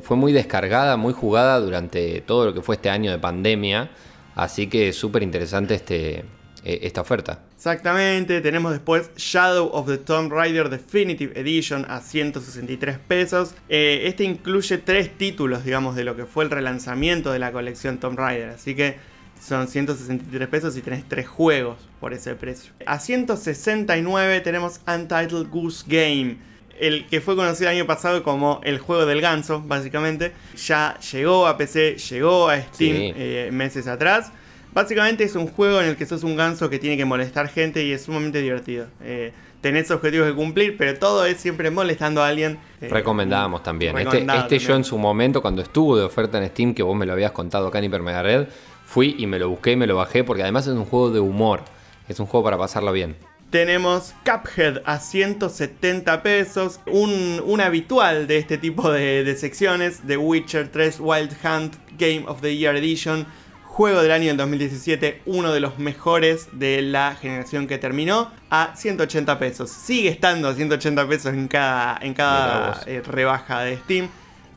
fue 0.02 0.16
muy 0.16 0.32
descargada, 0.32 0.96
muy 0.96 1.12
jugada 1.12 1.60
durante 1.60 2.20
todo 2.22 2.46
lo 2.46 2.54
que 2.54 2.62
fue 2.62 2.74
este 2.74 2.90
año 2.90 3.10
de 3.12 3.18
pandemia. 3.18 3.90
Así 4.34 4.66
que 4.66 4.92
súper 4.92 5.22
interesante 5.22 5.74
este, 5.74 6.24
esta 6.64 7.00
oferta. 7.02 7.42
Exactamente, 7.66 8.42
tenemos 8.42 8.72
después 8.72 9.08
Shadow 9.16 9.70
of 9.72 9.86
the 9.86 9.96
Tomb 9.96 10.30
Raider 10.30 10.68
Definitive 10.68 11.32
Edition 11.40 11.86
a 11.88 12.02
163 12.02 12.98
pesos. 12.98 13.54
Eh, 13.70 14.02
este 14.04 14.22
incluye 14.24 14.76
tres 14.76 15.16
títulos, 15.16 15.64
digamos, 15.64 15.96
de 15.96 16.04
lo 16.04 16.14
que 16.14 16.26
fue 16.26 16.44
el 16.44 16.50
relanzamiento 16.50 17.32
de 17.32 17.38
la 17.38 17.52
colección 17.52 17.96
Tomb 17.96 18.18
Raider. 18.18 18.50
Así 18.50 18.74
que 18.74 18.96
son 19.40 19.66
163 19.66 20.46
pesos 20.46 20.76
y 20.76 20.82
tenés 20.82 21.08
tres 21.08 21.26
juegos 21.26 21.78
por 22.00 22.12
ese 22.12 22.34
precio. 22.34 22.70
A 22.84 22.98
169 22.98 24.40
tenemos 24.42 24.82
Untitled 24.86 25.48
Goose 25.48 25.84
Game. 25.88 26.36
el 26.78 27.06
que 27.06 27.22
fue 27.22 27.34
conocido 27.34 27.70
el 27.70 27.76
año 27.78 27.86
pasado 27.86 28.22
como 28.22 28.60
el 28.64 28.78
juego 28.78 29.06
del 29.06 29.22
ganso, 29.22 29.62
básicamente, 29.62 30.32
ya 30.66 30.98
llegó 31.12 31.46
a 31.46 31.56
PC, 31.56 31.96
llegó 31.96 32.50
a 32.50 32.60
Steam 32.60 32.96
Sí. 32.96 33.12
eh, 33.16 33.48
meses 33.52 33.86
atrás. 33.86 34.32
Básicamente 34.74 35.22
es 35.22 35.36
un 35.36 35.46
juego 35.46 35.80
en 35.80 35.86
el 35.86 35.96
que 35.96 36.04
sos 36.04 36.24
un 36.24 36.36
ganso 36.36 36.68
que 36.68 36.80
tiene 36.80 36.96
que 36.96 37.04
molestar 37.04 37.48
gente 37.48 37.84
y 37.84 37.92
es 37.92 38.02
sumamente 38.02 38.42
divertido. 38.42 38.88
Eh, 39.02 39.32
tenés 39.60 39.90
objetivos 39.92 40.28
que 40.28 40.34
cumplir, 40.34 40.76
pero 40.76 40.98
todo 40.98 41.24
es 41.24 41.38
siempre 41.38 41.70
molestando 41.70 42.22
a 42.22 42.28
alguien. 42.28 42.58
Eh, 42.80 42.88
Recomendamos 42.90 43.62
también. 43.62 43.96
Este, 43.96 44.26
este 44.28 44.58
yo 44.58 44.74
en 44.74 44.82
su 44.82 44.98
momento, 44.98 45.40
cuando 45.40 45.62
estuvo 45.62 45.96
de 45.96 46.02
oferta 46.02 46.42
en 46.42 46.48
Steam, 46.50 46.74
que 46.74 46.82
vos 46.82 46.96
me 46.96 47.06
lo 47.06 47.12
habías 47.12 47.30
contado 47.30 47.68
acá 47.68 47.78
en 47.78 47.90
Mega 47.90 48.22
Red, 48.22 48.48
fui 48.84 49.14
y 49.16 49.28
me 49.28 49.38
lo 49.38 49.48
busqué 49.48 49.72
y 49.72 49.76
me 49.76 49.86
lo 49.86 49.94
bajé 49.96 50.24
porque 50.24 50.42
además 50.42 50.66
es 50.66 50.74
un 50.74 50.84
juego 50.84 51.10
de 51.10 51.20
humor. 51.20 51.60
Es 52.08 52.18
un 52.18 52.26
juego 52.26 52.42
para 52.42 52.58
pasarlo 52.58 52.90
bien. 52.92 53.16
Tenemos 53.50 54.12
Cuphead 54.24 54.82
a 54.84 54.98
170 54.98 56.22
pesos, 56.24 56.80
un, 56.86 57.40
un 57.46 57.60
habitual 57.60 58.26
de 58.26 58.38
este 58.38 58.58
tipo 58.58 58.90
de, 58.90 59.22
de 59.22 59.36
secciones, 59.36 60.00
The 60.04 60.16
Witcher 60.16 60.68
3 60.68 60.98
Wild 60.98 61.36
Hunt 61.44 61.76
Game 61.96 62.24
of 62.26 62.40
the 62.40 62.56
Year 62.56 62.74
Edition, 62.74 63.26
juego 63.74 64.02
del 64.02 64.12
año 64.12 64.28
del 64.28 64.36
2017, 64.36 65.22
uno 65.26 65.52
de 65.52 65.58
los 65.58 65.80
mejores 65.80 66.46
de 66.52 66.80
la 66.80 67.16
generación 67.20 67.66
que 67.66 67.76
terminó, 67.76 68.30
a 68.48 68.76
180 68.76 69.36
pesos. 69.40 69.68
Sigue 69.68 70.10
estando 70.10 70.46
a 70.46 70.54
180 70.54 71.08
pesos 71.08 71.34
en 71.34 71.48
cada, 71.48 71.98
en 72.00 72.14
cada 72.14 72.80
eh, 72.86 73.02
rebaja 73.04 73.62
de 73.62 73.76
Steam. 73.78 74.08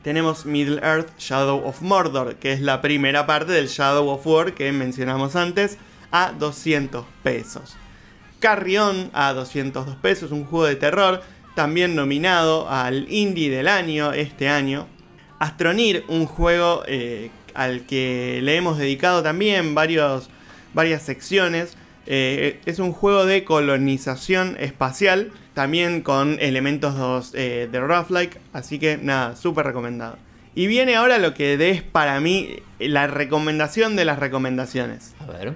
Tenemos 0.04 0.46
Middle 0.46 0.80
Earth 0.84 1.18
Shadow 1.18 1.66
of 1.66 1.82
Mordor, 1.82 2.36
que 2.36 2.52
es 2.52 2.60
la 2.60 2.80
primera 2.80 3.26
parte 3.26 3.50
del 3.50 3.66
Shadow 3.66 4.08
of 4.08 4.24
War 4.24 4.54
que 4.54 4.70
mencionamos 4.70 5.34
antes, 5.34 5.78
a 6.12 6.30
200 6.38 7.04
pesos. 7.24 7.74
Carrion 8.38 9.10
a 9.14 9.32
202 9.32 9.96
pesos, 9.96 10.30
un 10.30 10.44
juego 10.44 10.66
de 10.66 10.76
terror, 10.76 11.22
también 11.56 11.96
nominado 11.96 12.70
al 12.70 13.10
Indie 13.10 13.50
del 13.50 13.66
año 13.66 14.12
este 14.12 14.48
año. 14.48 14.86
Astronir, 15.40 16.04
un 16.06 16.26
juego 16.26 16.84
eh, 16.86 17.32
al 17.58 17.86
que 17.86 18.38
le 18.42 18.54
hemos 18.54 18.78
dedicado 18.78 19.22
también 19.22 19.74
varios, 19.74 20.30
varias 20.74 21.02
secciones. 21.02 21.76
Eh, 22.06 22.60
es 22.66 22.78
un 22.78 22.92
juego 22.92 23.26
de 23.26 23.42
colonización 23.42 24.56
espacial, 24.60 25.32
también 25.54 26.02
con 26.02 26.38
elementos 26.40 26.96
dos, 26.96 27.32
eh, 27.34 27.68
de 27.70 27.80
roguelike, 27.80 28.38
así 28.52 28.78
que 28.78 28.96
nada, 28.96 29.34
súper 29.34 29.66
recomendado. 29.66 30.16
Y 30.54 30.68
viene 30.68 30.94
ahora 30.94 31.18
lo 31.18 31.34
que 31.34 31.54
es 31.70 31.82
para 31.82 32.20
mí 32.20 32.62
la 32.78 33.08
recomendación 33.08 33.96
de 33.96 34.04
las 34.04 34.20
recomendaciones. 34.20 35.14
A 35.18 35.26
ver. 35.26 35.54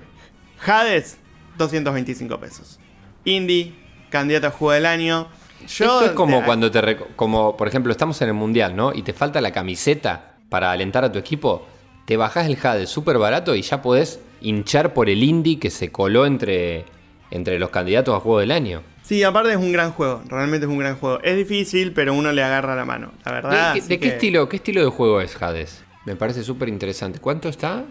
Hades, 0.67 1.19
225 1.57 2.41
pesos. 2.41 2.81
Indie, 3.25 3.75
candidato 4.11 4.49
a 4.49 4.51
juego 4.51 4.73
del 4.73 4.87
año. 4.87 5.29
Yo, 5.69 5.85
Esto 5.85 6.05
es 6.07 6.11
como 6.13 6.45
cuando 6.45 6.69
te... 6.73 6.97
Como, 7.15 7.57
por 7.57 7.69
ejemplo, 7.69 7.93
estamos 7.93 8.21
en 8.23 8.29
el 8.29 8.35
Mundial, 8.35 8.75
¿no? 8.75 8.93
Y 8.93 9.03
te 9.03 9.13
falta 9.13 9.41
la 9.41 9.53
camiseta 9.53 10.35
para 10.49 10.73
alentar 10.73 11.05
a 11.05 11.11
tu 11.11 11.19
equipo. 11.19 11.67
Te 12.07 12.17
bajás 12.17 12.47
el 12.49 12.59
Hades 12.63 12.91
súper 12.91 13.19
barato 13.19 13.55
y 13.55 13.63
ya 13.63 13.81
podés 13.83 14.21
hinchar 14.41 14.93
por 14.93 15.09
el 15.09 15.23
indie 15.23 15.59
que 15.59 15.71
se 15.71 15.91
coló 15.93 16.27
entre, 16.27 16.85
entre 17.31 17.59
los 17.59 17.71
candidatos 17.71 18.15
a 18.17 18.21
juego 18.21 18.41
del 18.41 18.51
año. 18.51 18.83
Sí, 19.03 19.23
aparte 19.25 19.51
es 19.51 19.57
un 19.57 19.73
gran 19.73 19.93
juego, 19.93 20.23
realmente 20.29 20.67
es 20.67 20.71
un 20.73 20.79
gran 20.79 20.97
juego. 20.97 21.21
Es 21.23 21.37
difícil, 21.37 21.93
pero 21.93 22.15
uno 22.15 22.33
le 22.33 22.43
agarra 22.43 22.75
la 22.77 22.85
mano, 22.85 23.13
la 23.25 23.33
verdad. 23.33 23.75
¿De, 23.75 23.81
qué, 23.83 23.99
que 23.99 24.09
estilo, 24.09 24.49
qué 24.49 24.57
estilo 24.57 24.81
de 24.83 24.91
juego 24.91 25.21
es 25.21 25.41
Hades? 25.41 25.85
Me 26.07 26.17
parece 26.17 26.43
súper 26.43 26.69
interesante. 26.69 27.19
¿Cuánto 27.21 27.49
está? 27.49 27.85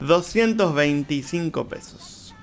225 0.00 1.68
pesos. 1.68 2.34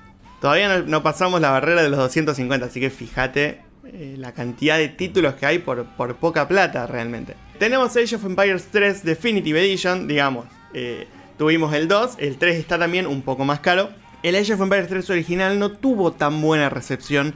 Todavía 0.42 0.68
no, 0.80 0.86
no 0.86 1.04
pasamos 1.04 1.42
la 1.42 1.50
barrera 1.52 1.82
de 1.82 1.90
los 1.90 1.98
250, 2.00 2.66
así 2.68 2.80
que 2.80 2.90
fíjate 2.90 3.62
eh, 3.86 4.16
la 4.18 4.34
cantidad 4.34 4.78
de 4.78 4.90
títulos 4.90 5.36
que 5.36 5.46
hay 5.46 5.60
por, 5.60 5.86
por 5.96 6.16
poca 6.18 6.48
plata 6.48 6.86
realmente. 6.88 7.36
Tenemos 7.58 7.96
Age 7.96 8.16
of 8.16 8.26
Empires 8.26 8.68
3 8.72 9.04
Definitive 9.04 9.60
Edition, 9.60 10.08
digamos. 10.08 10.46
eh, 10.74 11.08
tuvimos 11.38 11.74
el 11.74 11.88
2, 11.88 12.16
el 12.20 12.38
3 12.38 12.58
está 12.58 12.78
también 12.78 13.08
un 13.08 13.22
poco 13.22 13.46
más 13.46 13.60
caro. 13.60 13.90
El 14.24 14.36
Age 14.36 14.54
of 14.54 14.62
Empires 14.62 14.88
3 14.88 15.10
original 15.12 15.60
no 15.60 15.72
tuvo 15.72 16.12
tan 16.12 16.42
buena 16.42 16.70
recepción. 16.70 17.34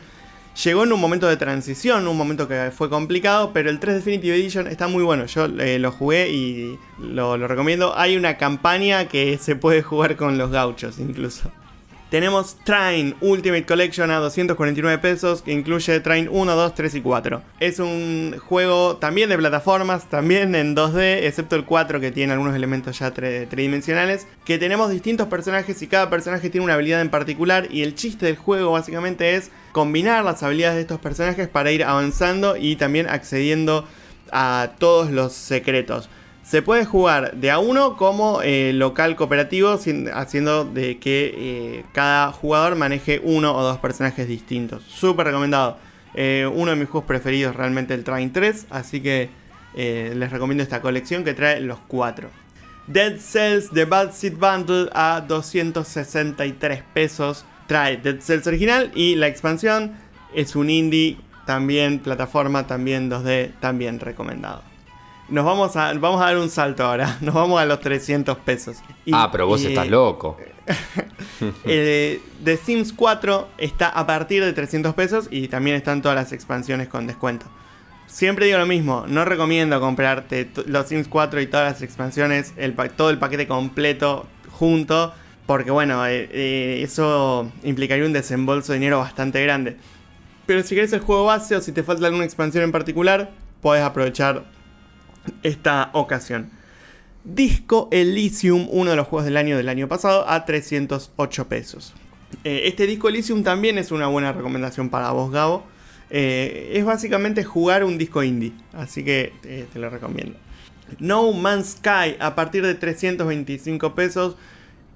Llegó 0.64 0.84
en 0.84 0.92
un 0.92 1.00
momento 1.00 1.28
de 1.28 1.38
transición, 1.38 2.08
un 2.08 2.18
momento 2.18 2.48
que 2.48 2.72
fue 2.76 2.90
complicado, 2.90 3.52
pero 3.54 3.70
el 3.70 3.80
3 3.80 3.96
Definitive 3.96 4.36
Edition 4.36 4.68
está 4.68 4.88
muy 4.88 5.04
bueno. 5.04 5.26
Yo 5.26 5.46
eh, 5.46 5.80
lo 5.80 5.92
jugué 5.92 6.30
y 6.30 6.78
lo, 7.00 7.38
lo 7.38 7.48
recomiendo. 7.48 7.98
Hay 7.98 8.18
una 8.18 8.38
campaña 8.38 9.08
que 9.08 9.38
se 9.38 9.56
puede 9.56 9.84
jugar 9.84 10.16
con 10.16 10.38
los 10.38 10.52
gauchos 10.52 11.00
incluso. 11.00 11.52
Tenemos 12.10 12.58
Train 12.64 13.16
Ultimate 13.22 13.68
Collection 13.68 14.10
a 14.10 14.18
249 14.18 14.98
pesos, 14.98 15.44
que 15.44 15.52
incluye 15.52 16.00
Train 16.00 16.28
1, 16.32 16.56
2, 16.56 16.74
3 16.74 16.96
y 16.96 17.02
4. 17.02 17.42
Es 17.60 17.78
un 17.78 18.36
juego 18.40 18.98
también 18.98 19.30
de 19.30 19.38
plataformas, 19.38 20.10
también 20.10 20.56
en 20.56 20.76
2D, 20.76 21.26
excepto 21.28 21.56
el 21.56 21.66
4 21.66 22.00
que 22.00 22.12
tiene 22.12 22.34
algunos 22.34 22.56
elementos 22.56 22.98
ya 22.98 23.12
tridimensionales, 23.12 24.26
que 24.44 24.58
tenemos 24.58 24.90
distintos 24.90 25.28
personajes 25.28 25.80
y 25.84 25.88
cada 25.88 26.10
personaje 26.10 26.50
tiene 26.50 26.66
una 26.66 26.74
habilidad 26.74 27.02
en 27.02 27.10
particular 27.10 27.68
y 27.70 27.84
el 27.84 27.94
chiste 27.94 28.26
del 28.26 28.38
juego 28.38 28.72
básicamente 28.72 29.36
es 29.36 29.52
combinar 29.72 30.26
las 30.26 30.42
habilidades 30.42 30.78
de 30.78 30.82
estos 30.82 31.00
personajes 31.00 31.48
para 31.48 31.72
ir 31.72 31.84
avanzando 31.84 32.58
y 32.58 32.76
también 32.76 33.08
accediendo 33.08 33.88
a 34.32 34.72
todos 34.80 35.12
los 35.12 35.34
secretos. 35.34 36.10
Se 36.50 36.64
puede 36.64 36.84
jugar 36.84 37.36
de 37.36 37.52
a 37.52 37.60
uno 37.60 37.96
como 37.96 38.42
eh, 38.42 38.72
local 38.74 39.16
cooperativo, 39.16 39.78
haciendo 40.14 40.66
de 40.66 40.98
que 40.98 41.32
eh, 41.38 41.86
cada 41.94 42.32
jugador 42.32 42.76
maneje 42.76 43.22
uno 43.24 43.56
o 43.56 43.62
dos 43.62 43.78
personajes 43.78 44.28
distintos. 44.28 44.82
Súper 44.82 45.28
recomendado. 45.28 45.78
Eh, 46.16 46.50
uno 46.52 46.72
de 46.72 46.78
mis 46.78 46.90
juegos 46.90 47.08
preferidos 47.08 47.56
realmente 47.56 47.94
el 47.94 48.04
Train 48.04 48.34
3, 48.34 48.66
así 48.72 49.00
que 49.00 49.30
les 49.76 50.32
recomiendo 50.32 50.64
esta 50.64 50.82
colección 50.82 51.24
que 51.24 51.36
trae 51.36 51.62
los 51.62 51.78
cuatro. 51.88 52.32
Dead 52.88 53.20
Cells 53.20 53.70
The 53.70 53.86
Bad 53.86 54.14
Seed 54.14 54.34
Bundle 54.34 54.90
a 54.94 55.24
263 55.28 56.82
pesos. 56.96 57.46
Trae 57.68 57.98
Dead 57.98 58.22
Cells 58.22 58.48
original 58.48 58.92
y 58.96 59.14
la 59.18 59.28
expansión 59.28 59.92
es 60.34 60.56
un 60.56 60.72
indie, 60.72 61.18
también 61.46 62.00
plataforma, 62.00 62.66
también 62.66 63.08
2D, 63.08 63.52
también 63.60 64.00
recomendado. 64.00 64.69
Nos 65.30 65.46
vamos 65.46 65.76
a, 65.76 65.94
vamos 65.94 66.22
a 66.22 66.26
dar 66.26 66.38
un 66.38 66.50
salto 66.50 66.84
ahora. 66.84 67.18
Nos 67.22 67.36
vamos 67.36 67.62
a 67.62 67.66
los 67.66 67.80
300 67.80 68.38
pesos. 68.40 68.78
Y- 69.06 69.12
ah, 69.14 69.30
pero 69.32 69.48
vos 69.48 69.62
y, 69.64 69.68
estás 69.68 69.88
loco. 69.88 70.38
eh, 71.66 72.22
The 72.44 72.58
Sims 72.58 72.94
4 72.94 73.48
está 73.58 73.90
a 73.90 74.06
partir 74.06 74.44
de 74.44 74.54
300 74.54 74.94
pesos 74.94 75.28
y 75.32 75.48
también 75.48 75.76
están 75.76 76.02
todas 76.02 76.16
las 76.16 76.32
expansiones 76.32 76.88
con 76.88 77.08
descuento. 77.08 77.46
Siempre 78.08 78.48
digo 78.48 78.58
lo 78.58 78.66
mismo, 78.66 79.06
no 79.08 79.24
recomiendo 79.24 79.80
comprarte 79.80 80.50
los 80.66 80.88
Sims 80.88 81.08
4 81.08 81.42
y 81.42 81.48
todas 81.48 81.74
las 81.74 81.82
expansiones, 81.84 82.54
el 82.58 82.74
todo 82.74 83.12
el 83.12 83.20
paquete 83.20 83.48
completo 83.48 84.26
junto, 84.52 85.14
porque 85.46 85.70
bueno, 85.70 86.06
eh, 86.08 86.28
eh, 86.32 86.82
eso 86.82 87.52
implicaría 87.64 88.06
un 88.06 88.14
desembolso 88.14 88.74
de 88.74 88.80
dinero 88.80 89.00
bastante 89.00 89.44
grande. 89.44 89.78
Pero 90.48 90.64
si 90.64 90.74
querés 90.74 90.92
el 90.94 91.02
juego 91.02 91.26
base 91.26 91.56
o 91.56 91.62
si 91.62 91.72
te 91.72 91.84
falta 91.84 92.08
alguna 92.08 92.26
expansión 92.26 92.64
en 92.64 92.72
particular, 92.72 93.30
puedes 93.62 93.84
aprovechar 93.84 94.44
esta 95.44 95.90
ocasión. 95.94 96.50
Disco 97.24 97.90
Elysium, 97.92 98.68
uno 98.72 98.92
de 98.92 98.96
los 98.96 99.08
juegos 99.08 99.26
del 99.26 99.38
año 99.38 99.58
del 99.58 99.70
año 99.70 99.88
pasado, 99.88 100.28
a 100.28 100.46
308 100.46 101.48
pesos. 101.48 101.94
Eh, 102.44 102.64
este 102.66 102.88
Disco 102.88 103.10
Elysium 103.10 103.44
también 103.44 103.78
es 103.78 103.92
una 103.92 104.08
buena 104.08 104.32
recomendación 104.32 104.90
para 104.90 105.12
vos, 105.12 105.32
Gabo. 105.32 105.64
Eh, 106.10 106.72
es 106.74 106.86
básicamente 106.86 107.44
jugar 107.44 107.84
un 107.84 107.98
disco 107.98 108.24
indie, 108.24 108.54
así 108.74 109.04
que 109.04 109.34
eh, 109.44 109.68
te 109.72 109.80
lo 109.80 109.90
recomiendo. 109.90 110.38
No 110.98 111.32
Man's 111.34 111.78
Sky, 111.78 112.16
a 112.20 112.34
partir 112.36 112.66
de 112.66 112.74
325 112.74 113.94
pesos. 113.94 114.36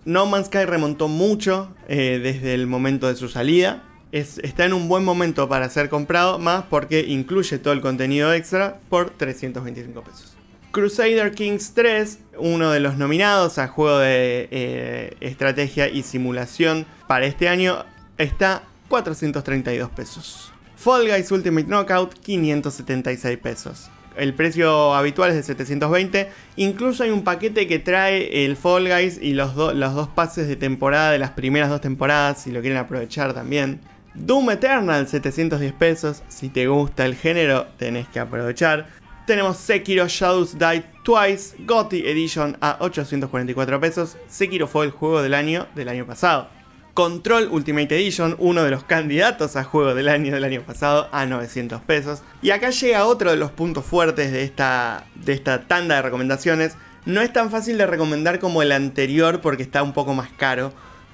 No 0.05 0.25
Man's 0.25 0.47
Sky 0.47 0.65
remontó 0.65 1.07
mucho 1.07 1.73
desde 1.87 2.55
el 2.55 2.65
momento 2.65 3.07
de 3.07 3.15
su 3.15 3.29
salida. 3.29 3.83
Es- 4.13 4.37
está 4.37 4.65
en 4.65 4.73
un 4.73 4.87
buen 4.87 5.03
momento 5.03 5.49
para 5.49 5.67
ser 5.69 5.89
comprado, 5.89 6.37
más 6.37 6.65
porque 6.69 7.01
incluye 7.01 7.57
todo 7.57 7.73
el 7.73 7.81
contenido 7.81 8.31
extra 8.31 8.77
por 8.87 9.09
325 9.09 10.03
pesos. 10.03 10.35
Crusader 10.71 11.31
Kings 11.33 11.73
3, 11.73 12.19
uno 12.37 12.69
de 12.71 12.79
los 12.79 12.95
nominados 12.97 13.57
a 13.57 13.67
juego 13.67 13.97
de 13.97 14.47
eh, 14.51 15.17
estrategia 15.19 15.89
y 15.89 16.03
simulación 16.03 16.85
para 17.07 17.25
este 17.25 17.49
año, 17.49 17.85
está 18.19 18.63
432 18.87 19.89
pesos. 19.89 20.51
Fall 20.75 21.07
Guys 21.07 21.31
Ultimate 21.31 21.67
Knockout, 21.67 22.13
576 22.19 23.37
pesos. 23.39 23.89
El 24.15 24.35
precio 24.35 24.93
habitual 24.93 25.31
es 25.31 25.37
de 25.37 25.43
720. 25.43 26.29
Incluso 26.57 27.03
hay 27.03 27.09
un 27.09 27.23
paquete 27.23 27.65
que 27.65 27.79
trae 27.79 28.45
el 28.45 28.57
Fall 28.57 28.87
Guys 28.87 29.17
y 29.19 29.33
los 29.33 29.55
dos 29.55 30.07
pases 30.09 30.47
de 30.47 30.55
temporada 30.55 31.11
de 31.11 31.17
las 31.17 31.31
primeras 31.31 31.69
dos 31.69 31.81
temporadas, 31.81 32.41
si 32.43 32.51
lo 32.51 32.61
quieren 32.61 32.77
aprovechar 32.77 33.33
también. 33.33 33.79
Doom 34.15 34.51
Eternal, 34.51 35.07
710 35.07 35.73
pesos. 35.73 36.23
Si 36.27 36.49
te 36.49 36.67
gusta 36.67 37.05
el 37.05 37.15
género, 37.15 37.65
tenés 37.77 38.07
que 38.07 38.19
aprovechar. 38.19 38.87
Tenemos 39.25 39.57
Sekiro 39.57 40.07
Shadows 40.07 40.59
Die 40.59 40.83
Twice, 41.03 41.55
GOTY 41.65 42.07
Edition 42.07 42.55
a 42.61 42.77
844 42.81 43.79
pesos. 43.79 44.17
Sekiro 44.27 44.67
fue 44.67 44.85
el 44.85 44.91
juego 44.91 45.23
del 45.23 45.33
año 45.33 45.67
del 45.73 45.89
año 45.89 46.05
pasado. 46.05 46.47
Control 46.93 47.47
Ultimate 47.49 47.95
Edition, 47.95 48.35
uno 48.37 48.63
de 48.63 48.69
los 48.69 48.83
candidatos 48.83 49.55
a 49.55 49.63
juego 49.63 49.95
del 49.95 50.07
año 50.07 50.31
del 50.31 50.43
año 50.43 50.61
pasado, 50.61 51.09
a 51.11 51.25
900 51.25 51.81
pesos. 51.81 52.21
Y 52.43 52.51
acá 52.51 52.69
llega 52.69 53.07
otro 53.07 53.31
de 53.31 53.37
los 53.37 53.49
puntos 53.49 53.83
fuertes 53.83 54.31
de 54.31 54.43
esta, 54.43 55.05
de 55.15 55.33
esta 55.33 55.63
tanda 55.63 55.95
de 55.95 56.03
recomendaciones. 56.03 56.75
No 57.05 57.21
es 57.21 57.33
tan 57.33 57.49
fácil 57.49 57.79
de 57.79 57.87
recomendar 57.87 58.37
como 58.37 58.61
el 58.61 58.71
anterior 58.71 59.41
porque 59.41 59.63
está 59.63 59.81
un 59.81 59.93
poco 59.93 60.13
más 60.13 60.29
caro. 60.37 60.71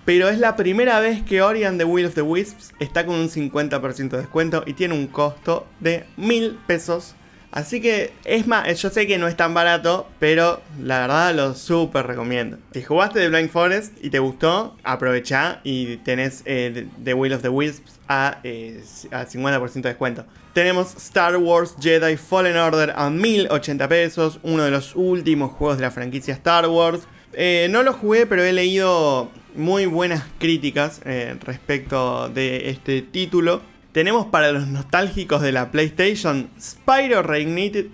Pero 0.09 0.27
es 0.27 0.39
la 0.39 0.55
primera 0.55 0.99
vez 0.99 1.21
que 1.21 1.43
Ori 1.43 1.65
and 1.65 1.77
the 1.77 1.83
Will 1.83 2.07
of 2.07 2.15
the 2.15 2.23
Wisps 2.23 2.73
está 2.79 3.05
con 3.05 3.13
un 3.13 3.29
50% 3.29 4.09
de 4.09 4.17
descuento 4.17 4.63
y 4.65 4.73
tiene 4.73 4.95
un 4.95 5.05
costo 5.05 5.67
de 5.79 6.03
1000 6.17 6.57
pesos 6.65 7.15
Así 7.51 7.79
que 7.79 8.11
es 8.25 8.47
más, 8.47 8.79
yo 8.81 8.89
sé 8.89 9.05
que 9.05 9.19
no 9.19 9.27
es 9.27 9.35
tan 9.35 9.53
barato, 9.53 10.07
pero 10.19 10.61
la 10.81 11.01
verdad 11.01 11.35
lo 11.35 11.53
súper 11.53 12.07
recomiendo. 12.07 12.57
Si 12.73 12.81
jugaste 12.81 13.19
de 13.19 13.29
Blind 13.29 13.51
Forest 13.51 14.03
y 14.03 14.09
te 14.09 14.17
gustó, 14.17 14.75
aprovecha 14.83 15.59
y 15.63 15.97
tenés 15.97 16.41
eh, 16.45 16.87
The 17.03 17.13
Will 17.13 17.33
of 17.33 17.43
the 17.43 17.49
Wisps 17.49 17.99
a, 18.07 18.39
eh, 18.43 18.83
a 19.11 19.25
50% 19.25 19.73
de 19.73 19.89
descuento. 19.89 20.25
Tenemos 20.53 20.95
Star 20.95 21.37
Wars 21.37 21.75
Jedi 21.79 22.17
Fallen 22.17 22.57
Order 22.57 22.93
a 22.95 23.11
1080 23.11 23.87
pesos, 23.87 24.39
uno 24.41 24.63
de 24.63 24.71
los 24.71 24.95
últimos 24.95 25.51
juegos 25.51 25.77
de 25.77 25.83
la 25.83 25.91
franquicia 25.91 26.33
Star 26.33 26.67
Wars. 26.67 27.01
Eh, 27.33 27.67
no 27.69 27.83
lo 27.83 27.93
jugué, 27.93 28.25
pero 28.25 28.43
he 28.43 28.53
leído 28.53 29.31
muy 29.55 29.85
buenas 29.85 30.23
críticas 30.39 31.01
respecto 31.43 32.29
de 32.29 32.69
este 32.69 33.01
título. 33.01 33.61
Tenemos 33.91 34.27
para 34.27 34.51
los 34.51 34.67
nostálgicos 34.67 35.41
de 35.41 35.51
la 35.51 35.71
PlayStation 35.71 36.49
Spyro 36.61 37.23
Reignited, 37.23 37.87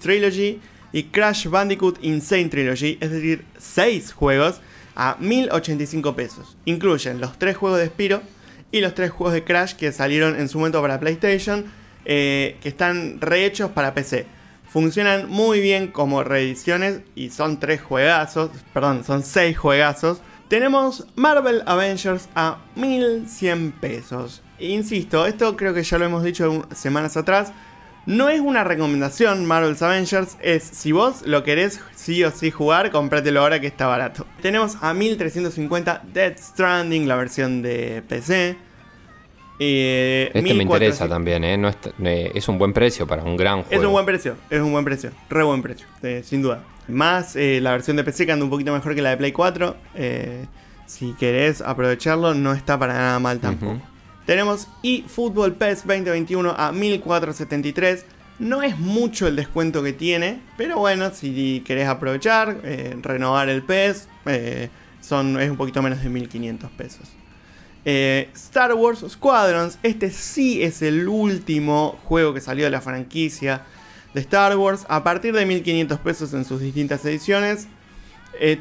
Trilogy 0.00 0.60
y 0.92 1.04
Crash 1.04 1.46
Bandicoot 1.46 1.98
Insane 2.02 2.48
Trilogy, 2.48 2.98
es 3.00 3.10
decir, 3.10 3.44
6 3.56 4.12
juegos 4.12 4.60
a 4.96 5.16
1085 5.20 6.16
pesos. 6.16 6.56
Incluyen 6.64 7.20
los 7.20 7.38
3 7.38 7.56
juegos 7.56 7.78
de 7.78 7.86
Spyro 7.86 8.22
y 8.72 8.80
los 8.80 8.94
3 8.94 9.10
juegos 9.10 9.34
de 9.34 9.44
Crash 9.44 9.74
que 9.74 9.92
salieron 9.92 10.38
en 10.38 10.48
su 10.48 10.58
momento 10.58 10.82
para 10.82 10.98
PlayStation, 10.98 11.66
eh, 12.04 12.56
que 12.60 12.68
están 12.68 13.20
rehechos 13.20 13.70
para 13.70 13.94
PC. 13.94 14.26
Funcionan 14.68 15.28
muy 15.28 15.60
bien 15.60 15.88
como 15.88 16.24
reediciones 16.24 17.00
y 17.14 17.30
son 17.30 17.60
3 17.60 17.80
juegazos, 17.80 18.50
perdón, 18.72 19.04
son 19.04 19.22
6 19.22 19.56
juegazos. 19.56 20.20
Tenemos 20.52 21.06
Marvel 21.16 21.62
Avengers 21.64 22.28
a 22.34 22.58
1100 22.76 23.72
pesos. 23.72 24.42
Insisto, 24.58 25.24
esto 25.24 25.56
creo 25.56 25.72
que 25.72 25.82
ya 25.82 25.96
lo 25.96 26.04
hemos 26.04 26.22
dicho 26.22 26.66
semanas 26.74 27.16
atrás. 27.16 27.54
No 28.04 28.28
es 28.28 28.38
una 28.38 28.62
recomendación 28.62 29.46
Marvel's 29.46 29.80
Avengers, 29.80 30.36
es 30.42 30.62
si 30.62 30.92
vos 30.92 31.22
lo 31.24 31.42
querés 31.42 31.80
sí 31.94 32.22
o 32.22 32.30
sí 32.30 32.50
jugar, 32.50 32.90
cómpratelo 32.90 33.40
ahora 33.40 33.62
que 33.62 33.66
está 33.66 33.86
barato. 33.86 34.26
Tenemos 34.42 34.76
a 34.82 34.92
1350 34.92 36.02
Dead 36.12 36.36
Stranding, 36.36 37.08
la 37.08 37.16
versión 37.16 37.62
de 37.62 38.02
PC. 38.06 38.58
Eh, 39.58 40.30
este 40.34 40.52
me 40.52 40.64
interesa 40.64 41.08
también, 41.08 41.44
¿eh? 41.44 41.54
¿eh? 42.04 42.32
es, 42.34 42.46
un 42.48 42.58
buen 42.58 42.74
precio 42.74 43.06
para 43.06 43.24
un 43.24 43.38
gran 43.38 43.62
juego. 43.62 43.80
Es 43.80 43.86
un 43.86 43.92
buen 43.92 44.04
precio, 44.04 44.36
es 44.50 44.60
un 44.60 44.72
buen 44.72 44.84
precio, 44.84 45.12
re 45.30 45.44
buen 45.44 45.62
precio, 45.62 45.86
eh, 46.02 46.20
sin 46.22 46.42
duda. 46.42 46.62
Más 46.88 47.36
eh, 47.36 47.60
la 47.60 47.72
versión 47.72 47.96
de 47.96 48.04
PC 48.04 48.26
que 48.26 48.32
anda 48.32 48.44
un 48.44 48.50
poquito 48.50 48.72
mejor 48.72 48.94
que 48.94 49.02
la 49.02 49.10
de 49.10 49.16
Play 49.16 49.32
4. 49.32 49.76
si 50.86 51.12
querés 51.14 51.60
aprovecharlo, 51.60 52.34
no 52.34 52.52
está 52.52 52.78
para 52.78 52.94
nada 52.94 53.18
mal 53.18 53.38
tampoco. 53.38 53.80
Tenemos 54.26 54.68
eFootball 54.82 55.54
PES 55.54 55.84
2021 55.84 56.54
a 56.56 56.72
1473. 56.72 58.04
No 58.38 58.62
es 58.62 58.78
mucho 58.78 59.26
el 59.26 59.36
descuento 59.36 59.82
que 59.82 59.92
tiene, 59.92 60.40
pero 60.56 60.78
bueno, 60.78 61.10
si 61.12 61.62
querés 61.66 61.88
aprovechar, 61.88 62.60
eh, 62.64 62.96
renovar 63.02 63.48
el 63.48 63.62
PES, 63.62 64.08
eh, 64.26 64.68
son, 65.00 65.40
es 65.40 65.50
un 65.50 65.56
poquito 65.56 65.82
menos 65.82 66.02
de 66.02 66.08
1500 66.08 66.70
pesos. 66.70 67.12
Eh, 67.84 68.30
Star 68.34 68.74
Wars 68.74 69.04
Squadrons, 69.08 69.78
este 69.82 70.10
sí 70.10 70.62
es 70.62 70.82
el 70.82 71.08
último 71.08 71.98
juego 72.04 72.32
que 72.32 72.40
salió 72.40 72.64
de 72.64 72.70
la 72.70 72.80
franquicia 72.80 73.62
de 74.14 74.20
Star 74.20 74.56
Wars, 74.56 74.84
a 74.88 75.02
partir 75.02 75.34
de 75.34 75.46
1500 75.46 75.98
pesos 76.00 76.34
en 76.34 76.44
sus 76.44 76.60
distintas 76.60 77.04
ediciones. 77.04 77.68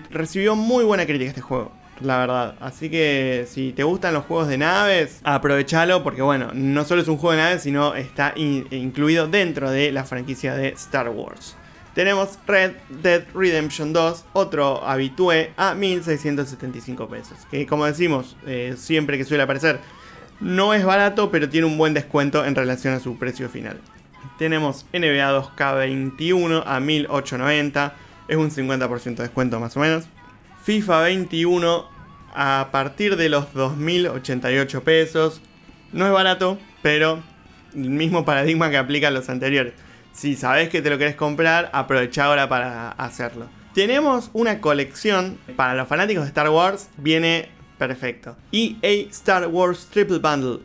recibió 0.09 0.55
muy 0.55 0.83
buena 0.83 1.05
crítica 1.05 1.29
este 1.29 1.41
juego 1.41 1.71
la 2.03 2.17
verdad. 2.19 2.55
Así 2.59 2.89
que 2.89 3.45
si 3.49 3.73
te 3.73 3.83
gustan 3.83 4.13
los 4.13 4.25
juegos 4.25 4.47
de 4.47 4.57
naves, 4.57 5.19
aprovechalo 5.23 6.03
porque 6.03 6.21
bueno, 6.21 6.51
no 6.53 6.83
solo 6.85 7.01
es 7.01 7.07
un 7.07 7.17
juego 7.17 7.35
de 7.35 7.43
naves, 7.43 7.63
sino 7.63 7.95
está 7.95 8.33
incluido 8.35 9.27
dentro 9.27 9.71
de 9.71 9.91
la 9.91 10.03
franquicia 10.03 10.55
de 10.55 10.69
Star 10.69 11.09
Wars. 11.09 11.55
Tenemos 11.93 12.39
Red 12.47 12.71
Dead 13.01 13.25
Redemption 13.33 13.91
2, 13.91 14.25
otro 14.33 14.85
habitué 14.85 15.51
a 15.57 15.73
1675 15.73 17.09
pesos. 17.09 17.37
Que 17.49 17.65
como 17.67 17.85
decimos, 17.85 18.37
eh, 18.45 18.75
siempre 18.77 19.17
que 19.17 19.25
suele 19.25 19.43
aparecer, 19.43 19.79
no 20.39 20.73
es 20.73 20.85
barato, 20.85 21.29
pero 21.31 21.49
tiene 21.49 21.67
un 21.67 21.77
buen 21.77 21.93
descuento 21.93 22.45
en 22.45 22.55
relación 22.55 22.93
a 22.93 22.99
su 22.99 23.17
precio 23.17 23.49
final. 23.49 23.77
Tenemos 24.41 24.87
NBA 24.91 25.55
2K21 25.55 26.63
a 26.65 26.79
1890, 26.79 27.93
es 28.27 28.37
un 28.37 28.49
50% 28.49 29.17
de 29.17 29.23
descuento 29.25 29.59
más 29.59 29.77
o 29.77 29.81
menos. 29.81 30.05
FIFA 30.63 31.01
21 31.01 31.85
a 32.33 32.69
partir 32.71 33.17
de 33.17 33.29
los 33.29 33.53
2.088 33.53 34.81
pesos. 34.81 35.43
No 35.93 36.07
es 36.07 36.11
barato, 36.11 36.57
pero 36.81 37.21
el 37.75 37.91
mismo 37.91 38.25
paradigma 38.25 38.71
que 38.71 38.77
aplica 38.77 39.09
a 39.09 39.11
los 39.11 39.29
anteriores. 39.29 39.73
Si 40.11 40.35
sabes 40.35 40.69
que 40.69 40.81
te 40.81 40.89
lo 40.89 40.97
querés 40.97 41.13
comprar, 41.13 41.69
aprovecha 41.71 42.25
ahora 42.25 42.49
para 42.49 42.93
hacerlo. 42.93 43.47
Tenemos 43.75 44.31
una 44.33 44.59
colección 44.59 45.37
para 45.55 45.75
los 45.75 45.87
fanáticos 45.87 46.23
de 46.23 46.29
Star 46.29 46.49
Wars, 46.49 46.89
viene 46.97 47.49
perfecto. 47.77 48.35
EA 48.51 49.07
Star 49.11 49.45
Wars 49.49 49.87
Triple 49.91 50.17
Bundle, 50.17 50.61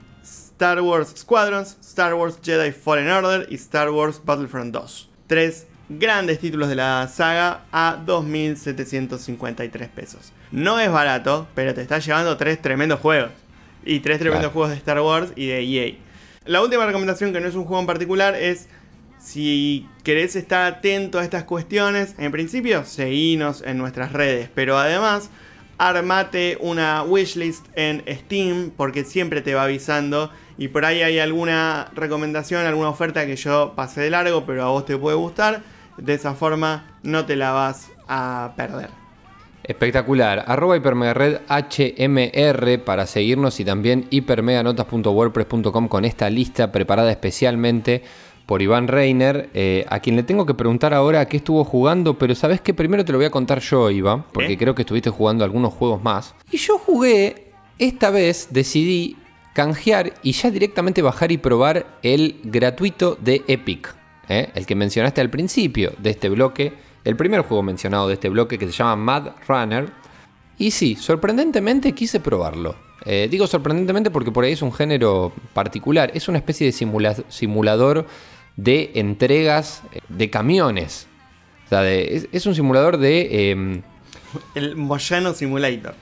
Star 0.56 0.80
Wars 0.80 1.12
Squadrons, 1.14 1.76
Star 1.82 2.14
Wars 2.14 2.38
Jedi 2.42 2.72
Fallen 2.72 3.10
Order 3.10 3.46
y 3.50 3.56
Star 3.56 3.90
Wars 3.90 4.22
Battlefront 4.24 4.72
2. 4.72 5.10
Tres 5.26 5.66
grandes 5.90 6.38
títulos 6.38 6.70
de 6.70 6.76
la 6.76 7.06
saga 7.08 7.66
a 7.72 7.98
2.753 8.06 9.90
pesos. 9.90 10.32
No 10.50 10.80
es 10.80 10.90
barato, 10.90 11.46
pero 11.54 11.74
te 11.74 11.82
está 11.82 11.98
llevando 11.98 12.38
tres 12.38 12.62
tremendos 12.62 13.00
juegos. 13.00 13.32
Y 13.84 14.00
tres 14.00 14.18
tremendos 14.18 14.50
juegos 14.50 14.70
de 14.70 14.76
Star 14.76 14.98
Wars 15.02 15.32
y 15.36 15.48
de 15.48 15.60
EA. 15.60 15.94
La 16.46 16.62
última 16.62 16.86
recomendación, 16.86 17.34
que 17.34 17.40
no 17.40 17.48
es 17.48 17.54
un 17.54 17.66
juego 17.66 17.80
en 17.80 17.86
particular, 17.86 18.34
es 18.34 18.66
si 19.18 19.86
querés 20.04 20.36
estar 20.36 20.72
atento 20.72 21.18
a 21.18 21.24
estas 21.24 21.44
cuestiones, 21.44 22.14
en 22.16 22.32
principio, 22.32 22.86
seguinos 22.86 23.62
en 23.62 23.76
nuestras 23.76 24.14
redes, 24.14 24.48
pero 24.54 24.78
además, 24.78 25.28
armate 25.78 26.56
una 26.60 27.02
wishlist 27.02 27.66
en 27.74 28.02
Steam, 28.08 28.72
porque 28.74 29.04
siempre 29.04 29.42
te 29.42 29.54
va 29.54 29.64
avisando. 29.64 30.30
Y 30.58 30.68
por 30.68 30.84
ahí 30.84 31.02
hay 31.02 31.18
alguna 31.18 31.90
recomendación, 31.94 32.66
alguna 32.66 32.88
oferta 32.88 33.26
que 33.26 33.36
yo 33.36 33.74
pasé 33.76 34.00
de 34.02 34.10
largo, 34.10 34.44
pero 34.46 34.64
a 34.64 34.68
vos 34.68 34.86
te 34.86 34.96
puede 34.96 35.16
gustar 35.16 35.62
de 35.96 36.14
esa 36.14 36.34
forma 36.34 36.98
no 37.02 37.24
te 37.26 37.36
la 37.36 37.52
vas 37.52 37.90
a 38.08 38.52
perder. 38.56 38.90
Espectacular. 39.64 40.44
Arroba 40.46 40.76
hipermegared 40.76 41.40
HMR 41.48 42.84
para 42.84 43.06
seguirnos 43.06 43.58
y 43.58 43.64
también 43.64 44.06
hipermeganotas.wordpress.com 44.10 45.88
con 45.88 46.04
esta 46.04 46.30
lista 46.30 46.70
preparada 46.70 47.10
especialmente 47.10 48.02
por 48.46 48.62
Iván 48.62 48.86
Reiner, 48.86 49.50
eh, 49.54 49.84
a 49.88 49.98
quien 49.98 50.14
le 50.14 50.22
tengo 50.22 50.46
que 50.46 50.54
preguntar 50.54 50.94
ahora 50.94 51.26
qué 51.26 51.38
estuvo 51.38 51.64
jugando, 51.64 52.16
pero 52.16 52.32
sabes 52.36 52.60
que 52.60 52.74
primero 52.74 53.04
te 53.04 53.10
lo 53.10 53.18
voy 53.18 53.24
a 53.24 53.30
contar 53.30 53.58
yo, 53.58 53.90
Iván, 53.90 54.24
porque 54.32 54.56
creo 54.56 54.72
que 54.72 54.82
estuviste 54.82 55.10
jugando 55.10 55.42
algunos 55.42 55.74
juegos 55.74 56.00
más. 56.00 56.32
Y 56.52 56.58
yo 56.58 56.78
jugué, 56.78 57.50
esta 57.80 58.10
vez 58.10 58.46
decidí 58.52 59.16
canjear 59.56 60.12
y 60.22 60.32
ya 60.32 60.50
directamente 60.50 61.00
bajar 61.00 61.32
y 61.32 61.38
probar 61.38 61.98
el 62.02 62.40
gratuito 62.44 63.16
de 63.18 63.42
Epic. 63.48 63.96
¿eh? 64.28 64.50
el 64.54 64.66
que 64.66 64.74
mencionaste 64.74 65.22
al 65.22 65.30
principio 65.30 65.94
de 65.96 66.10
este 66.10 66.28
bloque, 66.28 66.74
el 67.04 67.16
primer 67.16 67.40
juego 67.40 67.62
mencionado 67.62 68.06
de 68.06 68.14
este 68.14 68.28
bloque 68.28 68.58
que 68.58 68.66
se 68.66 68.72
llama 68.72 68.96
Mad 68.96 69.32
Runner. 69.48 69.88
Y 70.58 70.72
sí, 70.72 70.94
sorprendentemente 70.94 71.92
quise 71.92 72.20
probarlo. 72.20 72.76
Eh, 73.06 73.28
digo 73.30 73.46
sorprendentemente 73.46 74.10
porque 74.10 74.30
por 74.30 74.44
ahí 74.44 74.52
es 74.52 74.60
un 74.60 74.74
género 74.74 75.32
particular, 75.54 76.10
es 76.12 76.28
una 76.28 76.36
especie 76.36 76.66
de 76.66 77.22
simulador 77.30 78.06
de 78.56 78.90
entregas 78.94 79.82
de 80.10 80.28
camiones. 80.28 81.06
O 81.64 81.68
sea, 81.70 81.90
es, 81.90 82.44
un 82.44 82.54
simulador 82.54 82.98
de... 82.98 83.50
Em, 83.50 83.82
el 84.54 84.76
Moyano 84.76 85.32
Simulator. 85.32 85.94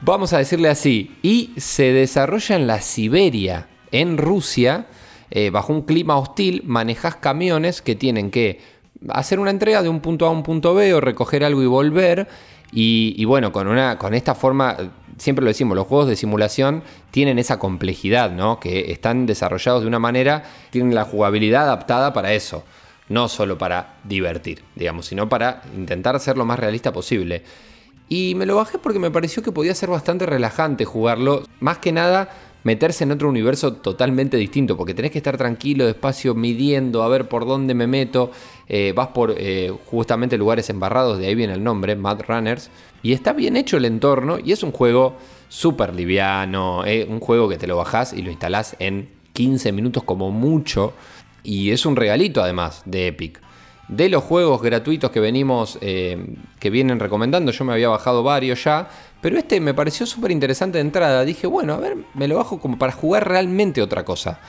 Vamos 0.00 0.32
a 0.32 0.38
decirle 0.38 0.68
así. 0.68 1.16
Y 1.22 1.52
se 1.56 1.92
desarrolla 1.92 2.56
en 2.56 2.66
la 2.66 2.80
Siberia, 2.80 3.68
en 3.90 4.16
Rusia 4.16 4.86
eh, 5.30 5.50
bajo 5.50 5.72
un 5.72 5.82
clima 5.82 6.16
hostil, 6.16 6.62
manejas 6.64 7.16
camiones 7.16 7.82
que 7.82 7.94
tienen 7.94 8.30
que 8.30 8.60
hacer 9.08 9.38
una 9.38 9.50
entrega 9.50 9.82
de 9.82 9.88
un 9.88 10.00
punto 10.00 10.26
A 10.26 10.28
a 10.28 10.32
un 10.32 10.42
punto 10.42 10.74
B 10.74 10.94
o 10.94 11.00
recoger 11.00 11.44
algo 11.44 11.62
y 11.62 11.66
volver. 11.66 12.28
Y, 12.70 13.24
bueno, 13.24 13.50
con, 13.50 13.66
una, 13.66 13.96
con 13.96 14.12
esta 14.12 14.34
forma, 14.34 14.76
siempre 15.16 15.42
lo 15.42 15.48
decimos, 15.48 15.74
los 15.74 15.86
juegos 15.86 16.06
de 16.06 16.16
simulación 16.16 16.82
tienen 17.10 17.38
esa 17.38 17.58
complejidad, 17.58 18.30
¿no? 18.30 18.60
Que 18.60 18.92
están 18.92 19.24
desarrollados 19.24 19.80
de 19.80 19.88
una 19.88 19.98
manera, 19.98 20.44
tienen 20.70 20.94
la 20.94 21.04
jugabilidad 21.04 21.62
adaptada 21.62 22.12
para 22.12 22.34
eso. 22.34 22.64
No 23.08 23.28
solo 23.28 23.56
para 23.56 23.94
divertir, 24.04 24.62
digamos, 24.74 25.06
sino 25.06 25.30
para 25.30 25.62
intentar 25.74 26.20
ser 26.20 26.36
lo 26.36 26.44
más 26.44 26.58
realista 26.58 26.92
posible. 26.92 27.42
Y 28.08 28.34
me 28.34 28.46
lo 28.46 28.56
bajé 28.56 28.78
porque 28.78 28.98
me 28.98 29.10
pareció 29.10 29.42
que 29.42 29.52
podía 29.52 29.74
ser 29.74 29.90
bastante 29.90 30.24
relajante 30.24 30.84
jugarlo. 30.84 31.42
Más 31.60 31.78
que 31.78 31.92
nada 31.92 32.30
meterse 32.64 33.04
en 33.04 33.12
otro 33.12 33.28
universo 33.28 33.74
totalmente 33.74 34.36
distinto, 34.36 34.76
porque 34.76 34.94
tenés 34.94 35.10
que 35.10 35.18
estar 35.18 35.36
tranquilo, 35.36 35.86
despacio, 35.86 36.34
midiendo, 36.34 37.02
a 37.02 37.08
ver 37.08 37.28
por 37.28 37.46
dónde 37.46 37.74
me 37.74 37.86
meto. 37.86 38.30
Eh, 38.68 38.92
vas 38.94 39.08
por 39.08 39.34
eh, 39.36 39.72
justamente 39.86 40.36
lugares 40.36 40.68
embarrados, 40.70 41.18
de 41.18 41.26
ahí 41.26 41.34
viene 41.34 41.54
el 41.54 41.64
nombre, 41.64 41.96
Mad 41.96 42.22
Runners. 42.26 42.70
Y 43.02 43.12
está 43.12 43.32
bien 43.32 43.56
hecho 43.56 43.76
el 43.76 43.84
entorno 43.84 44.38
y 44.42 44.52
es 44.52 44.62
un 44.62 44.72
juego 44.72 45.16
súper 45.48 45.94
liviano, 45.94 46.84
eh, 46.84 47.06
un 47.08 47.20
juego 47.20 47.48
que 47.48 47.56
te 47.56 47.66
lo 47.66 47.76
bajás 47.76 48.12
y 48.12 48.22
lo 48.22 48.30
instalás 48.30 48.76
en 48.78 49.08
15 49.32 49.72
minutos 49.72 50.02
como 50.02 50.30
mucho. 50.30 50.92
Y 51.42 51.70
es 51.70 51.86
un 51.86 51.96
regalito 51.96 52.42
además 52.42 52.82
de 52.84 53.08
Epic. 53.08 53.40
De 53.88 54.08
los 54.08 54.22
juegos 54.22 54.60
gratuitos 54.60 55.10
que 55.10 55.18
venimos, 55.18 55.78
que 55.80 56.70
vienen 56.70 57.00
recomendando, 57.00 57.52
yo 57.52 57.64
me 57.64 57.72
había 57.72 57.88
bajado 57.88 58.22
varios 58.22 58.62
ya, 58.62 58.88
pero 59.20 59.38
este 59.38 59.60
me 59.60 59.74
pareció 59.74 60.04
súper 60.04 60.30
interesante 60.30 60.78
de 60.78 60.82
entrada. 60.82 61.24
Dije, 61.24 61.46
bueno, 61.46 61.74
a 61.74 61.78
ver, 61.78 61.96
me 62.14 62.28
lo 62.28 62.36
bajo 62.36 62.60
como 62.60 62.78
para 62.78 62.92
jugar 62.92 63.26
realmente 63.26 63.80
otra 63.80 64.04
cosa. 64.04 64.40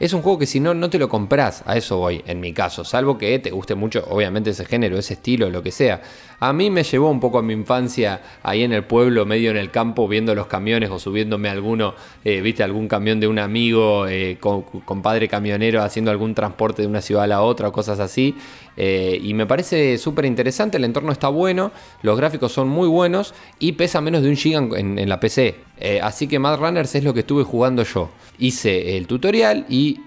Es 0.00 0.12
un 0.12 0.22
juego 0.22 0.40
que 0.40 0.46
si 0.46 0.58
no, 0.58 0.74
no 0.74 0.90
te 0.90 0.98
lo 0.98 1.08
compras, 1.08 1.62
a 1.66 1.76
eso 1.76 1.98
voy, 1.98 2.20
en 2.26 2.40
mi 2.40 2.52
caso, 2.52 2.82
salvo 2.82 3.16
que 3.16 3.38
te 3.38 3.52
guste 3.52 3.76
mucho, 3.76 4.04
obviamente, 4.10 4.50
ese 4.50 4.64
género, 4.64 4.98
ese 4.98 5.14
estilo, 5.14 5.48
lo 5.50 5.62
que 5.62 5.70
sea. 5.70 6.02
A 6.40 6.52
mí 6.52 6.68
me 6.68 6.82
llevó 6.82 7.08
un 7.10 7.20
poco 7.20 7.38
a 7.38 7.42
mi 7.42 7.52
infancia 7.52 8.20
ahí 8.42 8.64
en 8.64 8.72
el 8.72 8.82
pueblo, 8.82 9.24
medio 9.24 9.52
en 9.52 9.56
el 9.56 9.70
campo, 9.70 10.08
viendo 10.08 10.34
los 10.34 10.48
camiones 10.48 10.90
o 10.90 10.98
subiéndome 10.98 11.48
alguno, 11.48 11.94
eh, 12.24 12.40
viste, 12.40 12.64
algún 12.64 12.88
camión 12.88 13.20
de 13.20 13.28
un 13.28 13.38
amigo, 13.38 14.08
eh, 14.08 14.36
con, 14.40 14.64
padre 15.00 15.28
camionero 15.28 15.80
haciendo 15.80 16.10
algún 16.10 16.34
transporte 16.34 16.82
de 16.82 16.88
una 16.88 17.00
ciudad 17.00 17.22
a 17.22 17.28
la 17.28 17.42
otra 17.42 17.68
o 17.68 17.72
cosas 17.72 18.00
así. 18.00 18.34
Eh, 18.76 19.20
y 19.22 19.34
me 19.34 19.46
parece 19.46 19.98
súper 19.98 20.24
interesante, 20.24 20.78
el 20.78 20.84
entorno 20.84 21.12
está 21.12 21.28
bueno, 21.28 21.72
los 22.02 22.16
gráficos 22.16 22.52
son 22.52 22.68
muy 22.68 22.88
buenos 22.88 23.34
y 23.58 23.72
pesa 23.72 24.00
menos 24.00 24.22
de 24.22 24.30
un 24.30 24.36
giga 24.36 24.58
en, 24.76 25.08
la 25.08 25.20
PC. 25.20 25.56
así 26.02 26.26
que 26.26 26.38
Mad 26.38 26.58
Runners 26.58 26.94
es 26.94 27.04
lo 27.04 27.14
que 27.14 27.20
estuve 27.20 27.44
jugando 27.44 27.82
yo. 27.84 28.10
Hice 28.38 28.96
el 28.96 29.06
tutorial 29.06 29.66
y 29.68 30.00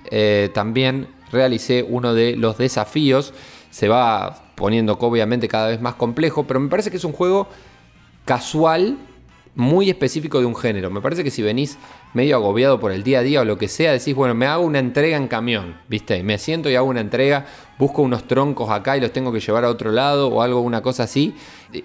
también 0.54 1.08
realicé 1.32 1.84
uno 1.88 2.14
de 2.14 2.36
los 2.36 2.58
desafíos. 2.58 3.34
Se 3.70 3.88
va 3.88 4.48
poniendo 4.56 4.98
obviamente 5.00 5.48
cada 5.48 5.68
vez 5.68 5.82
más 5.82 5.96
complejo, 5.96 6.46
pero 6.46 6.60
me 6.60 6.70
parece 6.70 6.90
que 6.90 6.98
es 6.98 7.04
un 7.04 7.14
juego 7.14 7.48
casual, 8.26 8.98
muy 9.58 9.90
específico 9.90 10.40
de 10.40 10.46
un 10.46 10.56
género. 10.56 10.92
Me 10.92 11.02
parece 11.02 11.24
que 11.24 11.32
si 11.32 11.42
venís 11.42 11.78
medio 12.14 12.36
agobiado 12.36 12.80
por 12.80 12.92
el 12.92 13.04
día 13.04 13.20
a 13.20 13.24
día 13.24 13.42
o 13.42 13.46
lo 13.46 13.58
que 13.58 13.68
sea, 13.68 13.92
decís, 13.92 14.14
bueno, 14.14 14.36
me 14.36 14.46
hago 14.46 14.64
una 14.64 14.78
entrega 14.78 15.18
en 15.18 15.28
camión, 15.28 15.78
¿viste? 15.90 16.22
Me 16.22 16.38
siento 16.38 16.70
y 16.70 16.76
hago 16.76 16.88
una 16.88 17.02
entrega, 17.02 17.48
busco 17.80 18.04
unos 18.04 18.28
troncos 18.28 18.70
acá 18.70 18.96
y 18.96 19.02
los 19.02 19.12
tengo 19.12 19.34
que 19.34 19.40
llevar 19.40 19.66
a 19.66 19.70
otro 19.70 19.92
lado 19.92 20.28
o 20.28 20.44
algo, 20.44 20.62
una 20.62 20.84
cosa 20.84 21.04
así, 21.04 21.34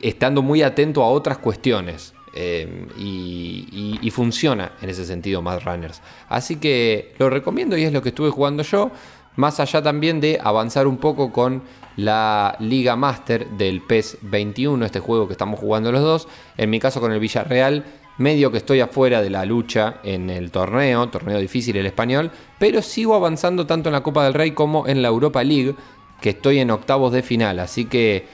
estando 0.03 0.43
muy 0.43 0.63
atento 0.63 1.03
a 1.03 1.09
otras 1.09 1.39
cuestiones. 1.39 2.15
Eh, 2.35 2.87
y, 2.97 3.99
y, 4.01 4.11
funciona 4.11 4.73
en 4.81 4.89
ese 4.89 5.05
sentido 5.05 5.43
Mad 5.43 5.61
Runners. 5.67 6.01
Así 6.31 6.57
que 6.57 7.15
lo 7.19 7.29
recomiendo 7.29 7.77
y 7.77 7.85
es 7.85 7.93
lo 7.93 8.01
que 8.01 8.09
estuve 8.09 8.31
jugando 8.31 8.63
yo. 8.63 8.91
Más 9.37 9.61
allá 9.61 9.83
también 9.83 10.21
de 10.21 10.39
avanzar 10.43 10.87
un 10.87 10.99
poco 10.99 11.33
con 11.33 11.63
la 11.97 12.57
Liga 12.61 12.97
Master 12.97 13.49
del 13.51 13.81
PES 13.81 14.19
21, 14.23 14.85
este 14.85 15.01
juego 15.01 15.27
que 15.27 15.33
estamos 15.33 15.59
jugando 15.59 15.91
los 15.91 16.03
dos. 16.03 16.29
En 16.59 16.69
mi 16.69 16.79
caso 16.79 17.01
con 17.01 17.13
el 17.13 17.21
Villarreal, 17.21 17.85
medio 18.19 18.51
que 18.51 18.59
estoy 18.59 18.81
afuera 18.81 19.23
de 19.23 19.31
la 19.31 19.47
lucha 19.47 19.97
en 20.05 20.29
el 20.29 20.51
torneo, 20.51 21.09
torneo 21.09 21.39
difícil 21.39 21.77
el 21.77 21.87
español, 21.87 22.31
pero 22.59 22.83
sigo 22.83 23.15
avanzando 23.15 23.67
tanto 23.67 23.89
en 23.89 23.95
la 23.95 24.03
Copa 24.03 24.25
del 24.25 24.35
Rey 24.35 24.51
como 24.53 24.87
en 24.87 25.01
la 25.01 25.09
Europa 25.09 25.43
League, 25.43 25.75
que 26.21 26.31
estoy 26.31 26.59
en 26.59 26.71
octavos 26.71 27.13
de 27.13 27.23
final, 27.23 27.59
así 27.59 27.87
que 27.87 28.27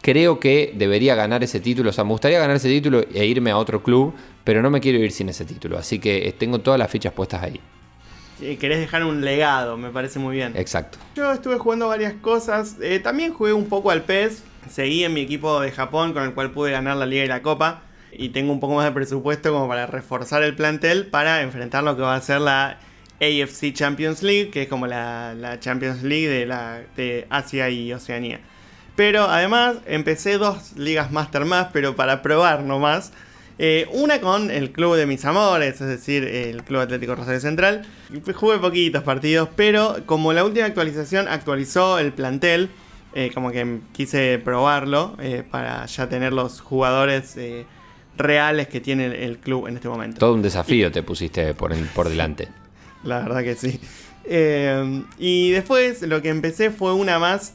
creo 0.00 0.38
que 0.38 0.72
debería 0.76 1.14
ganar 1.16 1.42
ese 1.42 1.60
título, 1.60 1.90
o 1.90 1.92
sea, 1.92 2.04
me 2.04 2.10
gustaría 2.10 2.38
ganar 2.38 2.56
ese 2.56 2.68
título 2.68 3.04
e 3.12 3.26
irme 3.26 3.50
a 3.50 3.58
otro 3.58 3.82
club, 3.82 4.14
pero 4.44 4.62
no 4.62 4.70
me 4.70 4.80
quiero 4.80 4.98
ir 4.98 5.10
sin 5.10 5.28
ese 5.28 5.44
título, 5.44 5.76
así 5.76 5.98
que 5.98 6.34
tengo 6.38 6.60
todas 6.60 6.78
las 6.78 6.90
fichas 6.90 7.12
puestas 7.12 7.42
ahí 7.42 7.60
querés 8.38 8.80
dejar 8.80 9.04
un 9.04 9.24
legado, 9.24 9.76
me 9.76 9.90
parece 9.90 10.18
muy 10.18 10.36
bien. 10.36 10.52
Exacto. 10.56 10.98
Yo 11.14 11.32
estuve 11.32 11.58
jugando 11.58 11.88
varias 11.88 12.14
cosas, 12.14 12.76
eh, 12.80 13.00
también 13.00 13.32
jugué 13.32 13.52
un 13.52 13.68
poco 13.68 13.90
al 13.90 14.02
PES, 14.02 14.42
seguí 14.70 15.04
en 15.04 15.14
mi 15.14 15.22
equipo 15.22 15.60
de 15.60 15.70
Japón 15.72 16.12
con 16.12 16.22
el 16.22 16.34
cual 16.34 16.50
pude 16.50 16.72
ganar 16.72 16.96
la 16.96 17.06
liga 17.06 17.24
y 17.24 17.28
la 17.28 17.42
copa 17.42 17.82
y 18.12 18.30
tengo 18.30 18.52
un 18.52 18.60
poco 18.60 18.74
más 18.74 18.84
de 18.84 18.92
presupuesto 18.92 19.52
como 19.52 19.68
para 19.68 19.86
reforzar 19.86 20.42
el 20.42 20.54
plantel 20.54 21.06
para 21.06 21.42
enfrentar 21.42 21.84
lo 21.84 21.96
que 21.96 22.02
va 22.02 22.14
a 22.14 22.20
ser 22.20 22.40
la 22.40 22.78
AFC 23.20 23.72
Champions 23.72 24.22
League, 24.22 24.50
que 24.50 24.62
es 24.62 24.68
como 24.68 24.86
la, 24.86 25.56
Champions 25.60 26.02
League 26.02 26.28
de, 26.28 26.46
la, 26.46 26.82
de 26.96 27.26
Asia 27.30 27.70
y 27.70 27.92
Oceanía. 27.92 28.40
Pero 28.94 29.24
además 29.24 29.76
empecé 29.86 30.38
dos 30.38 30.76
ligas 30.76 31.12
Master 31.12 31.44
más, 31.44 31.68
pero 31.72 31.96
para 31.96 32.22
probar 32.22 32.62
nomás. 32.62 33.12
Eh, 33.58 33.88
una 33.92 34.20
con 34.20 34.50
el 34.50 34.70
club 34.70 34.96
de 34.96 35.06
mis 35.06 35.24
amores, 35.24 35.80
es 35.80 35.88
decir, 35.88 36.24
el 36.24 36.62
Club 36.62 36.80
Atlético 36.80 37.14
Rosario 37.14 37.40
Central. 37.40 37.86
Jugué 38.34 38.58
poquitos 38.58 39.02
partidos, 39.02 39.48
pero 39.56 39.96
como 40.04 40.32
la 40.32 40.44
última 40.44 40.66
actualización 40.66 41.26
actualizó 41.26 41.98
el 41.98 42.12
plantel, 42.12 42.68
eh, 43.14 43.30
como 43.32 43.50
que 43.50 43.80
quise 43.92 44.38
probarlo 44.44 45.16
eh, 45.20 45.42
para 45.50 45.86
ya 45.86 46.06
tener 46.06 46.34
los 46.34 46.60
jugadores 46.60 47.38
reales 48.18 48.68
que 48.68 48.80
tiene 48.80 49.24
el, 49.24 49.38
club 49.38 49.68
en 49.68 49.76
este 49.76 49.88
momento. 49.88 50.18
Todo 50.18 50.34
un 50.34 50.42
desafío 50.42 50.92
te 50.92 51.02
pusiste 51.02 51.54
por, 51.54 51.74
por 51.94 52.10
delante. 52.10 52.48
La 53.04 53.20
verdad 53.20 53.42
que 53.42 53.54
sí. 53.54 53.80
y 55.18 55.50
después 55.52 56.02
lo 56.02 56.20
que 56.20 56.28
empecé 56.28 56.70
fue 56.70 56.92
una 56.92 57.18
más, 57.18 57.54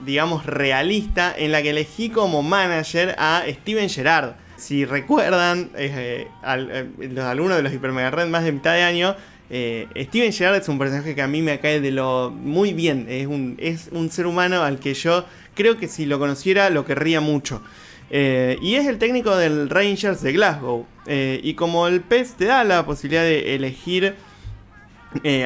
digamos, 0.00 0.44
realista, 0.44 1.34
en 1.34 1.52
la 1.52 1.62
que 1.62 1.70
elegí 1.70 2.10
como 2.10 2.42
manager 2.42 3.14
a 3.16 3.44
Steven 3.48 3.88
Gerrard 3.88 4.34
si 4.58 4.84
recuerdan, 4.84 5.70
eh, 5.76 6.26
eh, 6.44 6.88
los 6.98 7.24
alumnos 7.24 7.56
de 7.56 7.62
los 7.62 7.72
Hyper 7.72 7.92
Mega 7.92 8.10
Red 8.10 8.26
más 8.26 8.44
de 8.44 8.52
mitad 8.52 8.74
de 8.74 8.82
año, 8.82 9.16
eh, 9.50 9.86
Steven 9.96 10.32
Gerrard 10.32 10.60
es 10.60 10.68
un 10.68 10.78
personaje 10.78 11.14
que 11.14 11.22
a 11.22 11.26
mí 11.26 11.40
me 11.40 11.58
cae 11.60 11.80
de 11.80 11.90
lo 11.92 12.30
muy 12.30 12.72
bien. 12.74 13.06
Es 13.08 13.26
un, 13.26 13.56
es 13.58 13.88
un 13.92 14.10
ser 14.10 14.26
humano 14.26 14.62
al 14.62 14.78
que 14.78 14.94
yo 14.94 15.24
creo 15.54 15.78
que 15.78 15.88
si 15.88 16.04
lo 16.04 16.18
conociera 16.18 16.68
lo 16.70 16.84
querría 16.84 17.20
mucho. 17.20 17.62
y 18.10 18.74
es 18.74 18.86
el 18.86 18.98
técnico 18.98 19.36
del 19.36 19.70
Rangers 19.70 20.22
de 20.22 20.32
Glasgow. 20.32 20.86
y 21.06 21.54
como 21.54 21.86
el 21.86 22.00
PES 22.00 22.34
te 22.34 22.44
da 22.46 22.64
la 22.64 22.84
posibilidad 22.84 23.22
de 23.22 23.54
elegir 23.54 24.14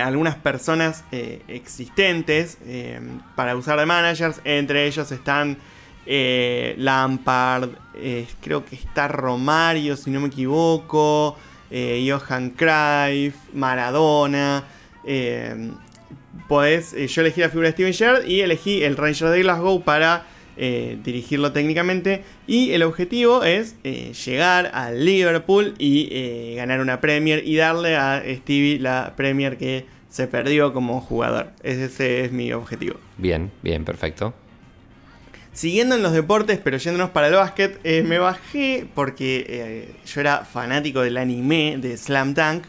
algunas 0.02 0.36
personas 0.36 1.04
existentes 1.48 2.58
para 3.36 3.56
usar 3.56 3.78
de 3.78 3.86
managers, 3.86 4.40
entre 4.44 4.86
ellos 4.86 5.10
están 5.12 5.58
eh, 6.06 6.74
Lampard, 6.78 7.70
eh, 7.94 8.26
creo 8.40 8.64
que 8.64 8.74
está 8.74 9.08
Romario, 9.08 9.96
si 9.96 10.10
no 10.10 10.20
me 10.20 10.28
equivoco, 10.28 11.36
eh, 11.70 12.04
Johan 12.08 12.50
Cruyff, 12.50 13.36
Maradona. 13.52 14.64
Podés, 16.48 16.92
yo 16.92 17.20
elegí 17.20 17.40
la 17.40 17.48
figura 17.48 17.68
de 17.68 17.72
Steven 17.72 17.94
Gerrard 17.94 18.26
y 18.26 18.40
elegí 18.40 18.82
el 18.82 18.96
Ranger 18.96 19.28
de 19.28 19.42
Glasgow 19.42 19.82
para 19.82 20.26
dirigirlo 20.56 21.52
técnicamente. 21.52 22.24
Y 22.46 22.72
el 22.72 22.82
objetivo 22.82 23.42
es 23.42 23.76
llegar 23.82 24.70
al 24.74 25.04
Liverpool 25.04 25.74
y 25.78 26.54
ganar 26.56 26.80
una 26.80 27.00
Premier 27.00 27.42
y 27.46 27.56
darle 27.56 27.96
a 27.96 28.22
Stevie 28.26 28.78
la 28.78 29.14
Premier 29.16 29.56
que 29.56 29.86
se 30.08 30.26
perdió 30.26 30.72
como 30.72 31.00
jugador. 31.00 31.52
Ese 31.62 32.24
es 32.24 32.32
mi 32.32 32.52
objetivo. 32.52 32.96
Bien, 33.16 33.50
bien, 33.62 33.84
perfecto. 33.84 34.34
Siguiendo 35.52 35.94
en 35.96 36.02
los 36.02 36.14
deportes, 36.14 36.58
pero 36.64 36.78
yéndonos 36.78 37.10
para 37.10 37.26
el 37.26 37.34
básquet, 37.34 37.78
eh, 37.84 38.02
me 38.02 38.18
bajé 38.18 38.86
porque 38.94 39.44
eh, 39.46 39.94
yo 40.06 40.22
era 40.22 40.46
fanático 40.46 41.02
del 41.02 41.18
anime 41.18 41.76
de 41.78 41.94
Slam 41.98 42.32
Dunk. 42.32 42.64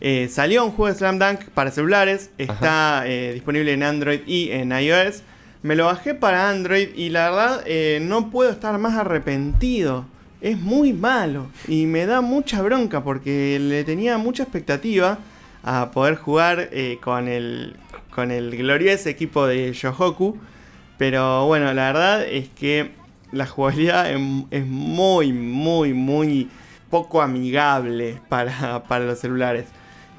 Eh, 0.00 0.28
salió 0.30 0.64
un 0.64 0.70
juego 0.70 0.92
de 0.92 0.98
Slam 0.98 1.18
Dunk 1.18 1.46
para 1.52 1.72
celulares, 1.72 2.30
está 2.38 3.02
disponible 3.02 3.72
en 3.72 3.82
Android 3.82 4.20
y 4.24 4.50
en 4.52 4.70
iOS. 4.70 5.22
Me 5.62 5.74
lo 5.74 5.86
bajé 5.86 6.14
para 6.14 6.48
Android 6.48 6.90
y 6.94 7.08
la 7.08 7.30
verdad 7.30 8.00
no 8.00 8.30
puedo 8.30 8.50
estar 8.50 8.78
más 8.78 8.96
arrepentido. 8.96 10.04
Es 10.40 10.58
muy 10.58 10.92
malo 10.92 11.48
y 11.66 11.86
me 11.86 12.06
da 12.06 12.20
mucha 12.20 12.62
bronca 12.62 13.02
porque 13.02 13.58
le 13.60 13.82
tenía 13.82 14.18
mucha 14.18 14.44
expectativa 14.44 15.18
a 15.64 15.90
poder 15.90 16.16
jugar 16.16 16.70
con, 17.00 17.26
el, 17.26 17.76
con 18.14 18.30
el 18.30 18.56
glorioso 18.56 19.08
equipo 19.08 19.46
de 19.46 19.72
Yohoku. 19.72 20.38
Pero 21.02 21.46
bueno, 21.46 21.74
la 21.74 21.86
verdad 21.86 22.24
es 22.24 22.48
que 22.48 22.92
la 23.32 23.44
jugabilidad 23.44 24.08
es, 24.08 24.64
muy, 24.64 25.32
muy, 25.32 25.92
muy 25.92 26.48
poco 26.90 27.20
amigable 27.20 28.20
para, 28.28 29.00
los 29.00 29.18
celulares. 29.18 29.66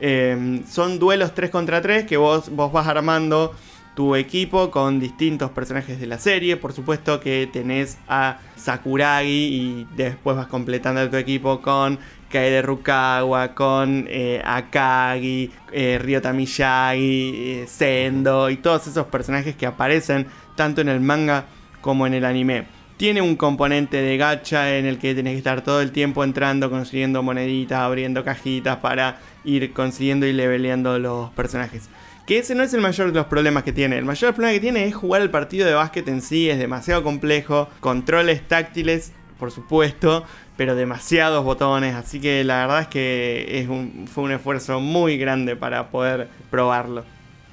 Em, 0.02 0.66
son 0.68 1.00
duelos 1.00 1.34
3 1.34 1.52
contra 1.52 1.82
3 1.82 2.04
que 2.04 2.18
vos, 2.18 2.50
vos 2.50 2.74
vas 2.74 2.86
armando 2.86 3.56
tu 3.96 4.16
equipo 4.16 4.72
con 4.72 5.00
distintos 5.00 5.52
personajes 5.52 6.02
de 6.02 6.08
la 6.08 6.20
serie. 6.20 6.58
Por 6.58 6.74
supuesto 6.74 7.22
que 7.22 7.48
tenés 7.52 7.98
a 8.10 8.40
Sakuragi 8.58 9.30
y 9.30 9.88
después 9.96 10.36
vas 10.36 10.48
completando 10.48 11.10
tu 11.10 11.16
equipo 11.16 11.62
con 11.62 11.98
Kaede 12.30 12.64
Rukawa, 12.64 13.54
con 13.54 14.06
eh, 14.10 14.42
Akagi, 14.44 15.52
eh, 15.72 16.00
Ryota 16.02 16.34
Miyagi, 16.34 17.34
eh, 17.36 17.66
Sendo 17.68 18.50
y 18.50 18.58
todos 18.58 18.88
esos 18.88 19.06
personajes 19.06 19.56
que 19.56 19.68
aparecen 19.68 20.26
tanto 20.56 20.82
en 20.82 20.90
el 20.90 21.00
manga 21.00 21.46
como 21.82 22.08
en 22.08 22.14
el 22.14 22.26
anime. 22.26 22.66
Tiene 22.98 23.22
un 23.22 23.36
componente 23.36 24.02
de 24.02 24.18
gacha 24.18 24.78
en 24.78 24.86
el 24.86 24.98
que 24.98 25.16
tenés 25.16 25.34
que 25.34 25.40
estar 25.40 25.62
todo 25.62 25.82
el 25.82 25.92
tiempo 25.92 26.24
entrando, 26.24 26.70
consiguiendo 26.70 27.24
moneditas, 27.24 27.80
abriendo 27.80 28.24
cajitas 28.24 28.78
para 28.78 29.18
ir 29.44 29.74
consiguiendo 29.74 30.26
y 30.26 30.34
leveleando 30.34 31.00
los 31.00 31.32
personajes. 31.32 31.90
Que 32.26 32.38
ese 32.38 32.56
no 32.56 32.64
es 32.64 32.74
el 32.74 32.80
mayor 32.80 33.08
de 33.08 33.20
los 33.20 33.26
problemas 33.26 33.64
que 33.64 33.74
tiene. 33.74 33.98
El 33.98 34.06
mayor 34.06 34.34
problema 34.34 34.54
que 34.54 34.62
tiene 34.62 34.86
es 34.86 34.96
jugar 34.96 35.22
el 35.22 35.30
partido 35.30 35.68
de 35.68 35.74
básquet 35.74 36.08
en 36.08 36.22
sí, 36.22 36.50
es 36.50 36.58
demasiado 36.58 37.04
complejo. 37.04 37.68
Controles 37.82 38.48
táctiles, 38.48 39.12
por 39.38 39.52
supuesto, 39.52 40.24
pero 40.56 40.74
demasiados 40.76 41.44
botones. 41.44 41.96
Así 41.96 42.22
que 42.22 42.46
la 42.46 42.62
verdad 42.62 42.82
es 42.82 42.88
que 42.88 43.60
es 43.60 44.10
fue 44.10 44.24
un 44.24 44.32
esfuerzo 44.32 44.80
muy 44.80 45.18
grande 45.18 45.58
para 45.58 45.90
poder 45.90 46.30
probarlo. 46.50 47.04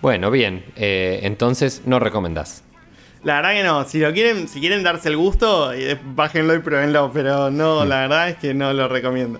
Bueno, 0.02 0.30
bien. 0.30 0.64
Eh, 0.76 1.20
entonces 1.24 1.82
no 1.84 1.98
recomendás. 1.98 2.62
La 3.22 3.36
verdad 3.36 3.52
que 3.52 3.62
no, 3.62 3.84
si 3.84 3.98
lo 3.98 4.12
quieren, 4.14 4.48
si 4.48 4.60
quieren 4.60 4.82
darse 4.82 5.10
el 5.10 5.16
gusto, 5.18 5.74
eh, 5.74 5.98
bájenlo 6.02 6.54
y 6.54 6.60
pruébenlo, 6.60 7.10
pero 7.12 7.50
no, 7.50 7.84
la 7.84 8.00
verdad 8.02 8.30
es 8.30 8.36
que 8.38 8.54
no 8.54 8.72
lo 8.72 8.88
recomiendo. 8.88 9.38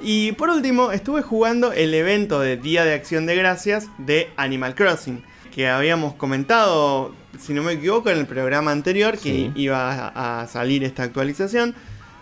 Y 0.00 0.32
por 0.32 0.50
último, 0.50 0.90
estuve 0.90 1.22
jugando 1.22 1.72
el 1.72 1.94
evento 1.94 2.40
de 2.40 2.56
Día 2.56 2.84
de 2.84 2.94
Acción 2.94 3.24
de 3.26 3.36
Gracias 3.36 3.86
de 3.98 4.28
Animal 4.36 4.74
Crossing, 4.74 5.22
que 5.54 5.68
habíamos 5.68 6.14
comentado, 6.14 7.14
si 7.38 7.54
no 7.54 7.62
me 7.62 7.74
equivoco, 7.74 8.10
en 8.10 8.18
el 8.18 8.26
programa 8.26 8.72
anterior 8.72 9.16
que 9.16 9.52
iba 9.54 10.08
a, 10.08 10.48
salir 10.48 10.82
esta 10.82 11.04
actualización. 11.04 11.76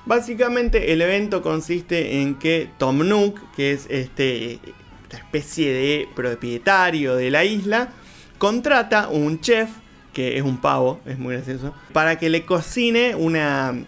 Básicamente 0.05 0.93
el 0.93 1.01
evento 1.01 1.41
consiste 1.41 2.21
en 2.21 2.35
que 2.35 2.69
Tom 2.77 3.09
Nook, 3.09 3.41
que 3.57 3.73
es 3.73 3.87
este, 3.89 4.61
esta 5.05 5.17
especie 5.17 5.73
de 5.73 6.09
propietario 6.15 7.17
de 7.17 7.31
la 7.31 7.45
isla, 7.45 7.89
contrata 8.37 9.09
un 9.09 9.41
chef 9.41 9.71
que 10.13 10.37
es 10.37 10.43
un 10.43 10.61
pavo, 10.61 11.01
es 11.07 11.19
muy 11.19 11.35
gracioso, 11.35 11.75
para 11.93 12.19
que 12.19 12.29
le 12.29 12.45
cocine 12.45 13.15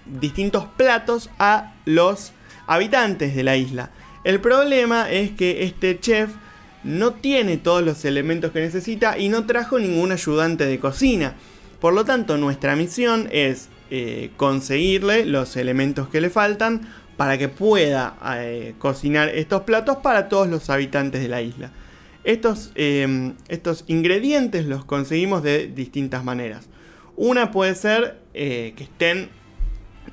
distintos 0.06 0.66
platos 0.76 1.30
a 1.38 1.74
los 1.84 2.32
habitantes 2.66 3.34
de 3.34 3.42
la 3.42 3.56
isla. 3.56 3.90
El 4.24 4.40
problema 4.40 5.10
es 5.10 5.32
que 5.32 5.64
este 5.64 5.98
chef 5.98 6.30
no 6.84 7.12
tiene 7.12 7.56
todos 7.56 7.82
los 7.82 8.04
elementos 8.04 8.52
que 8.52 8.60
necesita 8.60 9.18
y 9.18 9.28
no 9.28 9.46
trajo 9.46 9.78
ningún 9.78 10.12
ayudante 10.12 10.64
de 10.66 10.78
cocina. 10.78 11.34
Por 11.80 11.94
lo 11.94 12.04
tanto, 12.04 12.36
nuestra 12.36 12.76
misión 12.76 13.28
es 13.32 13.68
eh, 13.90 14.30
conseguirle 14.36 15.26
los 15.26 15.56
elementos 15.56 16.08
que 16.08 16.20
le 16.20 16.30
faltan 16.30 16.82
para 17.16 17.38
que 17.38 17.48
pueda 17.48 18.16
eh, 18.36 18.74
cocinar 18.78 19.28
estos 19.28 19.62
platos 19.62 19.98
para 19.98 20.28
todos 20.28 20.48
los 20.48 20.70
habitantes 20.70 21.20
de 21.20 21.28
la 21.28 21.42
isla. 21.42 21.70
Estos, 22.24 22.70
em, 22.76 23.34
estos 23.48 23.84
ingredientes 23.88 24.66
los 24.66 24.84
conseguimos 24.84 25.42
de 25.42 25.66
distintas 25.66 26.22
maneras. 26.22 26.68
Una 27.16 27.50
puede 27.50 27.74
ser 27.74 28.18
eh, 28.32 28.74
que 28.76 28.84
estén 28.84 29.28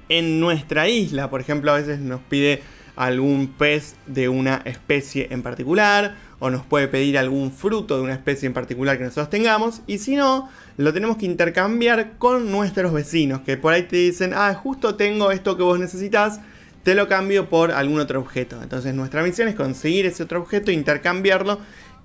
en 0.09 0.39
nuestra 0.39 0.89
isla. 0.89 1.29
Por 1.29 1.39
ejemplo, 1.39 1.71
a 1.71 1.75
veces 1.75 1.99
nos 1.99 2.19
pide 2.21 2.61
algún 2.95 3.47
pez 3.47 3.95
de 4.07 4.27
una 4.27 4.61
especie 4.65 5.27
en 5.31 5.43
particular. 5.43 6.17
O 6.39 6.49
nos 6.49 6.65
puede 6.65 6.87
pedir 6.87 7.17
algún 7.17 7.51
fruto 7.51 7.97
de 7.97 8.03
una 8.03 8.13
especie 8.13 8.47
en 8.47 8.53
particular 8.53 8.97
que 8.97 9.03
nosotros 9.03 9.29
tengamos. 9.29 9.81
Y 9.87 9.99
si 9.99 10.15
no, 10.15 10.49
lo 10.77 10.93
tenemos 10.93 11.17
que 11.17 11.25
intercambiar 11.25 12.17
con 12.17 12.51
nuestros 12.51 12.91
vecinos. 12.91 13.41
Que 13.41 13.57
por 13.57 13.73
ahí 13.73 13.83
te 13.83 13.97
dicen, 13.97 14.33
ah, 14.33 14.53
justo 14.55 14.95
tengo 14.95 15.31
esto 15.31 15.57
que 15.57 15.63
vos 15.63 15.79
necesitas. 15.79 16.39
Te 16.83 16.95
lo 16.95 17.07
cambio 17.09 17.49
por 17.49 17.71
algún 17.71 17.99
otro 17.99 18.19
objeto. 18.19 18.61
Entonces 18.63 18.93
nuestra 18.95 19.21
misión 19.21 19.47
es 19.47 19.55
conseguir 19.55 20.05
ese 20.05 20.23
otro 20.23 20.39
objeto, 20.39 20.71
intercambiarlo 20.71 21.59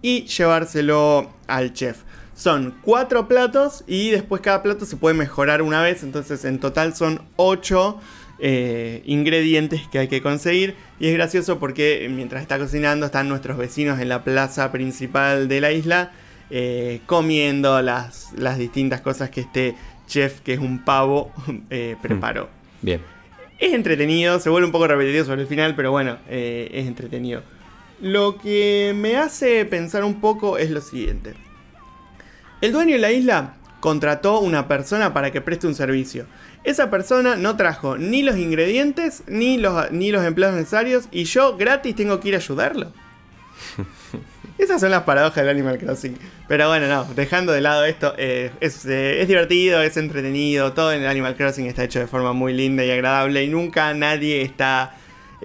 y 0.04 0.26
llevárselo 0.26 1.30
al 1.46 1.72
chef. 1.72 2.02
Son 2.34 2.74
cuatro 2.82 3.26
platos 3.26 3.84
y 3.86 4.10
después 4.10 4.42
cada 4.42 4.62
plato 4.62 4.84
se 4.84 4.98
puede 4.98 5.14
mejorar 5.14 5.62
una 5.62 5.80
vez. 5.80 6.02
Entonces 6.02 6.44
en 6.44 6.60
total 6.60 6.94
son 6.94 7.22
ocho 7.36 7.98
eh, 8.38 9.02
ingredientes 9.06 9.80
que 9.90 10.00
hay 10.00 10.08
que 10.08 10.20
conseguir. 10.20 10.76
Y 11.00 11.06
es 11.08 11.14
gracioso 11.14 11.58
porque 11.58 12.06
mientras 12.10 12.42
está 12.42 12.58
cocinando 12.58 13.06
están 13.06 13.30
nuestros 13.30 13.56
vecinos 13.56 13.98
en 13.98 14.10
la 14.10 14.24
plaza 14.24 14.70
principal 14.70 15.48
de 15.48 15.62
la 15.62 15.72
isla 15.72 16.12
eh, 16.50 17.00
comiendo 17.06 17.80
las, 17.80 18.34
las, 18.36 18.58
distintas 18.58 19.00
cosas 19.00 19.30
que 19.30 19.40
este 19.40 19.74
chef, 20.06 20.40
que 20.40 20.52
es 20.52 20.58
un 20.58 20.84
pavo, 20.84 21.32
eh, 21.70 21.96
preparó. 22.02 22.50
Bien. 22.82 23.00
Es 23.58 23.72
entretenido, 23.72 24.38
se 24.38 24.50
vuelve 24.50 24.66
un 24.66 24.72
poco 24.72 24.86
repetitivo 24.86 25.24
sobre 25.24 25.40
el 25.40 25.46
final, 25.46 25.74
pero 25.74 25.92
bueno, 25.92 26.18
es 26.28 26.86
entretenido. 26.86 27.42
Lo 28.04 28.36
que 28.36 28.92
me 28.94 29.16
hace 29.16 29.64
pensar 29.64 30.04
un 30.04 30.20
poco 30.20 30.58
es 30.58 30.68
lo 30.70 30.82
siguiente. 30.82 31.32
El 32.60 32.70
dueño 32.72 32.92
de 32.92 32.98
la 32.98 33.12
isla 33.12 33.54
contrató 33.80 34.40
una 34.40 34.68
persona 34.68 35.14
para 35.14 35.30
que 35.30 35.40
preste 35.40 35.66
un 35.66 35.74
servicio. 35.74 36.26
Esa 36.64 36.90
persona 36.90 37.36
no 37.36 37.56
trajo 37.56 37.96
ni 37.96 38.22
los 38.22 38.36
ingredientes 38.36 39.22
ni 39.26 39.56
los, 39.56 39.90
ni 39.90 40.10
los 40.12 40.22
empleados 40.22 40.54
necesarios 40.54 41.08
y 41.12 41.24
yo 41.24 41.56
gratis 41.56 41.96
tengo 41.96 42.20
que 42.20 42.28
ir 42.28 42.34
a 42.34 42.38
ayudarlo. 42.40 42.92
Esas 44.58 44.82
son 44.82 44.90
las 44.90 45.04
paradojas 45.04 45.36
del 45.36 45.48
Animal 45.48 45.78
Crossing. 45.78 46.18
Pero 46.46 46.68
bueno, 46.68 46.86
no, 46.88 47.06
dejando 47.14 47.52
de 47.52 47.62
lado 47.62 47.86
esto, 47.86 48.12
eh, 48.18 48.50
es, 48.60 48.84
eh, 48.84 49.22
es, 49.22 49.28
divertido, 49.28 49.80
es 49.80 49.96
entretenido, 49.96 50.74
todo 50.74 50.92
en 50.92 51.00
el 51.00 51.08
Animal 51.08 51.36
Crossing 51.36 51.64
está 51.64 51.84
hecho 51.84 52.00
de 52.00 52.06
forma 52.06 52.34
muy 52.34 52.52
linda 52.52 52.84
y 52.84 52.90
agradable 52.90 53.44
y 53.44 53.48
nunca 53.48 53.94
nadie 53.94 54.42
está 54.42 54.94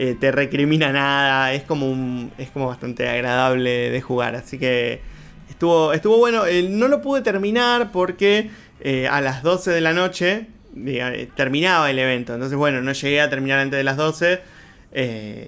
eh, 0.02 0.16
te 0.18 0.32
recrimina 0.32 0.93
nada, 0.93 1.52
es 1.52 1.64
como, 1.64 2.32
es 2.38 2.50
como 2.52 2.68
bastante 2.68 3.10
agradable 3.10 3.89
de 3.89 4.00
jugar, 4.00 4.34
así 4.34 4.58
que 4.58 5.02
estuvo, 5.50 5.91
estuvo 5.91 6.18
bueno, 6.18 6.45
eh, 6.45 6.70
no 6.70 6.88
lo 6.88 7.02
pude 7.02 7.22
terminar 7.22 7.91
porque 7.91 8.50
eh, 8.80 9.10
a 9.10 9.20
las 9.20 9.43
12 9.43 9.72
de 9.72 9.82
la 9.82 9.91
noche 9.91 10.47
terminaba 11.36 11.91
el 11.91 12.00
evento, 12.00 12.34
entonces 12.34 12.58
bueno, 12.58 12.82
no 12.82 12.93
llegué 12.93 13.20
a 13.20 13.30
terminar 13.30 13.60
antes 13.60 13.78
de 13.78 13.84
las 13.84 13.97
12. 13.97 14.39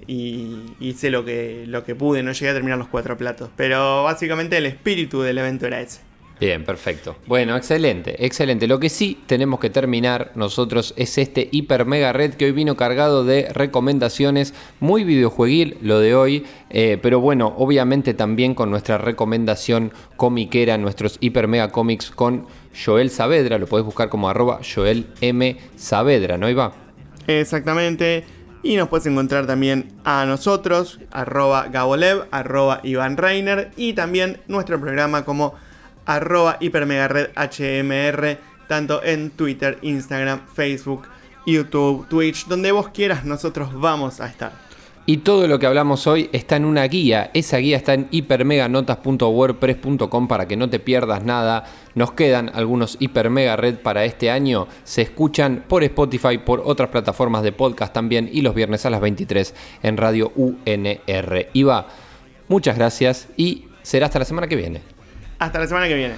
y 0.06 0.56
hice 0.80 1.08
lo 1.08 1.24
que, 1.24 1.64
lo 1.66 1.82
que 1.82 1.94
pude, 1.94 2.22
no 2.22 2.32
llegué 2.32 2.50
a 2.50 2.54
terminar 2.54 2.76
los 2.76 2.88
cuatro 2.88 3.16
platos. 3.16 3.48
Pero 3.56 4.04
básicamente 4.04 4.58
el 4.58 4.66
espíritu 4.66 5.22
del 5.22 5.38
evento 5.38 5.66
era 5.66 5.80
ese. 5.80 6.00
Bien, 6.42 6.64
perfecto. 6.64 7.14
Bueno, 7.28 7.56
excelente, 7.56 8.26
excelente. 8.26 8.66
Lo 8.66 8.80
que 8.80 8.88
sí 8.88 9.22
tenemos 9.26 9.60
que 9.60 9.70
terminar 9.70 10.32
nosotros 10.34 10.92
es 10.96 11.16
este 11.16 11.48
hiper 11.52 11.86
mega 11.86 12.12
red 12.12 12.34
que 12.34 12.46
hoy 12.46 12.50
vino 12.50 12.76
cargado 12.76 13.24
de 13.24 13.48
recomendaciones, 13.52 14.52
muy 14.80 15.04
videojueguil 15.04 15.76
lo 15.82 16.00
de 16.00 16.16
hoy, 16.16 16.44
eh, 16.70 16.98
pero 17.00 17.20
bueno, 17.20 17.54
obviamente 17.58 18.12
también 18.12 18.56
con 18.56 18.72
nuestra 18.72 18.98
recomendación 18.98 19.92
comiquera, 20.16 20.76
nuestros 20.78 21.16
hiper 21.20 21.46
mega 21.46 21.70
cómics 21.70 22.10
con 22.10 22.48
Joel 22.84 23.10
Saavedra, 23.10 23.58
lo 23.58 23.68
podés 23.68 23.86
buscar 23.86 24.08
como 24.08 24.28
arroba 24.28 24.58
Joel 24.64 25.06
M. 25.20 25.56
Saavedra, 25.76 26.38
¿no 26.38 26.50
Iba? 26.50 26.72
Exactamente. 27.28 28.24
Y 28.64 28.74
nos 28.74 28.88
puedes 28.88 29.06
encontrar 29.06 29.46
también 29.46 29.92
a 30.02 30.24
nosotros, 30.26 30.98
arroba 31.12 31.68
Gabolev, 31.68 32.26
arroba 32.32 32.80
Iván 32.82 33.16
Reiner 33.16 33.70
y 33.76 33.92
también 33.92 34.40
nuestro 34.48 34.80
programa 34.80 35.24
como 35.24 35.54
arroba 36.06 36.56
hipermegared 36.60 37.30
HMR, 37.36 38.38
tanto 38.68 39.02
en 39.02 39.30
Twitter, 39.30 39.78
Instagram, 39.82 40.46
Facebook, 40.54 41.02
YouTube, 41.46 42.06
Twitch, 42.08 42.46
donde 42.46 42.72
vos 42.72 42.88
quieras, 42.88 43.24
nosotros 43.24 43.70
vamos 43.74 44.20
a 44.20 44.26
estar. 44.26 44.52
Y 45.04 45.16
todo 45.18 45.48
lo 45.48 45.58
que 45.58 45.66
hablamos 45.66 46.06
hoy 46.06 46.30
está 46.32 46.54
en 46.54 46.64
una 46.64 46.84
guía. 46.84 47.32
Esa 47.34 47.56
guía 47.56 47.76
está 47.76 47.94
en 47.94 48.06
hipermeganotas.wordpress.com 48.12 50.28
para 50.28 50.46
que 50.46 50.56
no 50.56 50.70
te 50.70 50.78
pierdas 50.78 51.24
nada. 51.24 51.64
Nos 51.96 52.12
quedan 52.12 52.52
algunos 52.54 52.96
hipermega 53.00 53.56
red 53.56 53.78
para 53.78 54.04
este 54.04 54.30
año. 54.30 54.68
Se 54.84 55.02
escuchan 55.02 55.64
por 55.66 55.82
Spotify, 55.82 56.38
por 56.38 56.62
otras 56.64 56.90
plataformas 56.90 57.42
de 57.42 57.50
podcast 57.50 57.92
también 57.92 58.30
y 58.32 58.42
los 58.42 58.54
viernes 58.54 58.86
a 58.86 58.90
las 58.90 59.00
23 59.00 59.52
en 59.82 59.96
Radio 59.96 60.30
UNR. 60.36 61.48
Iba, 61.52 61.88
muchas 62.46 62.78
gracias 62.78 63.26
y 63.36 63.64
será 63.82 64.06
hasta 64.06 64.20
la 64.20 64.24
semana 64.24 64.46
que 64.46 64.54
viene. 64.54 64.91
Hasta 65.42 65.58
la 65.58 65.66
semana 65.66 65.88
que 65.88 65.94
viene. 65.94 66.14